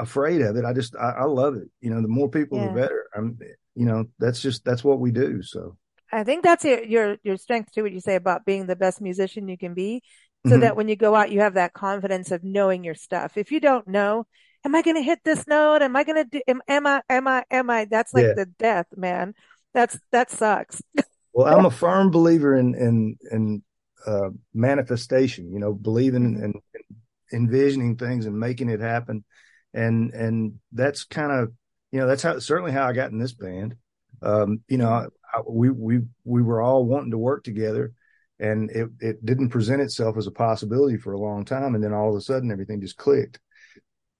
afraid 0.00 0.40
of 0.40 0.56
it. 0.56 0.64
I 0.64 0.72
just 0.72 0.96
I, 0.96 1.10
I 1.10 1.24
love 1.24 1.54
it. 1.54 1.68
You 1.80 1.90
know, 1.90 2.02
the 2.02 2.08
more 2.08 2.28
people, 2.28 2.58
yeah. 2.58 2.68
the 2.68 2.72
better. 2.74 3.06
I'm, 3.16 3.38
you 3.74 3.86
know, 3.86 4.04
that's 4.18 4.40
just 4.40 4.64
that's 4.64 4.82
what 4.84 5.00
we 5.00 5.10
do. 5.10 5.42
So 5.42 5.76
I 6.12 6.24
think 6.24 6.42
that's 6.42 6.64
your 6.64 6.82
your 6.82 7.16
your 7.22 7.36
strength 7.36 7.72
too. 7.72 7.82
What 7.82 7.92
you 7.92 8.00
say 8.00 8.16
about 8.16 8.44
being 8.44 8.66
the 8.66 8.76
best 8.76 9.00
musician 9.00 9.48
you 9.48 9.58
can 9.58 9.74
be, 9.74 10.02
so 10.46 10.52
mm-hmm. 10.52 10.60
that 10.60 10.76
when 10.76 10.88
you 10.88 10.96
go 10.96 11.14
out, 11.14 11.30
you 11.30 11.40
have 11.40 11.54
that 11.54 11.72
confidence 11.72 12.30
of 12.30 12.42
knowing 12.42 12.84
your 12.84 12.94
stuff. 12.94 13.36
If 13.36 13.52
you 13.52 13.60
don't 13.60 13.86
know, 13.86 14.26
am 14.64 14.74
I 14.74 14.82
going 14.82 14.96
to 14.96 15.02
hit 15.02 15.20
this 15.24 15.46
note? 15.46 15.82
Am 15.82 15.94
I 15.96 16.04
going 16.04 16.24
to 16.24 16.24
do? 16.24 16.40
Am, 16.48 16.60
am 16.68 16.86
I? 16.86 17.02
Am 17.08 17.28
I? 17.28 17.44
Am 17.50 17.70
I? 17.70 17.84
That's 17.84 18.12
like 18.12 18.26
yeah. 18.26 18.34
the 18.34 18.46
death, 18.46 18.86
man. 18.96 19.34
That's 19.74 19.98
that 20.12 20.30
sucks. 20.30 20.82
well, 21.32 21.46
I'm 21.46 21.64
a 21.66 21.70
firm 21.70 22.10
believer 22.10 22.56
in 22.56 22.74
in 22.74 23.16
in 23.30 23.62
uh, 24.06 24.30
manifestation. 24.52 25.52
You 25.52 25.60
know, 25.60 25.72
believing 25.72 26.34
mm-hmm. 26.34 26.44
and 26.44 26.54
envisioning 27.32 27.96
things 27.96 28.26
and 28.26 28.38
making 28.38 28.68
it 28.68 28.80
happen 28.80 29.24
and 29.74 30.12
and 30.12 30.54
that's 30.72 31.04
kind 31.04 31.32
of 31.32 31.52
you 31.92 32.00
know 32.00 32.06
that's 32.06 32.22
how 32.22 32.38
certainly 32.38 32.72
how 32.72 32.86
I 32.86 32.92
got 32.92 33.10
in 33.10 33.18
this 33.18 33.32
band. 33.32 33.76
Um, 34.22 34.60
you 34.68 34.76
know, 34.76 34.88
I, 34.88 35.06
I, 35.32 35.40
we 35.48 35.70
we 35.70 36.00
we 36.24 36.42
were 36.42 36.60
all 36.60 36.84
wanting 36.84 37.12
to 37.12 37.18
work 37.18 37.44
together, 37.44 37.92
and 38.38 38.70
it 38.70 38.88
it 39.00 39.24
didn't 39.24 39.50
present 39.50 39.82
itself 39.82 40.16
as 40.16 40.26
a 40.26 40.32
possibility 40.32 40.96
for 40.96 41.12
a 41.12 41.20
long 41.20 41.44
time, 41.44 41.74
and 41.74 41.82
then 41.82 41.92
all 41.92 42.10
of 42.10 42.16
a 42.16 42.20
sudden 42.20 42.50
everything 42.50 42.80
just 42.80 42.96
clicked, 42.96 43.40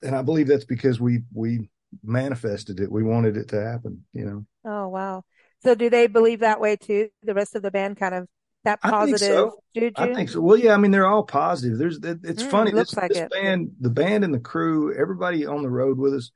and 0.02 0.14
I 0.14 0.22
believe 0.22 0.46
that's 0.46 0.64
because 0.64 1.00
we 1.00 1.22
we 1.32 1.70
manifested 2.02 2.80
it. 2.80 2.90
We 2.90 3.02
wanted 3.02 3.36
it 3.36 3.48
to 3.48 3.62
happen. 3.62 4.04
You 4.12 4.24
know. 4.24 4.46
Oh 4.64 4.88
wow! 4.88 5.24
So 5.62 5.74
do 5.74 5.90
they 5.90 6.06
believe 6.06 6.40
that 6.40 6.60
way 6.60 6.76
too? 6.76 7.08
The 7.22 7.34
rest 7.34 7.54
of 7.54 7.62
the 7.62 7.70
band 7.70 7.96
kind 7.96 8.14
of 8.14 8.28
that 8.64 8.80
positive 8.80 9.50
I 9.74 9.80
think 9.80 9.96
so. 9.96 10.02
I 10.02 10.14
think 10.14 10.28
so. 10.28 10.40
Well, 10.40 10.56
yeah, 10.56 10.74
I 10.74 10.76
mean, 10.76 10.90
they're 10.90 11.06
all 11.06 11.24
positive. 11.24 11.78
There's, 11.78 11.98
it's 12.02 12.42
mm, 12.42 12.50
funny. 12.50 12.72
This, 12.72 12.94
like 12.94 13.10
this 13.10 13.28
band, 13.30 13.72
the 13.80 13.90
band 13.90 14.24
and 14.24 14.34
the 14.34 14.40
crew, 14.40 14.94
everybody 14.94 15.46
on 15.46 15.62
the 15.62 15.70
road 15.70 15.98
with 15.98 16.14
us, 16.14 16.30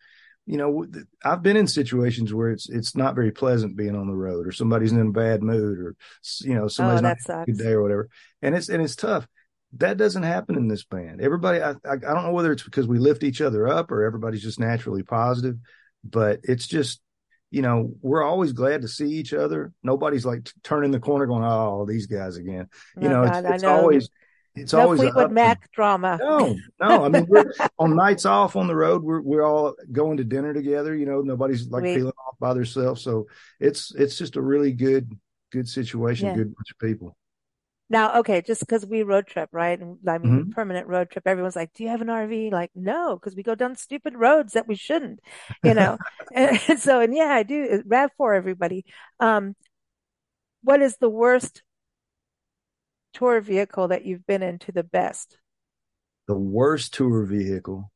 you 0.46 0.56
know, 0.56 0.86
I've 1.24 1.42
been 1.42 1.56
in 1.56 1.66
situations 1.66 2.32
where 2.32 2.50
it's, 2.50 2.68
it's 2.68 2.96
not 2.96 3.14
very 3.14 3.30
pleasant 3.30 3.76
being 3.76 3.96
on 3.96 4.06
the 4.06 4.14
road 4.14 4.46
or 4.46 4.52
somebody's 4.52 4.92
in 4.92 5.00
a 5.00 5.10
bad 5.10 5.42
mood 5.42 5.78
or, 5.78 5.96
you 6.40 6.54
know, 6.54 6.68
somebody's 6.68 7.00
oh, 7.28 7.34
not 7.34 7.42
a 7.42 7.46
good 7.46 7.58
day 7.58 7.72
or 7.72 7.82
whatever. 7.82 8.08
And 8.42 8.54
it's, 8.54 8.68
and 8.68 8.82
it's 8.82 8.96
tough. 8.96 9.26
That 9.78 9.96
doesn't 9.96 10.22
happen 10.22 10.56
in 10.56 10.68
this 10.68 10.84
band. 10.84 11.20
Everybody, 11.20 11.60
I, 11.60 11.70
I, 11.70 11.92
I 11.92 11.96
don't 11.96 12.24
know 12.24 12.32
whether 12.32 12.52
it's 12.52 12.62
because 12.62 12.86
we 12.86 12.98
lift 12.98 13.22
each 13.22 13.40
other 13.40 13.66
up 13.68 13.90
or 13.90 14.04
everybody's 14.04 14.42
just 14.42 14.60
naturally 14.60 15.02
positive, 15.02 15.56
but 16.04 16.40
it's 16.42 16.66
just, 16.66 17.00
you 17.54 17.62
know, 17.62 17.94
we're 18.02 18.24
always 18.24 18.52
glad 18.52 18.82
to 18.82 18.88
see 18.88 19.08
each 19.12 19.32
other. 19.32 19.72
Nobody's 19.84 20.26
like 20.26 20.50
turning 20.64 20.90
the 20.90 20.98
corner 20.98 21.24
going, 21.24 21.44
"Oh, 21.44 21.86
these 21.86 22.06
guys 22.06 22.36
again." 22.36 22.68
You 23.00 23.08
oh, 23.08 23.12
know, 23.12 23.24
God, 23.24 23.44
it's, 23.44 23.54
it's 23.54 23.64
always 23.64 24.10
it's 24.56 24.72
no 24.72 24.80
always 24.80 25.00
Fleetwood 25.00 25.22
up 25.22 25.26
and- 25.26 25.34
Mac 25.34 25.70
drama. 25.70 26.18
No, 26.20 26.56
no. 26.80 27.04
I 27.04 27.08
mean, 27.08 27.26
we're 27.28 27.52
on 27.78 27.94
nights 27.94 28.26
off 28.26 28.56
on 28.56 28.66
the 28.66 28.74
road. 28.74 29.04
We're 29.04 29.20
we're 29.20 29.44
all 29.44 29.76
going 29.92 30.16
to 30.16 30.24
dinner 30.24 30.52
together. 30.52 30.96
You 30.96 31.06
know, 31.06 31.20
nobody's 31.20 31.68
like 31.70 31.82
Sweet. 31.82 31.94
feeling 31.94 32.12
off 32.26 32.34
by 32.40 32.54
themselves. 32.54 33.02
So 33.02 33.28
it's 33.60 33.94
it's 33.94 34.18
just 34.18 34.34
a 34.34 34.42
really 34.42 34.72
good 34.72 35.16
good 35.52 35.68
situation. 35.68 36.26
Yeah. 36.26 36.34
Good 36.34 36.56
bunch 36.56 36.70
of 36.72 36.78
people. 36.80 37.16
Now, 37.94 38.18
okay, 38.18 38.42
just 38.42 38.60
because 38.60 38.84
we 38.84 39.04
road 39.04 39.28
trip, 39.28 39.50
right? 39.52 39.78
And 39.78 39.98
I 40.08 40.18
mean, 40.18 40.32
Mm-hmm. 40.32 40.50
permanent 40.50 40.88
road 40.88 41.10
trip, 41.10 41.28
everyone's 41.28 41.54
like, 41.54 41.72
do 41.74 41.84
you 41.84 41.90
have 41.90 42.00
an 42.02 42.10
RV? 42.10 42.50
Like, 42.50 42.72
no, 42.74 43.14
because 43.14 43.36
we 43.36 43.44
go 43.44 43.54
down 43.54 43.76
stupid 43.76 44.16
roads 44.16 44.54
that 44.54 44.66
we 44.66 44.74
shouldn't, 44.74 45.20
you 45.62 45.74
know? 45.74 45.98
and, 46.34 46.58
and 46.68 46.80
so, 46.80 46.98
and 47.00 47.14
yeah, 47.14 47.28
I 47.28 47.44
do. 47.44 47.84
RAV4, 47.86 48.36
everybody. 48.36 48.84
Um, 49.20 49.54
what 50.62 50.82
is 50.82 50.96
the 50.96 51.08
worst 51.08 51.62
tour 53.12 53.40
vehicle 53.40 53.86
that 53.86 54.04
you've 54.04 54.26
been 54.26 54.42
in 54.42 54.58
to 54.58 54.72
the 54.72 54.82
best? 54.82 55.38
The 56.28 56.36
worst 56.36 56.92
tour 56.92 57.24
vehicle. 57.24 57.90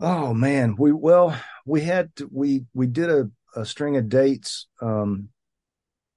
Oh 0.00 0.34
man, 0.34 0.76
we 0.78 0.92
well 0.92 1.36
we 1.64 1.82
had 1.82 2.14
to, 2.16 2.28
we 2.32 2.66
we 2.74 2.86
did 2.86 3.10
a 3.10 3.30
a 3.56 3.64
string 3.64 3.96
of 3.96 4.08
dates. 4.08 4.66
Um, 4.80 5.28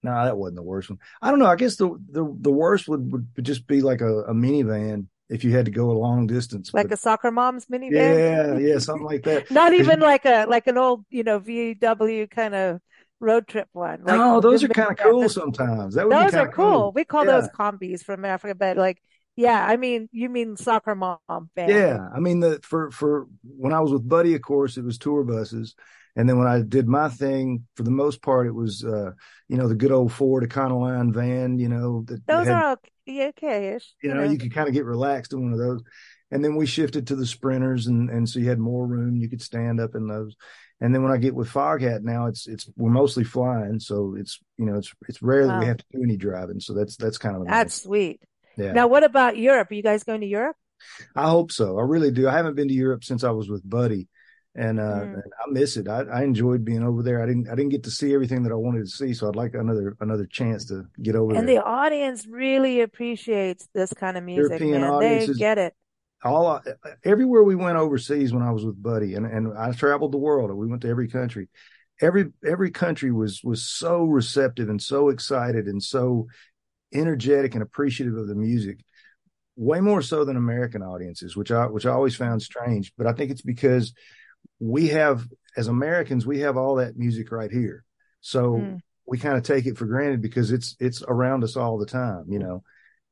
no, 0.07 0.25
that 0.25 0.37
wasn't 0.37 0.57
the 0.57 0.63
worst 0.63 0.89
one. 0.89 0.99
I 1.21 1.29
don't 1.29 1.39
know. 1.39 1.45
I 1.47 1.55
guess 1.55 1.75
the 1.75 1.89
the 2.11 2.23
the 2.41 2.51
worst 2.51 2.87
would 2.87 3.11
would 3.11 3.45
just 3.45 3.67
be 3.67 3.81
like 3.81 4.01
a, 4.01 4.23
a 4.23 4.33
minivan 4.33 5.07
if 5.29 5.43
you 5.43 5.51
had 5.51 5.65
to 5.65 5.71
go 5.71 5.91
a 5.91 5.97
long 5.99 6.27
distance. 6.27 6.73
Like 6.73 6.89
But- 6.89 6.95
a 6.95 6.97
soccer 6.97 7.31
mom's 7.31 7.65
minivan? 7.67 7.91
yeah, 7.91 8.57
yeah, 8.57 8.77
something 8.79 9.05
like 9.05 9.23
that. 9.23 9.51
Not 9.51 9.73
even 9.73 9.99
like 9.99 10.25
a, 10.25 10.45
like 10.47 10.67
an 10.67 10.77
old, 10.77 11.05
you 11.09 11.23
know, 11.23 11.39
VW 11.39 12.29
kind 12.29 12.55
of 12.55 12.79
road 13.19 13.47
trip 13.47 13.67
one. 13.73 14.03
Like 14.03 14.17
no, 14.17 14.39
those 14.41 14.63
are 14.63 14.69
kind 14.69 14.91
of 14.91 14.97
cool 14.97 15.27
sometimes. 15.29 15.95
That 15.95 16.07
would 16.07 16.15
Those 16.15 16.33
are 16.35 16.47
of 16.47 16.53
cool. 16.53 16.91
We 16.93 17.03
call 17.03 17.25
those 17.25 17.45
Yeah. 17.45 17.49
Kombis 17.57 18.03
from 18.03 18.23
Africa, 18.25 18.55
but 18.55 18.77
like, 18.77 19.01
yeah, 19.35 19.65
I 19.67 19.77
mean, 19.77 20.07
you 20.11 20.29
mean 20.29 20.55
soccer 20.57 20.95
mom 20.95 21.19
van. 21.55 21.69
Yeah, 21.69 22.07
I 22.15 22.19
mean 22.19 22.39
the 22.39 22.59
for 22.63 22.91
for 22.91 23.27
when 23.43 23.73
I 23.73 23.81
was 23.81 23.91
with 23.91 24.07
Buddy, 24.07 24.33
of 24.35 24.41
course, 24.41 24.77
it 24.77 24.83
was 24.83 24.97
tour 24.97 25.23
buses, 25.23 25.75
and 26.17 26.27
then 26.27 26.37
when 26.37 26.47
I 26.47 26.61
did 26.61 26.87
my 26.87 27.07
thing, 27.07 27.65
for 27.75 27.83
the 27.83 27.91
most 27.91 28.21
part, 28.21 28.47
it 28.47 28.55
was 28.55 28.83
uh, 28.83 29.11
you 29.47 29.55
know 29.57 29.69
the 29.69 29.75
good 29.75 29.91
old 29.93 30.11
Ford 30.11 30.43
Econoline 30.43 31.13
van, 31.13 31.59
you 31.59 31.69
know 31.69 32.03
that 32.07 32.25
Those 32.27 32.47
had, 32.47 32.55
are 32.55 32.71
okay, 33.07 33.27
okay-ish. 33.27 33.93
you 34.01 34.13
know 34.13 34.23
you 34.23 34.37
could 34.37 34.53
kind 34.53 34.67
of 34.67 34.73
get 34.73 34.83
relaxed 34.83 35.31
in 35.31 35.43
one 35.43 35.53
of 35.53 35.59
those, 35.59 35.81
and 36.31 36.43
then 36.43 36.55
we 36.55 36.65
shifted 36.65 37.07
to 37.07 37.15
the 37.15 37.25
Sprinters, 37.25 37.87
and 37.87 38.09
and 38.09 38.27
so 38.27 38.39
you 38.39 38.49
had 38.49 38.59
more 38.59 38.85
room, 38.85 39.15
you 39.15 39.29
could 39.29 39.41
stand 39.41 39.79
up 39.79 39.95
in 39.95 40.07
those, 40.07 40.35
and 40.81 40.93
then 40.93 41.03
when 41.03 41.11
I 41.11 41.17
get 41.17 41.35
with 41.35 41.49
Foghat 41.49 42.01
now, 42.03 42.25
it's 42.25 42.47
it's 42.47 42.69
we're 42.75 42.89
mostly 42.89 43.23
flying, 43.23 43.79
so 43.79 44.15
it's 44.17 44.39
you 44.57 44.65
know 44.65 44.77
it's 44.77 44.91
it's 45.07 45.21
rare 45.21 45.47
that 45.47 45.59
we 45.59 45.65
have 45.67 45.77
to 45.77 45.85
do 45.93 46.03
any 46.03 46.17
driving, 46.17 46.59
so 46.59 46.73
that's 46.73 46.97
that's 46.97 47.17
kind 47.17 47.35
of 47.35 47.47
That's 47.47 47.83
sweet. 47.83 48.21
yeah. 48.57 48.73
Now, 48.73 48.87
what 48.87 49.03
about 49.03 49.37
Europe? 49.37 49.71
Are 49.71 49.75
you 49.75 49.83
guys 49.83 50.03
going 50.03 50.21
to 50.21 50.27
Europe? 50.27 50.55
I 51.15 51.29
hope 51.29 51.51
so. 51.51 51.77
I 51.79 51.83
really 51.83 52.11
do. 52.11 52.27
I 52.27 52.33
haven't 52.33 52.55
been 52.55 52.67
to 52.67 52.73
Europe 52.73 53.03
since 53.03 53.23
I 53.23 53.31
was 53.31 53.49
with 53.49 53.67
Buddy, 53.67 54.07
and 54.57 54.79
uh, 54.79 54.83
Mm. 54.83 55.13
and 55.13 55.23
I 55.45 55.51
miss 55.51 55.77
it. 55.77 55.87
I, 55.87 56.01
I 56.01 56.23
enjoyed 56.23 56.65
being 56.65 56.83
over 56.83 57.03
there. 57.03 57.21
I 57.23 57.25
didn't 57.25 57.47
I 57.49 57.55
didn't 57.55 57.69
get 57.69 57.83
to 57.83 57.91
see 57.91 58.13
everything 58.13 58.43
that 58.43 58.51
I 58.51 58.55
wanted 58.55 58.85
to 58.85 58.91
see, 58.91 59.13
so 59.13 59.29
I'd 59.29 59.35
like 59.35 59.53
another 59.53 59.95
another 60.01 60.25
chance 60.25 60.65
to 60.65 60.85
get 61.01 61.15
over 61.15 61.33
And 61.35 61.47
there. 61.47 61.57
And 61.57 61.63
the 61.63 61.63
audience 61.63 62.27
really 62.27 62.81
appreciates 62.81 63.67
this 63.73 63.93
kind 63.93 64.17
of 64.17 64.23
music, 64.23 64.59
European 64.59 64.81
man. 64.81 64.99
They 64.99 65.33
get 65.33 65.57
it. 65.57 65.73
All 66.23 66.47
I, 66.47 66.61
everywhere 67.05 67.43
we 67.43 67.55
went 67.55 67.77
overseas 67.77 68.33
when 68.33 68.41
I 68.41 68.51
was 68.51 68.65
with 68.65 68.81
Buddy, 68.81 69.13
and 69.13 69.25
and 69.25 69.55
I 69.57 69.71
traveled 69.71 70.11
the 70.11 70.17
world. 70.17 70.51
We 70.51 70.67
went 70.67 70.81
to 70.81 70.89
every 70.89 71.07
country. 71.07 71.47
Every 72.01 72.31
every 72.43 72.71
country 72.71 73.11
was 73.11 73.41
was 73.43 73.63
so 73.63 74.03
receptive 74.03 74.69
and 74.69 74.81
so 74.81 75.09
excited 75.09 75.67
and 75.67 75.81
so 75.81 76.27
energetic 76.93 77.53
and 77.53 77.61
appreciative 77.63 78.15
of 78.17 78.27
the 78.27 78.35
music. 78.35 78.79
Way 79.55 79.79
more 79.81 80.01
so 80.03 80.23
than 80.25 80.37
American 80.37 80.83
audiences, 80.83 81.35
which 81.35 81.51
I 81.51 81.65
which 81.67 81.85
I 81.85 81.91
always 81.91 82.15
found 82.15 82.41
strange. 82.41 82.93
But 82.97 83.07
I 83.07 83.13
think 83.13 83.31
it's 83.31 83.41
because 83.41 83.93
we 84.59 84.87
have 84.89 85.25
as 85.55 85.67
Americans 85.67 86.25
we 86.25 86.39
have 86.39 86.57
all 86.57 86.75
that 86.75 86.97
music 86.97 87.31
right 87.31 87.51
here, 87.51 87.83
so 88.21 88.53
Mm. 88.53 88.79
we 89.05 89.17
kind 89.17 89.37
of 89.37 89.43
take 89.43 89.65
it 89.65 89.77
for 89.77 89.85
granted 89.85 90.21
because 90.21 90.51
it's 90.51 90.75
it's 90.79 91.01
around 91.07 91.43
us 91.43 91.55
all 91.55 91.77
the 91.77 91.85
time, 91.85 92.25
you 92.29 92.39
know. 92.39 92.63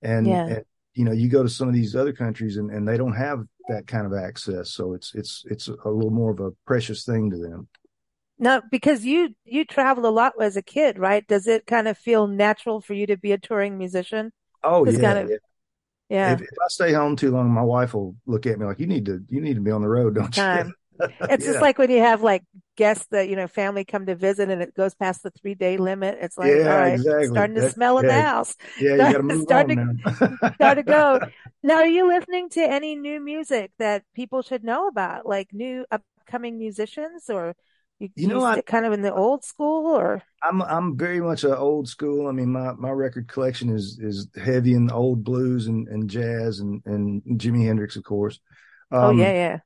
And, 0.02 0.28
Yeah. 0.28 0.46
and 0.46 0.66
you 0.94 1.04
know, 1.06 1.12
you 1.12 1.30
go 1.30 1.44
to 1.44 1.50
some 1.50 1.68
of 1.68 1.74
these 1.74 1.96
other 1.96 2.14
countries 2.14 2.58
and, 2.58 2.70
and 2.72 2.88
they 2.88 2.98
don't 2.98 3.16
have 3.16 3.44
that 3.70 3.88
kind 3.88 4.06
of 4.06 4.14
access, 4.14 4.72
so 4.72 4.94
it's 4.94 5.14
it's 5.16 5.44
it's 5.50 5.68
a 5.68 5.90
little 5.90 6.12
more 6.12 6.32
of 6.32 6.40
a 6.40 6.52
precious 6.66 7.04
thing 7.06 7.32
to 7.32 7.38
them. 7.38 7.68
No, 8.38 8.62
because 8.70 9.06
you 9.06 9.34
you 9.46 9.66
traveled 9.66 10.06
a 10.06 10.10
lot 10.10 10.34
as 10.42 10.58
a 10.58 10.62
kid, 10.62 11.00
right? 11.00 11.26
Does 11.28 11.48
it 11.48 11.66
kind 11.66 11.88
of 11.88 11.98
feel 11.98 12.28
natural 12.28 12.82
for 12.82 12.94
you 12.94 13.08
to 13.08 13.18
be 13.18 13.32
a 13.32 13.38
touring 13.38 13.78
musician? 13.78 14.32
Oh 14.64 14.86
yeah, 14.86 15.00
kind 15.00 15.20
of- 15.20 15.30
yeah. 15.30 15.38
Yeah. 16.08 16.34
If, 16.34 16.42
if 16.42 16.50
I 16.64 16.68
stay 16.68 16.94
home 16.94 17.16
too 17.16 17.32
long, 17.32 17.50
my 17.50 17.64
wife 17.64 17.96
will 17.96 18.16
look 18.28 18.46
at 18.46 18.60
me 18.60 18.66
like, 18.66 18.80
"You 18.80 18.86
need 18.86 19.06
to 19.08 19.22
you 19.28 19.42
need 19.42 19.56
to 19.56 19.62
be 19.62 19.72
on 19.72 19.82
the 19.82 19.88
road, 19.88 20.16
don't 20.16 20.32
Time. 20.32 20.68
you?" 20.68 20.74
It's 21.30 21.46
just 21.46 21.62
like 21.62 21.78
when 21.78 21.90
you 21.92 22.00
have 22.00 22.22
like 22.22 22.44
guests 22.78 23.08
that, 23.12 23.30
you 23.30 23.36
know, 23.36 23.48
family 23.48 23.84
come 23.86 24.06
to 24.06 24.16
visit 24.16 24.50
and 24.50 24.62
it 24.62 24.74
goes 24.76 24.96
past 24.96 25.24
the 25.24 25.32
three 25.32 25.56
day 25.56 25.78
limit. 25.78 26.18
It's 26.22 26.38
like, 26.38 26.52
Yeah, 26.54 26.72
all 26.74 26.80
right, 26.80 26.94
exactly. 26.94 27.28
starting 27.28 27.56
to 27.56 27.62
That- 27.62 27.74
smell 27.74 28.00
in 28.00 28.08
the 28.08 28.14
yeah. 28.14 28.22
house. 28.32 28.56
yeah, 28.80 28.96
Start- 28.96 29.16
to 29.16 29.24
move 29.24 29.42
start 29.44 29.72
on 29.72 30.00
now. 30.06 30.50
Got 30.60 30.74
to 30.76 30.84
go. 30.84 31.20
Now, 31.64 31.78
are 31.78 31.88
you 31.88 32.08
listening 32.08 32.50
to 32.52 32.62
any 32.62 32.96
new 32.96 33.20
music 33.20 33.72
that 33.80 34.04
people 34.14 34.44
should 34.44 34.64
know 34.64 34.88
about, 34.88 35.26
like 35.26 35.48
new 35.52 35.84
upcoming 35.90 36.60
musicians, 36.60 37.28
or 37.28 37.56
you, 37.98 38.10
You 38.16 38.28
know, 38.28 38.44
I- 38.46 38.62
kind 38.62 38.86
of 38.86 38.94
in 38.94 39.02
the 39.02 39.12
old 39.14 39.44
school, 39.44 39.88
or 39.96 40.22
I'm 40.44 40.62
I'm 40.62 40.96
very 40.96 41.22
much 41.22 41.44
an 41.44 41.54
old 41.54 41.88
school. 41.90 42.28
I 42.28 42.34
mean, 42.34 42.52
my 42.52 42.74
my 42.74 42.92
record 42.92 43.28
collection 43.28 43.70
is 43.70 43.98
is 44.00 44.28
heavy 44.36 44.74
in 44.76 44.92
old 44.92 45.24
blues 45.24 45.66
and, 45.68 45.88
and 45.88 46.08
jazz 46.10 46.60
and 46.60 46.84
and 46.86 47.24
Jimi 47.40 47.66
Hendrix, 47.66 47.96
of 47.96 48.04
course. 48.04 48.40
oh 48.92 49.10
Um, 49.10 49.18
yeah, 49.18 49.34
yeah, 49.34 49.58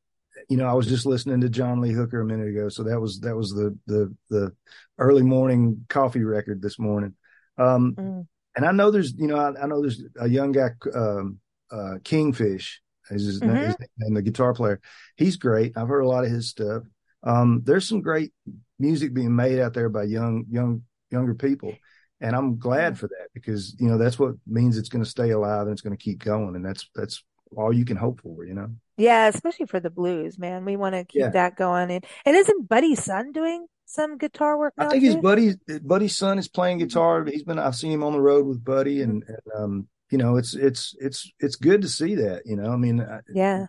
You 0.50 0.58
know, 0.58 0.66
I 0.68 0.74
was 0.74 0.88
just 0.88 1.06
listening 1.06 1.42
to 1.42 1.50
John 1.50 1.80
Lee 1.80 1.94
Hooker 1.94 2.22
a 2.22 2.26
minute 2.26 2.48
ago, 2.50 2.70
so 2.70 2.84
that 2.84 3.00
was 3.00 3.20
that 3.22 3.36
was 3.36 3.52
the 3.52 3.78
the 3.86 4.16
the 4.30 4.56
early 4.98 5.22
morning 5.22 5.86
coffee 5.90 6.24
record 6.24 6.62
this 6.62 6.80
morning. 6.80 7.14
Um, 7.58 7.96
Mm. 7.98 8.28
and 8.56 8.66
I 8.66 8.72
know 8.72 8.90
there's 8.90 9.14
you 9.14 9.28
know 9.28 9.38
I, 9.38 9.64
I 9.64 9.68
know 9.68 9.80
there's 9.82 10.04
a 10.20 10.28
young 10.28 10.52
guy 10.52 10.70
um, 10.94 11.40
uh, 11.72 11.96
Kingfish 12.04 12.82
is 13.12 13.26
his, 13.26 13.44
name, 13.44 13.58
Mhm. 13.58 13.66
his 13.68 13.78
name, 13.98 14.14
the 14.16 14.22
guitar 14.24 14.54
player. 14.54 14.80
He's 15.18 15.38
great. 15.38 15.78
I've 15.78 15.88
heard 15.88 16.02
a 16.02 16.08
lot 16.08 16.26
of 16.26 16.32
his 16.32 16.50
stuff. 16.50 16.84
Um, 17.24 17.62
there's 17.64 17.88
some 17.88 18.02
great 18.02 18.34
music 18.80 19.14
being 19.14 19.36
made 19.36 19.60
out 19.60 19.74
there 19.74 19.90
by 19.90 20.04
young 20.04 20.46
young 20.50 20.82
younger 21.12 21.36
people, 21.36 21.80
and 22.22 22.36
I'm 22.36 22.58
glad 22.58 22.98
for 22.98 23.08
that 23.08 23.28
because 23.36 23.76
you 23.80 23.88
know 23.88 24.00
that's 24.00 24.18
what 24.18 24.34
means 24.48 24.78
it's 24.78 24.90
going 24.90 25.04
to 25.04 25.10
stay 25.10 25.30
alive 25.30 25.64
and 25.64 25.72
it's 25.72 25.82
going 25.82 25.96
to 25.96 26.04
keep 26.04 26.24
going, 26.24 26.56
and 26.56 26.66
that's 26.66 26.90
that's 26.96 27.24
all 27.56 27.74
you 27.74 27.86
can 27.86 27.98
hope 27.98 28.22
for, 28.22 28.46
you 28.46 28.54
know. 28.54 28.70
Yeah. 29.00 29.28
Especially 29.28 29.66
for 29.66 29.80
the 29.80 29.90
blues, 29.90 30.38
man. 30.38 30.66
We 30.66 30.78
want 30.78 30.96
to 30.96 31.06
keep 31.06 31.22
Yeah. 31.22 31.30
that 31.30 31.56
going. 31.56 31.92
And 31.92 32.06
and 32.26 32.36
isn't 32.36 32.70
Buddy's 32.70 33.04
son 33.04 33.32
doing 33.32 33.66
some 33.86 34.18
guitar 34.18 34.58
work 34.58 34.74
I 34.78 34.88
think 34.88 35.04
his 35.04 35.16
too? 35.16 35.22
buddy 35.22 35.54
Buddy's 35.84 36.16
son 36.16 36.38
is 36.38 36.48
playing 36.48 36.78
guitar. 36.78 37.26
He's 37.26 37.44
been 37.44 37.58
I've 37.60 37.76
seen 37.76 37.92
him 37.92 38.04
on 38.04 38.14
the 38.14 38.22
road 38.22 38.46
with 38.46 38.64
Buddy, 38.64 39.02
and, 39.02 39.24
and 39.28 39.38
um, 39.58 39.88
you 40.12 40.18
know 40.20 40.38
it's 40.38 40.54
it's 40.54 40.96
it's 41.00 41.32
it's 41.40 41.56
good 41.56 41.82
to 41.82 41.88
see 41.90 42.16
that. 42.16 42.44
You 42.46 42.56
know, 42.56 42.72
I 42.72 42.76
mean, 42.78 43.02
I, 43.02 43.22
Yeah, 43.34 43.66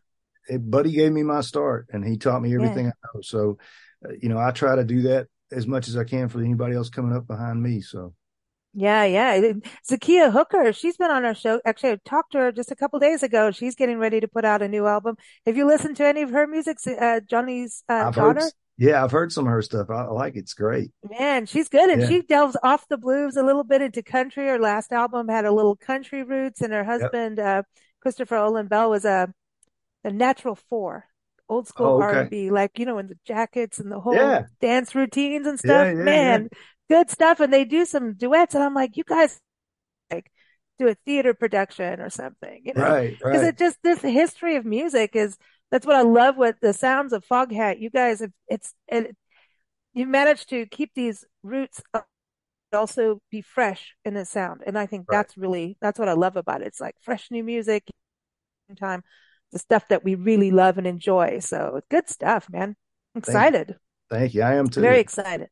it, 0.48 0.70
Buddy 0.70 0.92
gave 0.92 1.12
me 1.12 1.22
my 1.22 1.40
start, 1.40 1.86
and 1.92 2.04
he 2.04 2.16
taught 2.18 2.42
me 2.42 2.54
everything 2.54 2.88
I 2.88 2.92
know. 3.14 3.20
So, 3.22 3.58
uh, 4.04 4.12
you 4.20 4.28
know, 4.28 4.38
I 4.38 4.50
try 4.50 4.76
to 4.76 4.84
do 4.84 5.02
that 5.02 5.28
as 5.52 5.66
much 5.66 5.88
as 5.88 5.96
I 5.96 6.04
can 6.04 6.28
for 6.28 6.40
anybody 6.40 6.76
else 6.76 6.90
coming 6.90 7.16
up 7.16 7.26
behind 7.26 7.62
me. 7.62 7.80
So, 7.80 8.14
yeah, 8.72 9.04
yeah. 9.04 9.52
Zakiya 9.88 10.32
Hooker, 10.32 10.72
she's 10.72 10.96
been 10.96 11.10
on 11.10 11.24
our 11.24 11.34
show. 11.34 11.60
Actually, 11.64 11.92
I 11.92 11.98
talked 12.04 12.32
to 12.32 12.38
her 12.38 12.52
just 12.52 12.70
a 12.70 12.76
couple 12.76 12.98
days 13.00 13.22
ago. 13.22 13.50
She's 13.50 13.74
getting 13.74 13.98
ready 13.98 14.20
to 14.20 14.28
put 14.28 14.44
out 14.44 14.62
a 14.62 14.68
new 14.68 14.86
album. 14.86 15.16
Have 15.46 15.56
you 15.56 15.66
listened 15.66 15.96
to 15.96 16.06
any 16.06 16.22
of 16.22 16.30
her 16.30 16.46
music? 16.46 16.78
Uh, 16.86 17.20
Johnny's 17.20 17.82
uh, 17.88 18.04
I've 18.08 18.14
heard, 18.14 18.36
daughter. 18.36 18.50
yeah, 18.78 19.02
I've 19.02 19.10
heard 19.10 19.32
some 19.32 19.46
of 19.46 19.52
her 19.52 19.62
stuff. 19.62 19.90
I, 19.90 20.04
I 20.04 20.10
like 20.10 20.36
it. 20.36 20.40
It's 20.40 20.54
great. 20.54 20.90
Man, 21.08 21.46
she's 21.46 21.68
good. 21.68 21.90
And 21.90 22.02
Yeah. 22.02 22.08
she 22.08 22.22
delves 22.22 22.56
off 22.62 22.86
the 22.88 22.96
blues 22.98 23.36
a 23.36 23.42
little 23.42 23.64
bit 23.64 23.82
into 23.82 24.02
country. 24.02 24.46
Her 24.46 24.58
last 24.58 24.92
album 24.92 25.28
had 25.28 25.44
a 25.44 25.52
little 25.52 25.76
country 25.76 26.22
roots, 26.22 26.60
and 26.60 26.72
her 26.72 26.84
husband, 26.84 27.38
uh, 27.40 27.62
Christopher 28.00 28.36
Olin 28.36 28.68
Bell, 28.68 28.90
was 28.90 29.04
a, 29.04 29.32
a 30.04 30.10
natural 30.10 30.54
four, 30.54 31.06
old 31.48 31.66
school 31.68 31.86
Oh, 31.86 32.02
okay. 32.02 32.16
R&B, 32.18 32.50
like, 32.50 32.78
you 32.78 32.86
know, 32.86 32.98
in 32.98 33.08
the 33.08 33.18
jackets 33.26 33.78
and 33.80 33.90
the 33.90 34.00
whole 34.00 34.14
Yeah. 34.14 34.44
dance 34.60 34.94
routines 34.94 35.46
and 35.46 35.58
stuff. 35.58 35.86
Yeah, 35.88 35.98
yeah, 35.98 36.04
Man, 36.04 36.48
good 36.90 37.10
stuff. 37.10 37.40
And 37.40 37.52
they 37.52 37.64
do 37.66 37.86
some 37.86 38.14
duets, 38.14 38.54
and 38.56 38.64
I'm 38.64 38.74
like, 38.74 38.98
you 38.98 39.04
guys 39.04 39.40
like 40.10 40.30
do 40.78 40.88
a 40.88 40.94
theater 41.06 41.34
production 41.34 42.00
or 42.00 42.10
something, 42.10 42.62
you 42.64 42.74
know? 42.74 42.82
Right, 42.82 43.16
Because 43.30 43.42
right. 43.42 43.48
it 43.48 43.58
just 43.58 43.78
this 43.82 44.02
history 44.02 44.56
of 44.56 44.64
music 44.64 45.16
is 45.16 45.36
that's 45.70 45.86
what 45.86 45.96
I 45.96 46.02
love 46.02 46.36
with 46.36 46.56
the 46.62 46.72
sounds 46.72 47.12
of 47.12 47.24
Foghat. 47.26 47.80
You 47.80 47.90
guys 47.90 48.20
have 48.20 48.32
it's 48.48 48.74
it, 48.88 49.16
you 49.94 50.06
managed 50.06 50.50
to 50.50 50.66
keep 50.66 50.92
these 50.94 51.24
roots 51.42 51.82
up, 51.94 52.06
but 52.72 52.78
also 52.78 53.20
be 53.30 53.42
fresh 53.42 53.94
in 54.04 54.14
the 54.14 54.24
sound, 54.24 54.62
and 54.66 54.78
I 54.78 54.86
think 54.86 55.06
Right. 55.08 55.18
that's 55.18 55.36
really 55.38 55.76
that's 55.80 55.98
what 55.98 56.08
I 56.08 56.14
love 56.14 56.36
about 56.36 56.62
it. 56.62 56.68
It's 56.68 56.80
like 56.80 56.96
fresh 57.02 57.30
new 57.30 57.44
music, 57.44 57.84
time 58.78 59.02
the 59.52 59.58
stuff 59.58 59.88
that 59.88 60.04
we 60.04 60.14
really 60.14 60.50
love 60.52 60.78
and 60.78 60.86
enjoy. 60.86 61.40
So 61.40 61.80
good 61.90 62.08
stuff, 62.08 62.48
man. 62.50 62.76
I'm 63.14 63.18
excited. 63.18 63.76
Thank 64.08 64.34
you. 64.34 64.42
I 64.42 64.54
am 64.54 64.68
too. 64.68 64.80
Very 64.82 65.00
excited. 65.00 65.48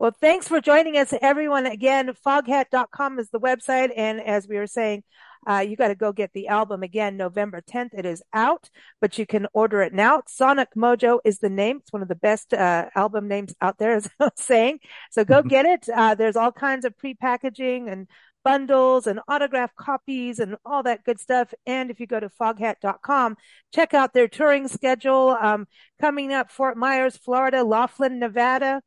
Well, 0.00 0.16
thanks 0.18 0.48
for 0.48 0.62
joining 0.62 0.96
us, 0.96 1.12
everyone. 1.20 1.66
Again, 1.66 2.10
foghat.com 2.26 3.18
is 3.18 3.28
the 3.28 3.38
website. 3.38 3.90
And 3.94 4.18
as 4.18 4.48
we 4.48 4.56
were 4.56 4.66
saying, 4.66 5.04
Uh, 5.46 5.60
you 5.60 5.76
got 5.76 5.88
to 5.88 5.94
go 5.94 6.12
get 6.12 6.30
the 6.34 6.48
album 6.48 6.82
again, 6.82 7.16
November 7.18 7.60
10th. 7.62 7.94
It 7.94 8.06
is 8.06 8.22
out, 8.32 8.70
but 9.00 9.18
you 9.18 9.26
can 9.26 9.46
order 9.54 9.82
it 9.82 9.92
now. 9.94 10.22
Sonic 10.26 10.68
Mojo 10.76 11.18
is 11.24 11.38
the 11.38 11.50
name. 11.50 11.78
It's 11.80 11.92
one 11.92 12.02
of 12.02 12.08
the 12.08 12.14
best 12.14 12.52
uh, 12.54 12.86
album 12.94 13.28
names 13.28 13.54
out 13.60 13.78
there, 13.78 13.92
as 13.96 14.06
I 14.06 14.24
was 14.24 14.32
saying. 14.36 14.80
So 15.10 15.24
go 15.24 15.42
get 15.42 15.66
it. 15.66 15.86
Uh, 15.94 16.14
there's 16.14 16.36
all 16.36 16.52
kinds 16.52 16.84
of 16.86 16.96
pre-packaging 16.96 17.88
and 17.88 18.06
bundles 18.42 19.06
and 19.06 19.20
autograph 19.28 19.74
copies 19.76 20.38
and 20.40 20.56
all 20.64 20.82
that 20.82 21.04
good 21.04 21.20
stuff. 21.20 21.52
And 21.66 21.90
if 21.90 22.00
you 22.00 22.06
go 22.06 22.20
to 22.20 22.30
foghat.com, 22.30 23.36
check 23.74 23.94
out 23.94 24.14
their 24.14 24.28
touring 24.28 24.68
schedule. 24.68 25.36
Um, 25.40 25.66
coming 26.00 26.32
up, 26.32 26.50
Fort 26.50 26.76
Myers, 26.76 27.16
Florida, 27.18 27.64
Laughlin, 27.64 28.18
Nevada. 28.18 28.82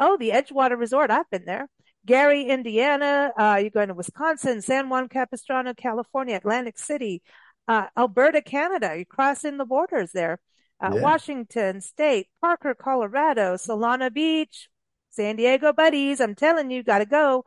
Oh, 0.00 0.16
the 0.16 0.30
Edgewater 0.30 0.78
Resort. 0.78 1.10
I've 1.10 1.28
been 1.30 1.44
there. 1.44 1.68
Gary, 2.06 2.44
Indiana. 2.44 3.32
Uh, 3.36 3.58
you're 3.60 3.70
going 3.70 3.88
to 3.88 3.94
Wisconsin, 3.94 4.62
San 4.62 4.88
Juan 4.88 5.08
Capistrano, 5.08 5.74
California, 5.74 6.36
Atlantic 6.36 6.78
City, 6.78 7.22
uh, 7.68 7.86
Alberta, 7.96 8.40
Canada. 8.40 8.92
You're 8.96 9.04
crossing 9.04 9.58
the 9.58 9.66
borders 9.66 10.12
there. 10.12 10.40
Uh, 10.82 10.92
yeah. 10.94 11.02
Washington 11.02 11.82
State, 11.82 12.28
Parker, 12.40 12.74
Colorado, 12.74 13.56
Solana 13.56 14.12
Beach, 14.12 14.70
San 15.10 15.36
Diego 15.36 15.74
buddies. 15.74 16.20
I'm 16.20 16.34
telling 16.34 16.70
you, 16.70 16.82
gotta 16.82 17.04
go. 17.04 17.44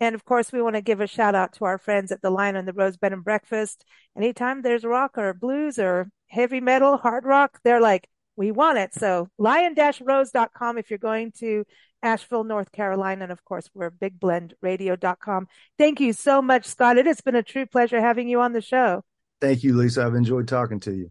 And 0.00 0.16
of 0.16 0.24
course, 0.24 0.50
we 0.50 0.60
want 0.60 0.74
to 0.74 0.82
give 0.82 1.00
a 1.00 1.06
shout 1.06 1.36
out 1.36 1.52
to 1.54 1.64
our 1.64 1.78
friends 1.78 2.10
at 2.10 2.20
the 2.22 2.30
Lion 2.30 2.56
and 2.56 2.66
the 2.66 2.72
Rose 2.72 2.96
Bed 2.96 3.12
and 3.12 3.22
Breakfast. 3.22 3.84
Anytime 4.16 4.62
there's 4.62 4.82
rock 4.82 5.16
or 5.16 5.32
blues 5.32 5.78
or 5.78 6.10
heavy 6.26 6.60
metal, 6.60 6.96
hard 6.96 7.24
rock, 7.24 7.60
they're 7.62 7.80
like, 7.80 8.08
we 8.34 8.50
want 8.50 8.78
it. 8.78 8.94
So 8.94 9.28
lion-rose.com 9.38 10.78
if 10.78 10.90
you're 10.90 10.98
going 10.98 11.32
to 11.38 11.64
Asheville, 12.02 12.44
North 12.44 12.72
Carolina. 12.72 13.24
And 13.24 13.32
of 13.32 13.44
course, 13.44 13.70
we're 13.74 13.90
bigblendradio.com. 13.90 15.48
Thank 15.78 16.00
you 16.00 16.12
so 16.12 16.42
much, 16.42 16.66
Scott. 16.66 16.98
It 16.98 17.06
has 17.06 17.20
been 17.20 17.36
a 17.36 17.42
true 17.42 17.66
pleasure 17.66 18.00
having 18.00 18.28
you 18.28 18.40
on 18.40 18.52
the 18.52 18.60
show. 18.60 19.02
Thank 19.40 19.64
you, 19.64 19.76
Lisa. 19.76 20.04
I've 20.04 20.14
enjoyed 20.14 20.48
talking 20.48 20.80
to 20.80 20.92
you. 20.92 21.10